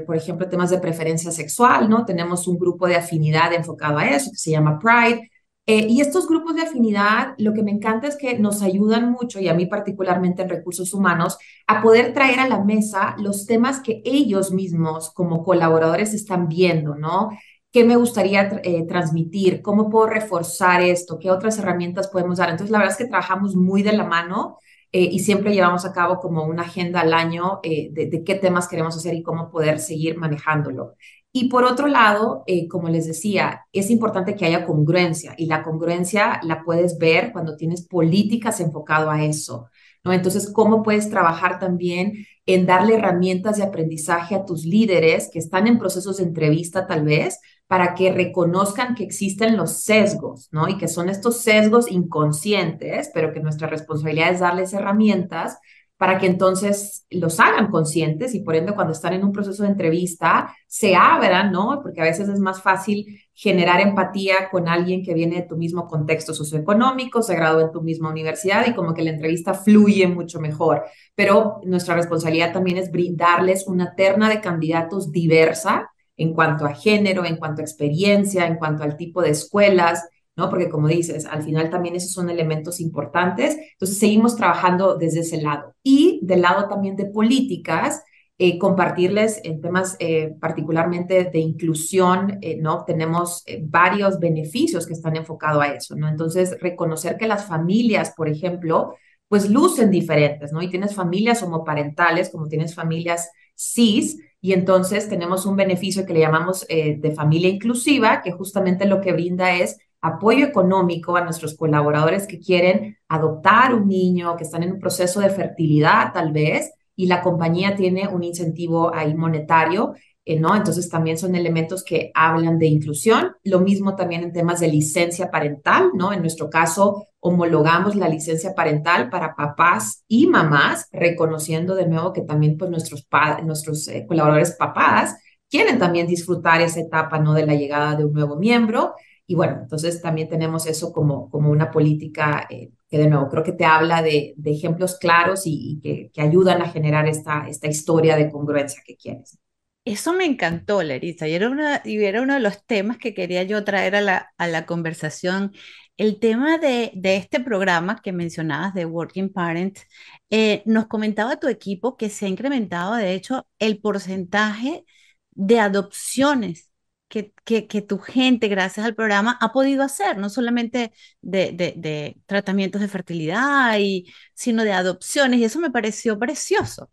por 0.07 0.17
ejemplo, 0.17 0.49
temas 0.49 0.71
de 0.71 0.79
preferencia 0.79 1.31
sexual, 1.33 1.89
¿no? 1.91 2.05
Tenemos 2.05 2.47
un 2.47 2.59
grupo 2.59 2.87
de 2.87 2.97
afinidad 2.97 3.53
enfocado 3.53 3.99
a 3.99 4.07
eso 4.07 4.31
que 4.31 4.37
se 4.37 4.51
llama 4.53 4.79
Pride 4.79 5.31
eh, 5.67 5.87
y 5.89 6.03
estos 6.03 6.29
grupos 6.29 6.57
de 6.57 6.63
afinidad, 6.63 7.35
lo 7.39 7.55
que 7.55 7.63
me 7.63 7.71
encanta 7.71 8.07
es 8.07 8.17
que 8.17 8.39
nos 8.39 8.61
ayudan 8.61 9.11
mucho, 9.11 9.41
y 9.41 9.49
a 9.49 9.55
mí 9.55 9.65
particularmente 9.65 10.43
en 10.43 10.51
recursos 10.51 10.93
humanos, 10.93 11.39
a 11.67 11.81
poder 11.81 12.13
traer 12.13 12.39
a 12.41 12.49
la 12.49 12.63
mesa 12.63 13.17
los 13.19 13.47
temas 13.47 13.81
que 13.81 14.03
ellos 14.05 14.53
mismos 14.53 15.11
como 15.15 15.43
colaboradores 15.43 16.13
están 16.13 16.49
viendo, 16.49 16.97
¿no? 16.97 17.31
¿Qué 17.73 17.83
me 17.85 17.97
gustaría 17.97 18.61
eh, 18.63 18.85
transmitir? 18.87 19.63
¿Cómo 19.63 19.89
puedo 19.89 20.07
reforzar 20.07 20.83
esto? 20.83 21.19
¿Qué 21.19 21.31
otras 21.31 21.59
herramientas 21.59 22.09
podemos 22.09 22.39
dar? 22.39 22.51
Entonces, 22.51 22.71
la 22.71 22.79
verdad 22.79 22.93
es 22.93 22.99
que 22.99 23.09
trabajamos 23.09 23.57
muy 23.57 23.83
de 23.83 23.95
la 23.95 24.05
mano 24.05 24.59
eh, 24.93 25.09
y 25.11 25.21
siempre 25.21 25.55
llevamos 25.55 25.87
a 25.87 25.93
cabo 25.93 26.21
como 26.21 26.45
una 26.45 26.63
agenda 26.63 27.01
al 27.01 27.15
año 27.15 27.61
de, 27.65 28.23
qué 28.25 28.35
temas 28.37 28.69
queremos 28.69 28.97
hacer 28.97 29.15
y 29.15 29.23
cómo 29.23 29.51
poder 29.51 29.81
seguir 29.81 30.19
manejándolo. 30.19 30.95
Y 31.37 31.49
por 31.49 31.65
otro 31.65 31.89
lado, 31.89 32.45
eh, 32.47 32.69
como 32.69 32.89
les 32.89 33.09
decía, 33.09 33.67
es 33.73 33.91
importante 33.91 34.37
que 34.37 34.45
haya 34.45 34.65
congruencia 34.65 35.35
y 35.37 35.47
la 35.47 35.65
congruencia 35.65 36.39
la 36.45 36.63
puedes 36.63 36.97
ver 36.97 37.33
cuando 37.33 37.57
tienes 37.57 37.83
políticas 37.83 38.61
enfocado 38.61 39.11
a 39.11 39.25
eso, 39.25 39.69
¿no? 40.05 40.13
Entonces, 40.13 40.49
¿cómo 40.53 40.85
puedes 40.85 41.11
trabajar 41.11 41.59
también 41.59 42.25
en 42.47 42.67
darle 42.67 42.95
herramientas 42.95 43.57
de 43.57 43.65
aprendizaje 43.65 44.37
a 44.37 44.45
tus 44.45 44.65
líderes 44.65 45.29
que 45.29 45.41
están 45.41 45.67
en 45.67 45.77
procesos 45.77 46.19
de 46.19 46.23
entrevista 46.23 46.87
tal 46.87 47.05
vez 47.05 47.41
para 47.67 47.97
que 47.97 48.13
reconozcan 48.13 48.95
que 48.95 49.03
existen 49.03 49.57
los 49.57 49.83
sesgos, 49.83 50.49
¿no? 50.53 50.69
Y 50.69 50.79
que 50.79 50.87
son 50.87 51.09
estos 51.09 51.39
sesgos 51.39 51.91
inconscientes, 51.91 53.11
pero 53.13 53.33
que 53.33 53.41
nuestra 53.41 53.67
responsabilidad 53.67 54.31
es 54.33 54.39
darles 54.39 54.73
herramientas 54.73 55.59
para 56.05 56.19
que 56.19 56.27
entonces 56.27 57.07
los 57.09 57.41
hagan 57.41 57.71
conscientes 57.71 58.35
y 58.35 58.41
por 58.41 58.55
ende 58.55 58.75
cuando 58.75 58.93
están 58.93 59.15
en 59.15 59.25
un 59.25 59.33
proceso 59.33 59.63
de 59.63 59.71
entrevista 59.71 60.55
se 60.67 60.95
abran, 60.95 61.51
¿no? 61.51 61.81
Porque 61.83 62.03
a 62.03 62.05
veces 62.05 62.29
es 62.29 62.39
más 62.41 62.61
fácil 62.61 63.23
generar 63.33 63.81
empatía 63.81 64.51
con 64.51 64.69
alguien 64.69 65.03
que 65.03 65.15
viene 65.15 65.37
de 65.37 65.49
tu 65.49 65.57
mismo 65.57 65.89
contexto 65.89 66.35
socioeconómico, 66.35 67.23
se 67.23 67.35
graduó 67.35 67.63
en 67.63 67.73
tu 67.73 67.81
misma 67.81 68.11
universidad 68.11 68.67
y 68.67 68.75
como 68.75 68.93
que 68.93 69.01
la 69.01 69.13
entrevista 69.13 69.55
fluye 69.55 70.07
mucho 70.07 70.41
mejor. 70.41 70.85
Pero 71.15 71.63
nuestra 71.65 71.95
responsabilidad 71.95 72.53
también 72.53 72.77
es 72.77 72.93
brindarles 72.93 73.67
una 73.67 73.95
terna 73.95 74.29
de 74.29 74.43
candidatos 74.43 75.11
diversa 75.11 75.91
en 76.19 76.35
cuanto 76.35 76.67
a 76.67 76.75
género, 76.75 77.25
en 77.25 77.39
cuanto 77.39 77.63
a 77.63 77.65
experiencia, 77.65 78.47
en 78.47 78.57
cuanto 78.57 78.83
al 78.83 78.99
tipo 78.99 79.23
de 79.23 79.31
escuelas, 79.31 80.07
¿no? 80.37 80.51
Porque 80.51 80.69
como 80.69 80.89
dices, 80.89 81.27
al 81.27 81.43
final 81.43 81.71
también 81.71 81.95
esos 81.95 82.13
son 82.13 82.31
elementos 82.31 82.81
importantes. 82.81 83.57
Entonces, 83.73 83.99
seguimos 83.99 84.37
trabajando 84.37 84.97
desde 84.97 85.21
ese 85.21 85.41
lado. 85.41 85.75
Y 85.83 86.21
del 86.23 86.43
lado 86.43 86.69
también 86.69 86.97
de 86.97 87.07
políticas, 87.07 88.03
eh, 88.37 88.59
compartirles 88.59 89.41
en 89.45 89.61
temas 89.61 89.97
eh, 90.01 90.35
particularmente 90.41 91.25
de 91.25 91.39
inclusión, 91.39 92.39
eh, 92.43 92.57
¿no? 92.57 92.85
Tenemos 92.85 93.45
varios 93.63 94.19
beneficios 94.19 94.87
que 94.87 94.93
están 94.93 95.17
enfocados 95.17 95.63
a 95.63 95.73
eso, 95.73 95.95
¿no? 95.95 96.09
Entonces, 96.09 96.61
reconocer 96.61 97.17
que 97.17 97.29
las 97.29 97.47
familias, 97.47 98.13
por 98.17 98.29
ejemplo, 98.29 98.97
pues 99.29 99.49
lucen 99.49 99.91
diferentes, 99.91 100.53
¿no? 100.53 100.63
Y 100.63 100.71
tienes 100.71 100.95
familias 100.95 101.43
homoparentales, 101.43 102.31
como 102.31 102.49
tienes 102.49 102.75
familias 102.75 103.31
cis, 103.57 104.19
y 104.45 104.53
entonces 104.53 105.09
tenemos 105.09 105.47
un 105.47 105.57
beneficio 105.57 106.05
que 106.05 106.13
le 106.13 106.21
llamamos 106.21 106.67
eh, 106.69 106.99
de 106.99 107.13
familia 107.13 107.49
inclusiva, 107.49 108.21
que 108.23 108.31
justamente 108.31 108.85
lo 108.85 109.01
que 109.01 109.13
brinda 109.13 109.57
es 109.57 109.79
apoyo 110.05 110.45
económico 110.47 111.17
a 111.17 111.25
nuestros 111.25 111.57
colaboradores 111.57 112.27
que 112.27 112.39
quieren 112.39 112.99
adoptar 113.09 113.75
un 113.75 113.89
niño, 113.89 114.37
que 114.37 114.45
están 114.45 114.63
en 114.63 114.73
un 114.73 114.79
proceso 114.79 115.21
de 115.21 115.31
fertilidad 115.31 116.13
tal 116.13 116.33
vez, 116.33 116.73
y 116.97 117.07
la 117.07 117.23
compañía 117.23 117.75
tiene 117.75 118.07
un 118.09 118.23
incentivo 118.23 118.95
ahí 118.95 119.15
monetario 119.15 119.95
eh, 120.27 120.41
¿no? 120.41 120.57
Entonces 120.57 120.89
también 120.89 121.19
son 121.19 121.35
elementos 121.35 121.85
que 121.85 122.11
hablan 122.15 122.59
de 122.59 122.67
inclusión. 122.67 123.33
Lo 123.45 123.61
mismo 123.61 123.95
también 123.95 124.23
en 124.23 124.33
temas 124.33 124.61
de 124.61 124.69
licencia 124.69 125.31
parental, 125.31 125.91
¿no? 125.95 126.15
En 126.15 126.21
nuestro 126.21 126.49
caso, 126.49 127.07
homologamos 127.21 127.95
la 127.95 128.09
licencia 128.09 128.55
parental 128.55 129.11
para 129.11 129.35
papás 129.37 130.03
y 130.09 130.27
mamás, 130.27 130.89
reconociendo 130.93 131.75
de 131.75 131.87
nuevo 131.87 132.13
que 132.15 132.23
también 132.23 132.57
pues 132.57 132.71
nuestros, 132.71 133.07
nuestros 133.45 133.87
eh, 133.89 134.07
colaboradores 134.09 134.53
papás 134.53 135.17
quieren 135.51 135.79
también 135.79 136.07
disfrutar 136.07 136.63
esa 136.63 136.81
etapa, 136.81 137.19
¿no? 137.19 137.35
De 137.35 137.45
la 137.45 137.55
llegada 137.55 137.95
de 137.95 138.07
un 138.07 138.15
nuevo 138.15 138.37
miembro. 138.37 138.95
Y 139.27 139.35
bueno, 139.35 139.61
entonces 139.63 140.03
también 140.03 140.29
tenemos 140.29 140.67
eso 140.67 140.93
como, 140.93 141.31
como 141.31 141.51
una 141.51 141.71
política 141.71 142.47
eh, 142.51 142.71
que 142.89 142.99
de 142.99 143.09
nuevo 143.09 143.29
creo 143.29 143.43
que 143.43 143.53
te 143.53 143.65
habla 143.65 144.03
de, 144.03 144.35
de 144.37 144.51
ejemplos 144.53 144.99
claros 144.99 145.43
y, 145.47 145.81
que, 145.83 146.11
que, 146.13 146.21
ayudan 146.21 146.61
a 146.61 146.69
generar 146.69 147.09
esta, 147.09 147.49
esta 147.49 147.67
historia 147.67 148.17
de 148.17 148.31
congruencia 148.31 148.83
que 148.87 148.97
quieres. 148.97 149.39
Eso 149.87 150.13
me 150.15 150.25
encantó, 150.25 150.83
Larissa, 150.83 151.29
y 151.29 151.35
era, 151.35 151.51
una, 151.51 151.83
y 151.85 152.03
era 152.05 152.23
uno 152.23 152.35
de 152.35 152.41
los 152.41 152.65
temas 152.65 152.97
que 152.99 153.13
quería 153.15 153.43
yo 153.43 153.65
traer 153.65 153.97
a 153.97 154.01
la, 154.01 154.33
a 154.39 154.47
la 154.47 154.65
conversación. 154.67 155.53
El 155.97 156.19
tema 156.21 156.59
de, 156.59 156.93
de, 156.95 157.17
este 157.17 157.41
programa 157.41 158.01
que 158.03 158.13
mencionabas 158.13 158.75
de 158.75 158.87
Working 158.87 159.33
Parents, 159.33 159.87
eh, 160.31 160.63
nos 160.67 160.87
comentaba 160.87 161.39
tu 161.39 161.49
equipo 161.49 161.97
que 161.97 162.11
se 162.11 162.27
ha 162.27 162.29
incrementado, 162.29 162.95
de 162.95 163.15
hecho, 163.15 163.47
el 163.59 163.79
porcentaje 163.81 164.85
de 165.33 165.61
adopciones 165.61 166.71
que, 167.15 167.33
que, 167.45 167.69
que 167.69 167.81
tu 167.81 168.01
gente, 168.01 168.49
gracias 168.49 168.85
al 168.85 168.97
programa, 168.97 169.39
ha 169.41 169.53
podido 169.53 169.85
hacer, 169.85 170.19
no 170.19 170.29
solamente 170.29 170.93
de, 171.23 171.53
de, 171.53 171.75
de 171.77 172.17
tratamientos 172.27 172.81
de 172.81 172.89
fertilidad, 172.89 173.79
y, 173.79 174.13
sino 174.35 174.65
de 174.65 174.73
adopciones, 174.73 175.39
y 175.39 175.45
eso 175.45 175.61
me 175.61 175.71
pareció 175.71 176.19
precioso. 176.19 176.91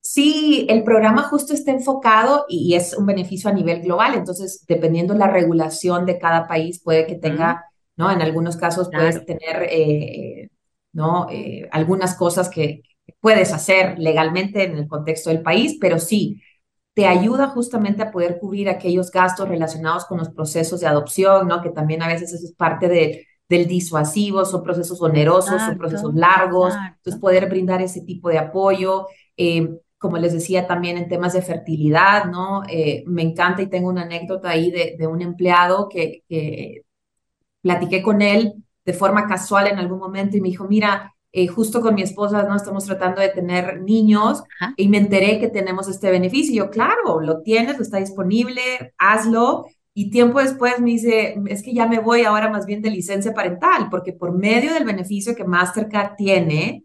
Sí, 0.00 0.66
el 0.68 0.82
programa 0.82 1.22
justo 1.22 1.54
está 1.54 1.70
enfocado 1.70 2.46
y, 2.48 2.74
es 2.74 2.94
un 2.94 3.06
beneficio 3.06 3.48
a 3.48 3.52
nivel 3.52 3.82
global, 3.82 4.14
entonces 4.14 4.64
dependiendo 4.66 5.12
de 5.12 5.20
la 5.20 5.28
regulación 5.28 6.04
de 6.04 6.18
cada 6.18 6.48
país 6.48 6.82
puede 6.82 7.06
que 7.06 7.14
tenga, 7.14 7.64
¿no? 7.94 8.10
En 8.10 8.20
algunos 8.20 8.56
casos 8.56 8.90
puedes 8.90 9.24
tener, 9.24 9.68
eh, 9.70 10.48
¿no? 10.92 11.28
Eh, 11.30 11.68
algunas 11.70 12.16
cosas 12.16 12.48
que 12.48 12.82
puedes 13.20 13.52
hacer 13.52 14.00
legalmente 14.00 14.64
en 14.64 14.78
el 14.78 14.88
contexto 14.88 15.30
del 15.30 15.42
país, 15.42 15.78
pero 15.80 16.00
sí, 16.00 16.42
te 16.98 17.06
ayuda 17.06 17.46
justamente 17.50 18.02
a 18.02 18.10
poder 18.10 18.40
cubrir 18.40 18.68
aquellos 18.68 19.12
gastos 19.12 19.48
relacionados 19.48 20.04
con 20.04 20.18
los 20.18 20.30
procesos 20.30 20.80
de 20.80 20.88
adopción, 20.88 21.46
¿no? 21.46 21.62
Que 21.62 21.70
también 21.70 22.02
a 22.02 22.08
veces 22.08 22.32
eso 22.32 22.44
es 22.44 22.54
parte 22.54 22.88
de, 22.88 23.24
del 23.48 23.68
disuasivo, 23.68 24.44
son 24.44 24.64
procesos 24.64 25.00
onerosos, 25.00 25.62
son 25.62 25.78
procesos 25.78 26.12
largos, 26.16 26.74
entonces 26.96 27.20
poder 27.20 27.48
brindar 27.48 27.80
ese 27.82 28.00
tipo 28.00 28.30
de 28.30 28.38
apoyo. 28.38 29.06
Eh, 29.36 29.78
como 29.96 30.18
les 30.18 30.32
decía 30.32 30.66
también 30.66 30.96
en 30.98 31.08
temas 31.08 31.34
de 31.34 31.42
fertilidad, 31.42 32.24
¿no? 32.24 32.64
Eh, 32.68 33.04
me 33.06 33.22
encanta 33.22 33.62
y 33.62 33.68
tengo 33.68 33.90
una 33.90 34.02
anécdota 34.02 34.50
ahí 34.50 34.72
de, 34.72 34.96
de 34.98 35.06
un 35.06 35.22
empleado 35.22 35.88
que, 35.88 36.24
que, 36.28 36.82
platiqué 37.60 38.02
con 38.02 38.22
él 38.22 38.54
de 38.84 38.92
forma 38.92 39.28
casual 39.28 39.68
en 39.68 39.78
algún 39.78 40.00
momento 40.00 40.36
y 40.36 40.40
me 40.40 40.48
dijo, 40.48 40.66
mira, 40.66 41.14
eh, 41.32 41.46
justo 41.46 41.80
con 41.80 41.94
mi 41.94 42.02
esposa, 42.02 42.42
¿no? 42.44 42.56
Estamos 42.56 42.84
tratando 42.84 43.20
de 43.20 43.28
tener 43.28 43.82
niños 43.82 44.42
y 44.76 44.88
me 44.88 44.98
enteré 44.98 45.38
que 45.38 45.48
tenemos 45.48 45.88
este 45.88 46.10
beneficio. 46.10 46.52
Y 46.52 46.56
yo, 46.58 46.70
claro, 46.70 47.20
lo 47.20 47.42
tienes, 47.42 47.76
lo 47.76 47.82
está 47.82 47.98
disponible, 47.98 48.62
hazlo. 48.98 49.66
Y 49.94 50.10
tiempo 50.10 50.40
después 50.40 50.80
me 50.80 50.90
dice, 50.90 51.36
es 51.46 51.62
que 51.62 51.74
ya 51.74 51.86
me 51.86 51.98
voy 51.98 52.22
ahora 52.22 52.48
más 52.48 52.66
bien 52.66 52.82
de 52.82 52.90
licencia 52.90 53.34
parental, 53.34 53.88
porque 53.90 54.12
por 54.12 54.32
medio 54.32 54.72
del 54.72 54.84
beneficio 54.84 55.34
que 55.34 55.44
Mastercard 55.44 56.14
tiene, 56.16 56.84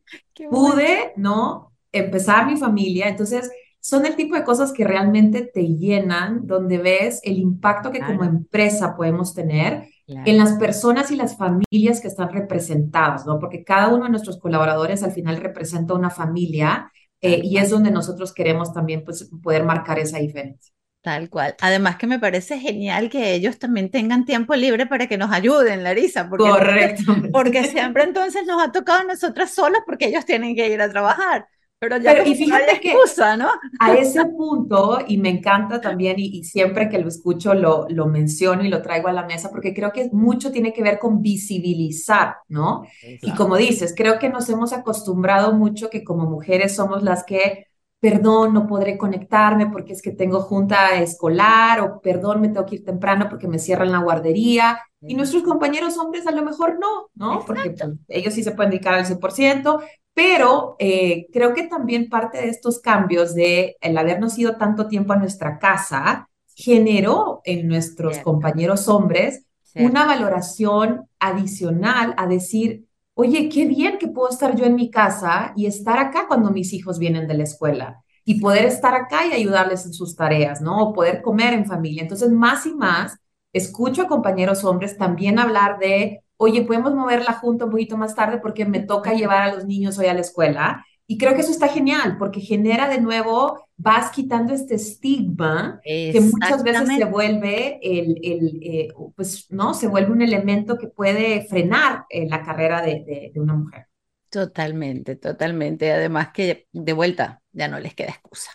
pude, 0.49 1.13
¿no? 1.15 1.73
empezar 1.93 2.47
mi 2.47 2.57
familia. 2.57 3.07
Entonces, 3.07 3.49
son 3.79 4.05
el 4.05 4.15
tipo 4.15 4.35
de 4.35 4.43
cosas 4.43 4.73
que 4.73 4.83
realmente 4.83 5.43
te 5.53 5.61
llenan, 5.61 6.45
donde 6.47 6.77
ves 6.79 7.21
el 7.23 7.37
impacto 7.37 7.91
que 7.91 7.99
como 7.99 8.23
empresa 8.23 8.95
podemos 8.95 9.33
tener 9.33 9.87
en 10.07 10.37
las 10.37 10.53
personas 10.53 11.11
y 11.11 11.15
las 11.15 11.37
familias 11.37 12.01
que 12.01 12.07
están 12.07 12.29
representadas, 12.29 13.25
¿no? 13.25 13.39
Porque 13.39 13.63
cada 13.63 13.87
uno 13.87 14.05
de 14.05 14.11
nuestros 14.11 14.39
colaboradores 14.39 15.03
al 15.03 15.11
final 15.11 15.37
representa 15.37 15.93
una 15.93 16.09
familia 16.09 16.91
eh, 17.21 17.39
y 17.43 17.57
es 17.57 17.69
donde 17.69 17.89
nosotros 17.89 18.33
queremos 18.33 18.73
también 18.73 19.03
pues, 19.05 19.29
poder 19.41 19.63
marcar 19.63 19.99
esa 19.99 20.17
diferencia. 20.17 20.73
Tal 21.01 21.29
cual. 21.29 21.55
Además 21.59 21.97
que 21.97 22.07
me 22.07 22.17
parece 22.17 22.59
genial 22.59 23.09
que 23.09 23.33
ellos 23.33 23.59
también 23.59 23.91
tengan 23.91 24.23
tiempo 24.23 24.55
libre 24.55 24.85
para 24.85 25.07
que 25.07 25.17
nos 25.17 25.31
ayuden, 25.31 25.83
Larisa. 25.83 26.29
Porque, 26.29 26.49
Correcto. 26.49 27.15
Porque 27.33 27.65
siempre 27.65 28.03
entonces 28.03 28.45
nos 28.45 28.61
ha 28.63 28.71
tocado 28.71 29.01
a 29.01 29.03
nosotras 29.03 29.53
solas 29.53 29.81
porque 29.85 30.05
ellos 30.07 30.25
tienen 30.25 30.55
que 30.55 30.69
ir 30.69 30.81
a 30.81 30.89
trabajar. 30.89 31.47
Pero, 31.89 32.25
y 32.25 32.35
fíjate 32.35 32.79
que 32.79 32.93
¿no? 33.37 33.49
a 33.79 33.93
ese 33.93 34.25
punto, 34.25 34.99
y 35.07 35.17
me 35.17 35.29
encanta 35.29 35.81
también, 35.81 36.15
y, 36.17 36.43
siempre 36.43 36.89
que 36.89 36.99
lo 36.99 37.07
escucho 37.07 37.53
lo, 37.53 37.87
lo 37.89 38.07
menciono 38.07 38.63
y 38.63 38.69
lo 38.69 38.81
traigo 38.81 39.07
a 39.07 39.13
la 39.13 39.25
mesa, 39.25 39.49
porque 39.49 39.73
creo 39.73 39.91
que 39.91 40.09
mucho 40.11 40.51
tiene 40.51 40.73
que 40.73 40.83
ver 40.83 40.99
con 40.99 41.21
visibilizar, 41.21 42.37
¿no? 42.47 42.83
Y 43.21 43.31
como 43.31 43.57
dices, 43.57 43.93
creo 43.95 44.19
que 44.19 44.29
nos 44.29 44.49
hemos 44.49 44.73
acostumbrado 44.73 45.53
mucho 45.53 45.89
que 45.89 46.03
como 46.03 46.29
mujeres 46.29 46.75
somos 46.75 47.03
las 47.03 47.23
que, 47.23 47.67
perdón, 47.99 48.53
no 48.53 48.67
podré 48.67 48.97
conectarme 48.97 49.67
porque 49.67 49.93
es 49.93 50.01
que 50.01 50.11
tengo 50.11 50.41
junta 50.41 50.99
escolar, 50.99 51.81
o 51.81 52.01
perdón, 52.01 52.41
me 52.41 52.49
tengo 52.49 52.65
que 52.65 52.75
ir 52.75 52.85
temprano 52.85 53.27
porque 53.29 53.47
me 53.47 53.59
cierran 53.59 53.91
la 53.91 53.99
guardería. 53.99 54.79
Y 55.05 55.15
nuestros 55.15 55.43
compañeros 55.43 55.97
hombres 55.97 56.25
a 56.27 56.31
lo 56.31 56.43
mejor 56.43 56.79
no, 56.79 57.09
¿no? 57.15 57.43
Porque 57.45 57.71
pues, 57.71 57.91
ellos 58.07 58.33
sí 58.33 58.41
se 58.41 58.51
pueden 58.51 58.71
dedicar 58.71 58.93
al 58.93 59.05
100%, 59.05 59.81
pero 60.13 60.75
eh, 60.79 61.27
creo 61.33 61.53
que 61.53 61.63
también 61.63 62.09
parte 62.09 62.39
de 62.39 62.49
estos 62.49 62.79
cambios 62.79 63.33
de 63.33 63.77
el 63.81 63.97
habernos 63.97 64.37
ido 64.37 64.57
tanto 64.57 64.87
tiempo 64.87 65.13
a 65.13 65.17
nuestra 65.17 65.57
casa 65.59 66.29
generó 66.55 67.41
en 67.45 67.67
nuestros 67.67 68.19
compañeros 68.19 68.87
hombres 68.87 69.45
una 69.75 70.05
valoración 70.05 71.09
adicional 71.19 72.13
a 72.17 72.27
decir, 72.27 72.85
oye, 73.15 73.49
qué 73.49 73.65
bien 73.65 73.97
que 73.97 74.07
puedo 74.07 74.29
estar 74.29 74.55
yo 74.55 74.65
en 74.65 74.75
mi 74.75 74.91
casa 74.91 75.53
y 75.55 75.65
estar 75.65 75.97
acá 75.97 76.27
cuando 76.27 76.51
mis 76.51 76.73
hijos 76.73 76.99
vienen 76.99 77.27
de 77.27 77.33
la 77.35 77.43
escuela. 77.43 77.99
y 78.25 78.39
poder 78.39 78.65
estar 78.65 78.93
acá 78.95 79.25
y 79.27 79.33
ayudarles 79.33 79.85
en 79.85 79.93
sus 79.93 80.15
tareas, 80.15 80.61
¿no? 80.61 80.81
O 80.81 80.93
poder 80.93 81.21
comer 81.21 81.53
en 81.53 81.65
familia. 81.65 82.03
Entonces, 82.03 82.31
más 82.31 82.65
y 82.65 82.73
más, 82.73 83.17
escucho 83.51 84.03
a 84.03 84.07
compañeros 84.07 84.63
hombres 84.63 84.97
también 84.97 85.39
hablar 85.39 85.77
de, 85.79 86.22
oye, 86.43 86.63
podemos 86.63 86.93
mover 86.93 87.23
la 87.23 87.33
junta 87.33 87.65
un 87.65 87.71
poquito 87.71 87.97
más 87.97 88.15
tarde 88.15 88.39
porque 88.39 88.65
me 88.65 88.79
toca 88.79 89.13
llevar 89.13 89.43
a 89.43 89.53
los 89.53 89.65
niños 89.65 89.97
hoy 89.97 90.07
a 90.07 90.13
la 90.13 90.21
escuela. 90.21 90.85
Y 91.05 91.17
creo 91.17 91.35
que 91.35 91.41
eso 91.41 91.51
está 91.51 91.67
genial 91.67 92.17
porque 92.17 92.39
genera 92.39 92.87
de 92.87 93.01
nuevo, 93.01 93.67
vas 93.75 94.09
quitando 94.11 94.53
este 94.53 94.75
estigma 94.75 95.79
que 95.83 96.19
muchas 96.21 96.63
veces 96.63 96.87
se 96.87 97.05
vuelve 97.05 97.79
el, 97.81 98.17
el 98.23 98.59
eh, 98.63 98.87
pues, 99.15 99.47
¿no? 99.49 99.73
Se 99.73 99.87
vuelve 99.87 100.11
un 100.11 100.21
elemento 100.21 100.77
que 100.77 100.87
puede 100.87 101.45
frenar 101.45 102.05
eh, 102.09 102.27
la 102.29 102.41
carrera 102.41 102.81
de, 102.81 103.31
de 103.33 103.39
una 103.39 103.53
mujer. 103.53 103.87
Totalmente, 104.29 105.15
totalmente. 105.17 105.91
Además 105.91 106.29
que 106.33 106.67
de 106.71 106.93
vuelta 106.93 107.41
ya 107.51 107.67
no 107.67 107.79
les 107.79 107.93
queda 107.93 108.09
excusa. 108.09 108.51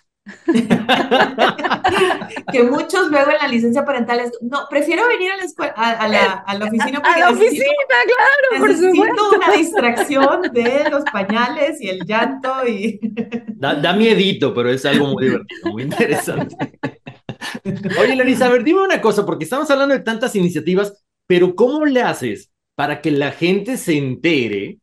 que 2.52 2.62
muchos 2.64 3.08
luego 3.10 3.30
en 3.30 3.38
la 3.40 3.48
licencia 3.48 3.82
parental 3.84 4.20
es, 4.20 4.32
no, 4.40 4.66
prefiero 4.68 5.06
venir 5.08 5.32
a 5.32 5.36
la 5.36 5.44
escuela, 5.44 5.72
a, 5.76 6.08
la, 6.08 6.44
a 6.46 6.54
la, 6.54 6.66
oficina. 6.66 6.98
A 6.98 7.18
la 7.18 7.30
oficina, 7.30 7.64
claro, 7.88 8.58
por 8.58 8.76
supuesto. 8.76 9.30
una 9.36 9.52
distracción 9.52 10.42
de 10.52 10.90
los 10.90 11.04
pañales 11.04 11.80
y 11.80 11.88
el 11.88 12.04
llanto 12.04 12.66
y... 12.66 13.00
Da, 13.58 13.74
da 13.74 13.92
miedito, 13.92 14.54
pero 14.54 14.70
es 14.70 14.84
algo 14.84 15.08
muy 15.08 15.24
divertido, 15.24 15.72
muy 15.72 15.82
interesante. 15.82 16.78
Oye, 18.00 18.14
Larisa, 18.14 18.46
a 18.46 18.50
ver, 18.50 18.62
dime 18.62 18.82
una 18.82 19.00
cosa, 19.00 19.26
porque 19.26 19.42
estamos 19.44 19.68
hablando 19.70 19.94
de 19.94 20.00
tantas 20.00 20.36
iniciativas, 20.36 21.04
pero 21.26 21.56
¿cómo 21.56 21.84
le 21.84 22.02
haces 22.02 22.52
para 22.76 23.00
que 23.00 23.10
la 23.10 23.32
gente 23.32 23.76
se 23.76 23.96
entere 23.96 24.78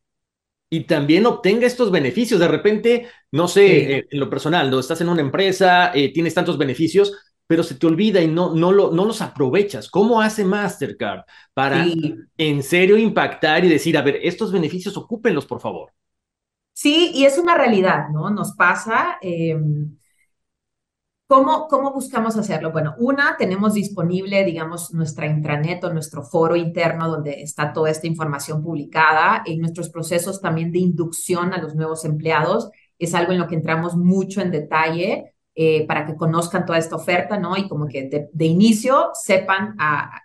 y 0.76 0.84
también 0.84 1.26
obtenga 1.26 1.66
estos 1.66 1.90
beneficios. 1.92 2.40
De 2.40 2.48
repente, 2.48 3.08
no 3.32 3.48
sé, 3.48 3.98
eh, 3.98 4.08
en 4.10 4.20
lo 4.20 4.30
personal, 4.30 4.70
no 4.70 4.80
estás 4.80 5.00
en 5.02 5.10
una 5.10 5.22
empresa, 5.22 5.92
eh, 5.94 6.12
tienes 6.12 6.34
tantos 6.34 6.58
beneficios, 6.58 7.14
pero 7.48 7.64
se 7.64 7.76
te 7.76 7.88
olvida 7.88 8.22
y 8.22 8.28
no, 8.28 8.54
no, 8.54 8.72
lo, 8.72 8.92
no 8.92 9.06
los 9.06 9.22
aprovechas. 9.22 9.90
¿Cómo 9.90 10.22
hace 10.22 10.44
Mastercard 10.44 11.22
para 11.54 11.86
en 12.38 12.64
serio 12.64 12.98
impactar 12.98 13.64
y 13.64 13.70
decir, 13.70 13.98
a 13.98 14.02
ver, 14.02 14.20
estos 14.22 14.52
beneficios 14.52 14.98
ocúpenlos, 14.98 15.46
por 15.46 15.62
favor? 15.62 15.94
Sí, 16.74 17.12
y 17.14 17.24
es 17.26 17.38
una 17.38 17.56
realidad, 17.56 18.10
¿no? 18.10 18.30
Nos 18.30 18.54
pasa. 18.54 19.18
Em, 19.22 19.98
¿Cómo, 21.28 21.68
¿Cómo 21.68 21.92
buscamos 21.92 22.38
hacerlo? 22.38 22.72
Bueno, 22.72 22.94
una, 23.00 23.36
tenemos 23.36 23.74
disponible, 23.74 24.44
digamos, 24.44 24.94
nuestra 24.94 25.26
intranet 25.26 25.84
o 25.84 25.92
nuestro 25.92 26.22
foro 26.22 26.56
interno 26.56 27.10
donde 27.10 27.42
está 27.42 27.74
toda 27.74 27.90
esta 27.90 28.06
información 28.06 28.62
publicada. 28.62 29.42
En 29.48 29.60
nuestros 29.60 29.90
procesos 29.90 30.40
también 30.40 30.72
de 30.72 30.80
inducción 30.80 31.52
a 31.54 31.58
los 31.60 31.74
nuevos 31.74 32.06
empleados 32.06 32.70
es 33.00 33.16
algo 33.16 33.32
en 33.32 33.40
lo 33.40 33.48
que 33.48 33.56
entramos 33.56 33.96
mucho 33.96 34.40
en 34.40 34.52
detalle 34.52 35.34
eh, 35.56 35.88
para 35.88 36.06
que 36.06 36.16
conozcan 36.16 36.64
toda 36.64 36.78
esta 36.78 36.96
oferta, 36.96 37.40
¿no? 37.40 37.58
Y 37.58 37.68
como 37.68 37.88
que 37.88 38.30
de, 38.32 38.46
inicio 38.46 39.10
sepan 39.14 39.76
a, 39.80 40.22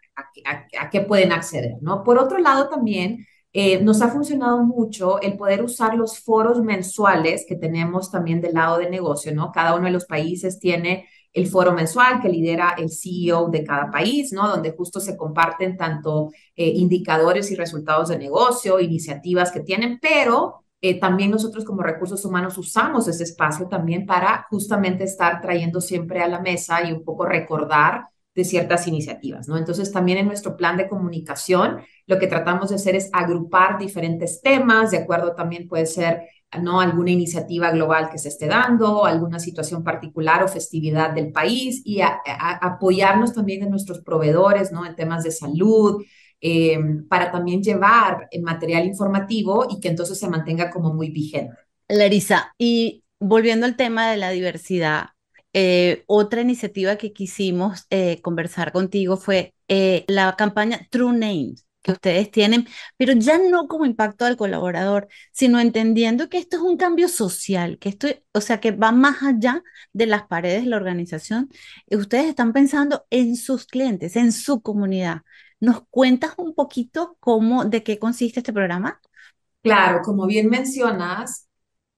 a, 0.77 0.91
qué 0.91 1.01
pueden 1.01 1.33
acceder, 1.33 1.77
¿no? 1.81 2.05
Por 2.05 2.19
otro 2.19 2.39
lado, 2.39 2.69
también 2.69 3.27
eh, 3.53 3.83
nos 3.83 4.01
ha 4.01 4.09
funcionado 4.09 4.63
mucho 4.63 5.21
el 5.21 5.37
poder 5.37 5.63
usar 5.63 5.97
los 5.97 6.21
foros 6.21 6.63
mensuales 6.63 7.45
que 7.49 7.57
tenemos 7.57 8.11
también 8.11 8.41
del 8.41 8.55
lado 8.55 8.79
de 8.79 8.89
negocio, 8.89 9.35
¿no? 9.35 9.51
Cada 9.51 9.75
uno 9.75 9.87
de 9.87 9.91
los 9.93 10.05
países 10.05 10.61
tiene 10.61 11.09
el 11.33 11.47
foro 11.47 11.73
mensual 11.73 12.21
que 12.21 12.29
lidera 12.29 12.75
el 12.79 12.91
CEO 12.91 13.49
de 13.49 13.65
cada 13.65 13.91
país, 13.91 14.33
¿no? 14.33 14.49
Donde 14.49 14.73
justo 14.73 15.01
se 15.01 15.17
comparten 15.17 15.77
tanto 15.77 16.31
eh, 16.57 16.69
indicadores 16.69 17.51
y 17.51 17.57
resultados 17.57 18.09
de 18.09 18.19
negocio, 18.19 18.81
iniciativas 18.81 19.51
que 19.53 19.61
tienen, 19.61 19.99
pero 20.01 20.65
eh, 20.81 20.99
también 20.99 21.31
nosotros 21.31 21.65
como 21.65 21.83
recursos 21.83 22.25
humanos 22.25 22.57
usamos 22.57 23.07
ese 23.09 23.25
espacio 23.25 23.69
también 23.69 24.07
para 24.07 24.47
justamente 24.49 25.05
estar 25.05 25.41
trayendo 25.41 25.81
siempre 25.81 26.23
a 26.23 26.29
la 26.29 26.41
mesa 26.41 26.83
y 26.85 26.93
un 26.93 27.05
poco 27.05 27.27
recordar 27.27 28.09
de 28.35 28.45
ciertas 28.45 28.87
iniciativas, 28.87 29.49
¿no? 29.49 29.57
Entonces, 29.57 29.91
también 29.91 30.19
en 30.19 30.27
nuestro 30.27 30.57
plan 30.57 30.77
de 30.77 30.89
comunicación, 30.89 31.81
lo 32.07 32.19
que 32.19 32.29
tratamos 32.29 32.71
de 32.71 32.77
hacer 32.77 32.95
es 32.95 33.11
agrupar 33.13 33.79
diferentes 33.79 34.41
temas, 34.41 34.93
de 34.93 34.99
acuerdo 34.99 35.35
también 35.35 35.67
puede 35.67 35.87
ser, 35.87 36.23
¿no? 36.63 36.81
Alguna 36.81 37.11
iniciativa 37.11 37.71
global 37.71 38.09
que 38.11 38.19
se 38.19 38.29
esté 38.29 38.47
dando, 38.47 39.05
alguna 39.05 39.39
situación 39.39 39.83
particular 39.83 40.43
o 40.43 40.49
festividad 40.49 41.11
del 41.11 41.33
país 41.33 41.83
y 41.85 42.01
apoyarnos 42.03 43.33
también 43.33 43.63
en 43.63 43.71
nuestros 43.71 44.01
proveedores, 44.01 44.71
¿no? 44.71 44.87
En 44.87 44.95
temas 44.95 45.25
de 45.25 45.33
salud, 45.33 46.03
eh, 46.41 46.79
para 47.09 47.31
también 47.31 47.63
llevar 47.63 48.29
material 48.43 48.87
informativo 48.87 49.67
y 49.69 49.81
que 49.81 49.89
entonces 49.89 50.19
se 50.19 50.29
mantenga 50.29 50.71
como 50.71 50.95
muy 50.95 51.11
vigente. 51.11 51.55
Larisa, 51.89 52.55
y 52.57 53.05
volviendo 53.19 53.67
al 53.67 53.77
tema 53.77 54.11
de 54.11 54.17
la 54.17 54.31
diversidad, 54.31 55.11
eh, 55.53 56.05
otra 56.07 56.41
iniciativa 56.43 56.97
que 56.97 57.13
quisimos 57.13 57.87
eh, 57.91 58.21
conversar 58.23 58.73
contigo 58.73 59.17
fue 59.17 59.55
eh, 59.69 60.05
la 60.09 60.37
campaña 60.37 60.87
True 60.91 61.17
Names 61.17 61.67
que 61.83 61.93
ustedes 61.93 62.31
tienen, 62.31 62.67
pero 62.99 63.15
ya 63.15 63.39
no 63.39 63.67
como 63.67 63.87
impacto 63.87 64.27
al 64.27 64.37
colaborador, 64.37 65.09
sino 65.33 65.61
entendiendo 65.61 66.29
que 66.29 66.39
esto 66.39 66.57
es 66.57 66.63
un 66.63 66.77
cambio 66.77 67.09
social, 67.09 67.79
que 67.79 67.89
esto, 67.89 68.09
o 68.35 68.41
sea, 68.43 68.61
que 68.61 68.73
va 68.73 68.93
más 68.93 69.23
allá 69.23 69.63
de 69.93 70.07
las 70.07 70.25
paredes 70.27 70.65
de 70.65 70.71
la 70.71 70.77
organización. 70.77 71.49
Ustedes 71.91 72.27
están 72.27 72.53
pensando 72.53 73.07
en 73.11 73.35
sus 73.37 73.67
clientes, 73.67 74.17
en 74.17 74.33
su 74.33 74.61
comunidad. 74.61 75.23
¿Nos 75.59 75.83
cuentas 75.89 76.35
un 76.37 76.55
poquito 76.55 77.17
cómo, 77.21 77.65
de 77.65 77.83
qué 77.83 77.99
consiste 77.99 78.41
este 78.41 78.53
programa? 78.53 79.01
Claro, 79.63 80.01
como 80.03 80.27
bien 80.27 80.49
mencionas, 80.49 81.50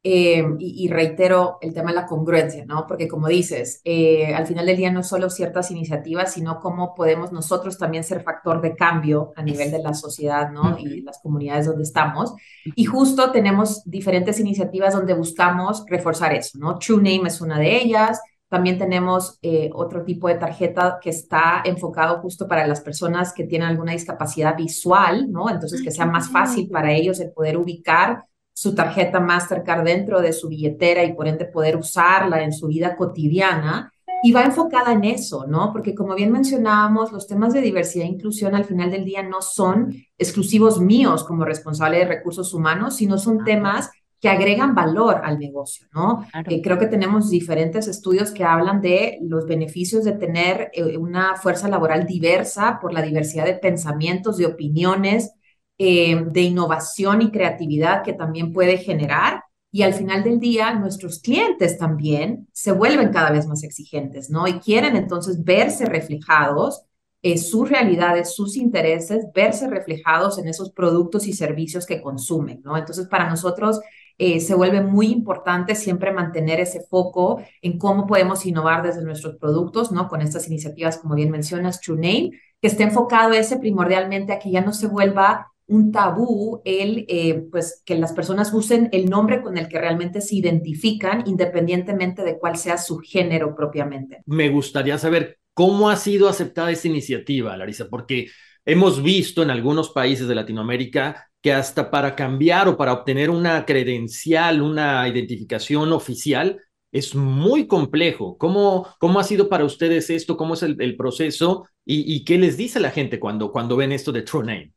eh, 0.05 0.45
y, 0.59 0.89
reitero 0.89 1.59
el 1.61 1.73
tema 1.73 1.91
de 1.91 1.97
la 1.97 2.07
congruencia, 2.07 2.65
¿no? 2.65 2.87
Porque 2.89 3.07
como 3.07 3.29
dices, 3.29 3.81
eh, 3.85 4.35
al 4.35 4.49
final 4.49 4.67
del 4.67 4.77
día 4.77 4.91
no 4.91 5.05
solo 5.05 5.31
ciertas 5.31 5.71
iniciativas, 5.71 6.33
sino 6.33 6.59
cómo 6.59 6.93
podemos 6.93 7.31
nosotros 7.31 7.79
también 7.79 8.03
ser 8.03 8.25
factor 8.25 8.61
de 8.61 8.75
cambio 8.75 9.33
a 9.37 9.45
nivel 9.45 9.71
de 9.71 9.79
la 9.79 9.95
sociedad, 9.95 10.51
¿no? 10.51 10.77
Y 10.77 11.03
las 11.03 11.21
comunidades 11.23 11.67
donde 11.67 11.85
estamos. 11.85 12.35
Y 12.75 12.85
justo 12.85 13.31
tenemos 13.31 13.85
diferentes 13.85 14.41
iniciativas 14.41 14.95
donde 14.95 15.15
buscamos 15.15 15.85
reforzar 15.87 16.33
eso, 16.33 16.59
¿no? 16.59 16.79
True 16.81 16.97
Name 16.97 17.29
es 17.29 17.41
una 17.41 17.61
de 17.61 17.77
ellas. 17.77 18.21
También 18.49 18.79
tenemos 18.79 19.39
eh, 19.41 19.71
otro 19.73 20.05
tipo 20.05 20.27
de 20.27 20.35
tarjeta 20.35 20.99
que 21.01 21.11
está 21.11 21.63
enfocado 21.65 22.19
justo 22.21 22.49
para 22.49 22.67
las 22.67 22.81
personas 22.81 23.33
que 23.33 23.45
tienen 23.45 23.69
alguna 23.69 23.93
discapacidad 23.93 24.57
visual, 24.57 25.31
¿no? 25.31 25.49
Entonces, 25.49 25.81
que 25.81 25.93
sea 25.93 26.07
más 26.07 26.29
fácil 26.29 26.69
para 26.69 26.93
ellos 26.93 27.21
el 27.21 27.31
poder 27.31 27.57
ubicar 27.57 28.25
su 28.53 28.75
tarjeta 28.75 29.21
Mastercard 29.21 29.85
dentro 29.85 30.21
de 30.21 30.33
su 30.33 30.49
billetera 30.49 31.05
y 31.05 31.15
por 31.15 31.29
ende 31.29 31.47
poder 31.47 31.77
usarla 31.77 32.43
en 32.43 32.53
su 32.53 32.69
vida 32.69 32.97
cotidiana. 32.97 33.93
Y 34.25 34.31
va 34.31 34.45
enfocada 34.45 34.93
en 34.93 35.03
eso, 35.03 35.47
¿no? 35.49 35.73
Porque 35.73 35.97
como 35.97 36.15
bien 36.15 36.31
mencionábamos, 36.31 37.11
los 37.11 37.27
temas 37.27 37.53
de 37.53 37.61
diversidad 37.61 38.07
e 38.07 38.11
inclusión 38.11 38.55
al 38.55 38.65
final 38.65 38.93
del 38.93 39.05
día 39.05 39.25
no 39.25 39.43
son 39.43 39.97
exclusivos 40.17 40.81
míos 40.81 41.25
como 41.25 41.45
responsable 41.45 41.99
de 41.99 42.05
recursos 42.05 42.55
humanos, 42.55 42.95
sino 42.95 43.19
son 43.19 43.43
temas 43.45 43.91
que 44.23 44.29
agregan 44.29 44.77
valor 44.77 45.21
al 45.25 45.41
negocio, 45.41 45.89
¿no? 45.93 46.25
Eh, 46.49 46.63
creo 46.63 46.79
que 46.79 46.87
tenemos 46.87 47.29
diferentes 47.29 47.89
estudios 47.89 48.31
que 48.31 48.45
hablan 48.45 48.81
de 48.81 49.19
los 49.23 49.47
beneficios 49.47 50.05
de 50.05 50.13
tener 50.13 50.71
eh, 50.75 50.97
una 50.97 51.35
fuerza 51.35 51.69
laboral 51.69 52.07
diversa 52.07 52.79
por 52.81 52.93
la 52.93 53.03
diversidad 53.03 53.45
de 53.45 53.55
pensamientos, 53.55 54.37
de 54.37 54.47
opiniones, 54.47 55.33
eh, 55.79 56.25
de 56.31 56.41
innovación 56.43 57.23
y 57.23 57.31
creatividad 57.31 58.03
que 58.03 58.13
también 58.13 58.53
puede 58.53 58.79
generar. 58.79 59.43
Y 59.71 59.83
al 59.83 59.95
final 59.95 60.23
del 60.23 60.39
día, 60.39 60.75
nuestros 60.75 61.21
clientes 61.21 61.79
también 61.79 62.49
se 62.53 62.73
vuelven 62.73 63.11
cada 63.11 63.31
vez 63.31 63.47
más 63.47 63.63
exigentes, 63.63 64.29
¿no? 64.29 64.47
Y 64.47 64.61
quieren 64.61 64.97
entonces 64.97 65.43
verse 65.43 65.87
reflejados 65.87 66.83
en 67.23 67.39
sus 67.39 67.71
realidades, 67.71 68.35
sus 68.35 68.57
intereses, 68.57 69.27
verse 69.33 69.69
reflejados 69.69 70.39
en 70.39 70.49
esos 70.49 70.73
productos 70.73 71.27
y 71.27 71.33
servicios 71.33 71.87
que 71.87 72.03
consumen, 72.03 72.61
¿no? 72.65 72.77
Entonces, 72.77 73.07
para 73.07 73.31
nosotros 73.31 73.81
eh, 74.19 74.41
se 74.41 74.55
vuelve 74.55 74.83
muy 74.83 75.07
importante 75.07 75.75
siempre 75.75 76.13
mantener 76.13 76.61
ese 76.61 76.81
foco 76.81 77.43
en 77.63 77.79
cómo 77.79 78.07
podemos 78.07 78.45
innovar 78.45 78.83
desde 78.83 79.03
nuestros 79.03 79.37
productos, 79.37 79.93
¿no? 79.93 80.09
Con 80.09 80.21
estas 80.21 80.49
iniciativas, 80.49 80.99
como 80.99 81.15
bien 81.15 81.31
mencionas, 81.31 81.81
True 81.81 81.97
Name, 81.97 82.31
que 82.61 82.69
esté 82.69 82.83
enfocado 82.83 83.33
ese 83.33 83.59
primordialmente 83.59 84.33
a 84.33 84.39
que 84.39 84.51
ya 84.51 84.61
no 84.61 84.73
se 84.73 84.87
vuelva 84.87 85.52
un 85.73 85.91
tabú 85.91 86.61
el 86.67 87.07
eh, 87.09 87.47
pues 87.51 87.83
que 87.87 87.97
las 87.97 88.13
personas 88.13 88.53
usen 88.53 88.91
el 88.93 89.09
nombre 89.09 89.41
con 89.41 89.57
el 89.57 89.69
que 89.69 89.79
realmente 89.79 90.21
se 90.21 90.37
identifican 90.37 91.25
independientemente 91.27 92.23
de 92.23 92.39
cuál 92.39 92.57
sea 92.57 92.77
su 92.77 92.99
género 92.99 93.57
propiamente. 93.57 94.23
Me 94.27 94.51
gustaría 94.51 94.99
saber 94.99 95.39
cómo 95.55 95.89
ha 95.89 95.97
sido 95.97 96.29
aceptada 96.29 96.71
esta 96.71 96.89
iniciativa, 96.89 97.57
Larisa, 97.57 97.89
porque 97.89 98.27
hemos 98.67 99.03
visto 99.03 99.43
en 99.43 99.51
algunos 99.51 99.91
países 99.91 100.29
de 100.29 100.35
Latinoamérica 100.35 101.29
que 101.41 101.55
hasta 101.55 101.91
para 101.91 102.15
cambiar 102.15 102.69
o 102.69 102.77
para 102.77 102.93
obtener 102.93 103.31
una 103.31 103.65
credencial, 103.65 104.61
una 104.61 105.09
identificación 105.09 105.91
oficial, 105.93 106.61
es 106.93 107.15
muy 107.15 107.67
complejo. 107.67 108.37
¿Cómo, 108.37 108.87
cómo 108.99 109.19
ha 109.19 109.25
sido 109.25 109.49
para 109.49 109.65
ustedes 109.65 110.11
esto? 110.11 110.37
¿Cómo 110.37 110.53
es 110.53 110.63
el, 110.63 110.97
proceso? 110.97 111.67
¿Y, 111.87 112.15
¿Y, 112.15 112.25
qué 112.25 112.37
les 112.37 112.59
dice 112.59 112.79
la 112.79 112.91
gente 112.91 113.19
cuando, 113.19 113.51
cuando 113.51 113.77
ven 113.77 113.93
esto 113.93 114.13
de 114.13 114.23
True 114.23 114.45
Name? 114.45 114.73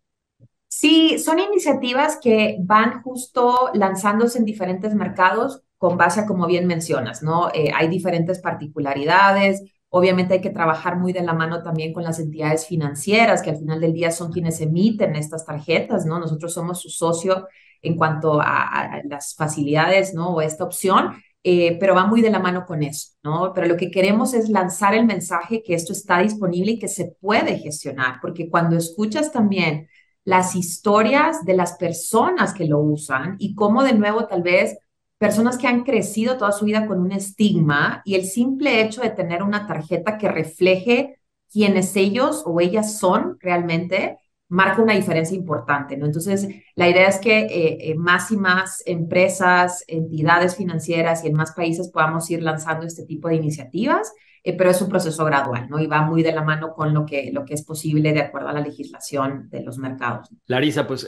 Sí, 0.78 1.20
son 1.20 1.40
iniciativas 1.40 2.18
que 2.22 2.58
van 2.60 3.02
justo 3.02 3.70
lanzándose 3.74 4.40
en 4.40 4.46
diferentes 4.46 4.94
mercados. 4.94 5.62
con 5.78 5.98
base 5.98 6.22
a 6.22 6.26
como 6.26 6.48
bien 6.48 6.68
mencionas, 6.68 7.22
¿no? 7.22 7.50
Eh, 7.54 7.72
hay 7.74 7.88
diferentes 7.90 8.40
particularidades. 8.40 9.64
Obviamente 9.90 10.34
hay 10.34 10.42
que 10.42 10.50
trabajar 10.50 10.98
muy 10.98 11.14
de 11.14 11.22
la 11.22 11.34
mano 11.34 11.62
también 11.64 11.94
con 11.94 12.04
las 12.04 12.20
entidades 12.20 12.66
financieras, 12.66 13.42
que 13.42 13.52
al 13.52 13.58
final 13.58 13.80
del 13.82 13.94
día 13.94 14.12
son 14.12 14.32
quienes 14.32 14.60
emiten 14.62 15.16
estas 15.16 15.46
tarjetas, 15.46 16.06
¿no? 16.06 16.20
Nosotros 16.20 16.54
somos 16.54 16.82
su 16.82 16.90
socio 16.90 17.48
en 17.82 17.96
cuanto 17.98 18.42
a, 18.42 19.02
las 19.06 19.36
facilidades, 19.36 20.14
¿no? 20.14 20.30
O 20.36 20.42
esta 20.42 20.64
opción, 20.64 21.12
eh, 21.44 21.78
pero 21.80 21.96
va 21.96 22.06
muy 22.08 22.22
de 22.22 22.32
la 22.32 22.40
mano 22.40 22.66
con 22.66 22.84
eso, 22.84 23.12
¿no? 23.24 23.54
Pero 23.54 23.68
lo 23.68 23.78
que 23.78 23.92
queremos 23.92 24.34
es 24.34 24.50
lanzar 24.50 24.94
el 24.96 25.06
mensaje 25.06 25.62
que 25.64 25.76
esto 25.76 25.94
está 25.94 26.20
disponible 26.20 26.74
y 26.74 26.80
que 26.80 26.88
se 26.88 27.16
puede 27.22 27.60
gestionar, 27.60 28.20
porque 28.22 28.50
cuando 28.50 28.76
escuchas 28.76 29.32
también 29.32 29.88
las 30.26 30.56
historias 30.56 31.46
de 31.46 31.56
las 31.56 31.74
personas 31.74 32.54
que 32.54 32.66
lo 32.66 32.80
usan 32.80 33.36
y 33.40 33.56
cómo 33.56 33.84
de 33.84 33.94
nuevo 33.94 34.26
tal 34.26 34.42
vez 34.42 34.78
personas 35.18 35.58
que 35.58 35.68
han 35.68 35.84
crecido 35.84 36.38
toda 36.38 36.52
su 36.52 36.66
vida 36.66 36.88
con 36.88 37.00
un 37.00 37.12
estigma 37.12 38.02
y 38.04 38.16
el 38.16 38.26
simple 38.26 38.82
hecho 38.82 39.02
de 39.02 39.12
tener 39.12 39.44
una 39.44 39.66
tarjeta 39.68 40.18
que 40.18 40.28
refleje 40.28 41.20
quiénes 41.52 41.96
ellos 41.96 42.44
o 42.46 42.60
ellas 42.60 42.98
son 42.98 43.38
realmente, 43.40 44.18
marca 44.50 44.82
una 44.82 44.94
diferencia 44.94 45.38
importante, 45.38 45.96
¿no? 45.96 46.06
Entonces, 46.06 46.48
la 46.76 46.90
idea 46.90 47.08
es 47.08 47.20
que 47.20 47.40
eh, 47.40 47.78
eh, 47.92 47.96
más 47.96 48.32
y 48.32 48.38
más 48.38 48.84
empresas, 48.86 49.84
entidades 49.88 50.56
financieras 50.56 51.24
y 51.24 51.28
en 51.28 51.34
más 51.34 51.54
países 51.54 51.90
podamos 51.90 52.30
ir 52.30 52.44
lanzando 52.44 52.86
este 52.86 53.06
tipo 53.06 53.30
de 53.30 53.36
iniciativas, 53.36 54.12
eh, 54.46 54.56
pero 54.56 54.70
es 54.70 54.82
un 54.82 54.88
proceso 54.88 55.26
gradual, 55.26 55.68
¿no? 55.70 55.80
Y 55.80 55.88
va 55.88 56.04
muy 56.04 56.24
de 56.24 56.32
la 56.32 56.44
mano 56.44 56.74
con 56.74 56.94
lo 56.94 57.06
que, 57.06 57.32
lo 57.34 57.44
que 57.44 57.56
es 57.56 57.66
posible 57.66 58.14
de 58.14 58.22
acuerdo 58.22 58.50
a 58.50 58.54
la 58.54 58.62
legislación 58.62 59.50
de 59.50 59.64
los 59.64 59.78
mercados. 59.78 60.30
Larisa, 60.48 60.88
pues 60.88 61.06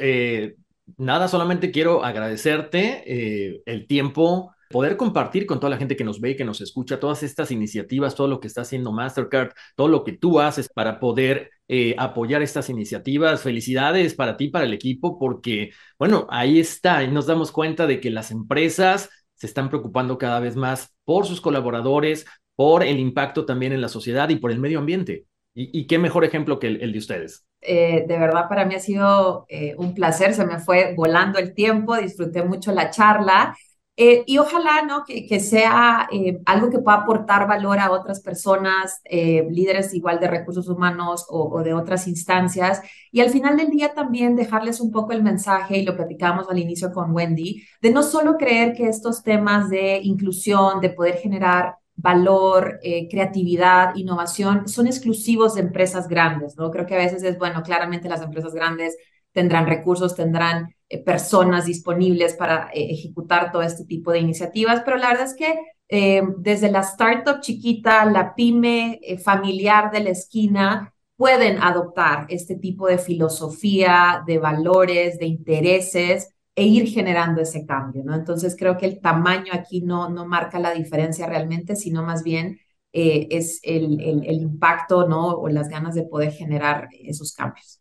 nada, 0.98 1.28
solamente 1.28 1.72
quiero 1.72 2.04
agradecerte 2.04 3.62
el 3.66 3.88
tiempo 3.88 4.52
poder 4.70 4.98
compartir 4.98 5.46
con 5.46 5.60
toda 5.60 5.70
la 5.70 5.78
gente 5.78 5.96
que 5.96 6.04
nos 6.04 6.20
ve 6.20 6.32
y 6.32 6.36
que 6.36 6.46
nos 6.46 6.62
escucha 6.62 7.00
todas 7.00 7.24
estas 7.24 7.52
iniciativas, 7.52 8.16
todo 8.16 8.28
lo 8.28 8.40
que 8.40 8.48
está 8.48 8.62
haciendo 8.62 8.92
Mastercard, 8.92 9.52
todo 9.76 9.88
lo 9.88 10.04
que 10.04 10.14
tú 10.14 10.40
haces 10.40 10.70
para 10.70 11.00
poder 11.00 11.52
eh, 11.68 11.96
apoyar 11.98 12.42
estas 12.42 12.70
iniciativas. 12.70 13.42
Felicidades 13.42 14.14
para 14.14 14.38
ti, 14.38 14.50
para 14.50 14.66
el 14.66 14.74
equipo, 14.74 15.18
porque, 15.20 15.72
bueno, 15.98 16.28
ahí 16.30 16.60
está, 16.60 17.04
y 17.04 17.12
nos 17.12 17.28
damos 17.28 17.52
cuenta 17.52 17.88
de 17.88 18.00
que 18.00 18.10
las 18.10 18.32
empresas 18.32 19.10
se 19.36 19.48
están 19.48 19.70
preocupando 19.70 20.18
cada 20.18 20.40
vez 20.40 20.56
más 20.56 20.96
por 21.06 21.26
sus 21.26 21.42
colaboradores, 21.42 22.26
por 22.58 22.84
el 22.84 23.00
impacto 23.00 23.46
también 23.46 23.72
en 23.72 23.80
la 23.80 23.88
sociedad 23.88 24.28
y 24.28 24.36
por 24.36 24.52
el 24.52 24.60
medio 24.60 24.80
ambiente. 24.80 25.28
Y, 25.60 25.88
qué 25.88 25.98
mejor 25.98 26.24
ejemplo 26.24 26.60
que 26.60 26.68
el, 26.68 26.92
de 26.92 27.00
ustedes. 27.00 27.48
Eh, 27.62 28.06
de 28.08 28.20
verdad, 28.20 28.48
para 28.48 28.66
mí 28.66 28.76
ha 28.76 28.80
sido 28.80 29.46
eh, 29.50 29.74
un 29.80 29.96
placer, 29.96 30.36
se 30.36 30.46
me 30.46 30.60
fue 30.60 30.94
volando 30.96 31.40
el 31.40 31.56
tiempo, 31.56 31.98
disfruté 31.98 32.44
mucho 32.44 32.72
la 32.72 32.92
charla 32.92 33.56
eh, 34.00 34.24
y 34.28 34.38
ojalá 34.38 34.84
¿no? 34.84 35.04
que, 35.06 35.40
sea 35.40 36.08
eh, 36.12 36.40
algo 36.46 36.70
que 36.70 36.78
pueda 36.78 36.98
aportar 36.98 37.48
valor 37.48 37.80
a 37.80 37.90
otras 37.90 38.22
personas, 38.22 39.02
eh, 39.06 39.48
líderes 39.50 39.92
igual 39.96 40.20
de 40.20 40.28
recursos 40.28 40.70
humanos 40.70 41.26
o, 41.30 41.64
de 41.64 41.74
otras 41.74 42.08
instancias. 42.08 42.82
Y 43.12 43.22
al 43.22 43.32
final 43.32 43.58
del 43.58 43.72
día 43.72 43.96
también 43.96 44.36
dejarles 44.36 44.82
un 44.82 44.92
poco 44.92 45.14
el 45.14 45.24
mensaje, 45.24 45.80
y 45.80 45.84
lo 45.86 45.96
platicamos 45.96 46.48
al 46.48 46.60
inicio 46.60 46.92
con 46.94 47.12
Wendy, 47.12 47.64
de 47.82 47.90
no 47.92 48.04
solo 48.04 48.38
creer 48.38 48.74
que 48.74 48.88
estos 48.88 49.24
temas 49.24 49.70
de 49.72 50.00
inclusión, 50.04 50.80
de 50.80 50.92
poder 50.92 51.16
generar 51.16 51.78
valor, 51.98 52.80
creatividad, 53.10 53.96
innovación, 53.96 54.68
son 54.68 54.88
exclusivos 54.88 55.56
de 55.56 55.62
empresas 55.62 56.08
grandes, 56.08 56.56
¿no? 56.56 56.70
Creo 56.72 56.86
que 56.86 56.94
a 56.96 57.00
veces 57.00 57.24
es, 57.24 57.38
bueno, 57.38 57.64
claramente 57.64 58.08
las 58.08 58.22
empresas 58.22 58.54
grandes 58.54 58.96
tendrán 59.38 59.68
recursos, 59.68 60.16
tendrán 60.16 60.74
eh, 60.90 61.04
personas 61.04 61.66
disponibles 61.66 62.34
para 62.34 62.72
eh, 62.74 62.88
ejecutar 62.92 63.52
todo 63.52 63.62
este 63.62 63.86
tipo 63.86 64.12
de 64.12 64.18
iniciativas, 64.18 64.82
pero 64.84 64.98
la 64.98 65.10
verdad 65.10 65.28
es 65.28 65.36
que 65.36 65.54
eh, 65.90 66.24
desde 66.38 66.72
la 66.72 66.80
startup 66.80 67.40
chiquita, 67.42 68.04
la 68.06 68.34
pyme 68.34 69.00
familiar 69.24 69.92
de 69.92 70.00
la 70.00 70.10
esquina, 70.10 70.92
pueden 71.16 71.62
adoptar 71.62 72.26
este 72.30 72.56
tipo 72.56 72.88
de 72.88 72.98
filosofía, 72.98 74.24
de 74.26 74.40
valores, 74.40 75.20
de 75.20 75.28
intereses 75.28 76.34
e 76.58 76.64
ir 76.66 76.88
generando 76.90 77.42
ese 77.42 77.66
cambio, 77.66 78.04
¿no? 78.04 78.16
Entonces 78.16 78.56
creo 78.58 78.78
que 78.78 78.88
el 78.88 79.00
tamaño 79.00 79.54
aquí 79.54 79.82
no, 79.82 80.10
no 80.10 80.26
marca 80.26 80.60
la 80.60 80.74
diferencia 80.74 81.28
realmente, 81.28 81.76
sino 81.76 82.04
más 82.04 82.24
bien 82.24 82.60
es 82.92 83.60
el, 83.64 84.02
el, 84.02 84.26
el 84.26 84.42
impacto, 84.42 85.08
¿no? 85.08 85.28
O 85.30 85.50
las 85.50 85.70
ganas 85.70 85.94
de 85.96 86.04
poder 86.04 86.32
generar 86.32 86.90
esos 87.04 87.34
cambios. 87.34 87.80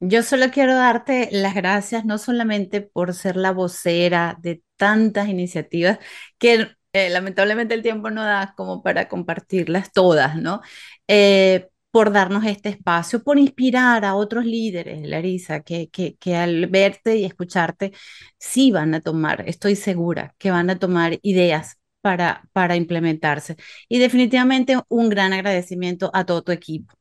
Yo 0.00 0.22
solo 0.22 0.50
quiero 0.52 0.76
darte 0.76 1.28
las 1.32 1.54
gracias, 1.54 2.04
no 2.04 2.18
solamente 2.18 2.80
por 2.80 3.14
ser 3.14 3.36
la 3.36 3.52
vocera 3.52 4.36
de 4.40 4.62
tantas 4.76 5.28
iniciativas 5.28 5.98
que 6.38 6.68
eh, 6.92 7.10
lamentablemente 7.10 7.74
el 7.74 7.82
tiempo 7.82 8.10
no 8.10 8.22
da 8.24 8.54
como 8.56 8.82
para 8.82 9.08
compartirlas 9.08 9.92
todas, 9.92 10.36
¿no? 10.36 10.60
Eh, 11.08 11.68
por 11.98 12.12
darnos 12.12 12.44
este 12.46 12.68
espacio, 12.68 13.24
por 13.24 13.38
inspirar 13.40 14.04
a 14.04 14.14
otros 14.14 14.44
líderes, 14.44 15.02
Larisa, 15.08 15.62
que, 15.62 15.88
que, 15.90 16.16
que 16.16 16.36
al 16.36 16.68
verte 16.68 17.16
y 17.16 17.24
escucharte, 17.24 17.92
sí 18.38 18.70
van 18.70 18.94
a 18.94 19.00
tomar, 19.00 19.42
estoy 19.48 19.74
segura, 19.74 20.32
que 20.38 20.52
van 20.52 20.70
a 20.70 20.78
tomar 20.78 21.18
ideas 21.22 21.76
para, 22.00 22.48
para 22.52 22.76
implementarse. 22.76 23.56
Y 23.88 23.98
definitivamente 23.98 24.78
un 24.88 25.08
gran 25.08 25.32
agradecimiento 25.32 26.10
a 26.14 26.24
todo 26.24 26.42
tu 26.44 26.52
equipo 26.52 26.94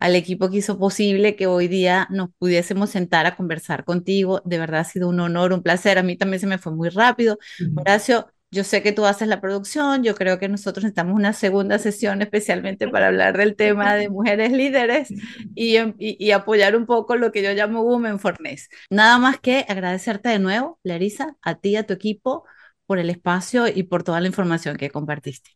al 0.00 0.14
equipo 0.16 0.48
que 0.48 0.58
hizo 0.58 0.78
posible 0.78 1.34
que 1.36 1.46
hoy 1.46 1.68
día 1.68 2.06
nos 2.10 2.30
pudiésemos 2.38 2.90
sentar 2.90 3.26
a 3.26 3.36
conversar 3.36 3.84
contigo. 3.84 4.40
De 4.44 4.58
verdad 4.58 4.80
ha 4.80 4.84
sido 4.84 5.08
un 5.08 5.20
honor, 5.20 5.52
un 5.52 5.62
placer. 5.62 5.98
A 5.98 6.02
mí 6.04 6.16
también 6.16 6.40
se 6.40 6.46
me 6.46 6.58
fue 6.58 6.72
muy 6.72 6.88
rápido. 6.88 7.38
Horacio, 7.74 8.32
yo 8.50 8.64
sé 8.64 8.82
que 8.82 8.92
tú 8.92 9.04
haces 9.04 9.28
la 9.28 9.40
producción, 9.40 10.02
yo 10.02 10.14
creo 10.14 10.38
que 10.38 10.48
nosotros 10.48 10.84
necesitamos 10.84 11.14
una 11.14 11.32
segunda 11.32 11.78
sesión 11.78 12.22
especialmente 12.22 12.88
para 12.88 13.08
hablar 13.08 13.36
del 13.36 13.56
tema 13.56 13.94
de 13.94 14.08
mujeres 14.08 14.52
líderes 14.52 15.08
y, 15.54 15.76
y, 15.98 16.30
apoyar 16.30 16.76
un 16.76 16.86
poco 16.86 17.16
lo 17.16 17.30
que 17.30 17.42
yo 17.42 17.52
llamo 17.52 17.82
Women 17.82 18.18
for 18.18 18.40
Ness. 18.40 18.68
Nada 18.90 19.18
más 19.18 19.38
que 19.38 19.66
agradecerte 19.68 20.30
de 20.30 20.38
nuevo, 20.38 20.78
Larisa, 20.82 21.36
a 21.42 21.56
ti 21.56 21.70
y 21.70 21.76
a 21.76 21.86
tu 21.86 21.92
equipo 21.92 22.44
por 22.86 22.98
el 22.98 23.10
espacio 23.10 23.68
y 23.68 23.82
por 23.82 24.02
toda 24.02 24.20
la 24.20 24.28
información 24.28 24.76
que 24.76 24.90
compartiste. 24.90 25.50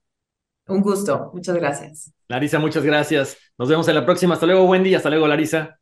Un 0.66 0.80
gusto, 0.80 1.30
muchas 1.32 1.56
gracias. 1.56 2.12
Larisa, 2.28 2.58
muchas 2.58 2.84
gracias. 2.84 3.36
Nos 3.58 3.68
vemos 3.68 3.88
en 3.88 3.94
la 3.94 4.04
próxima. 4.04 4.34
Hasta 4.34 4.46
luego, 4.46 4.64
Wendy. 4.64 4.94
Hasta 4.94 5.10
luego, 5.10 5.26
Larisa. 5.26 5.81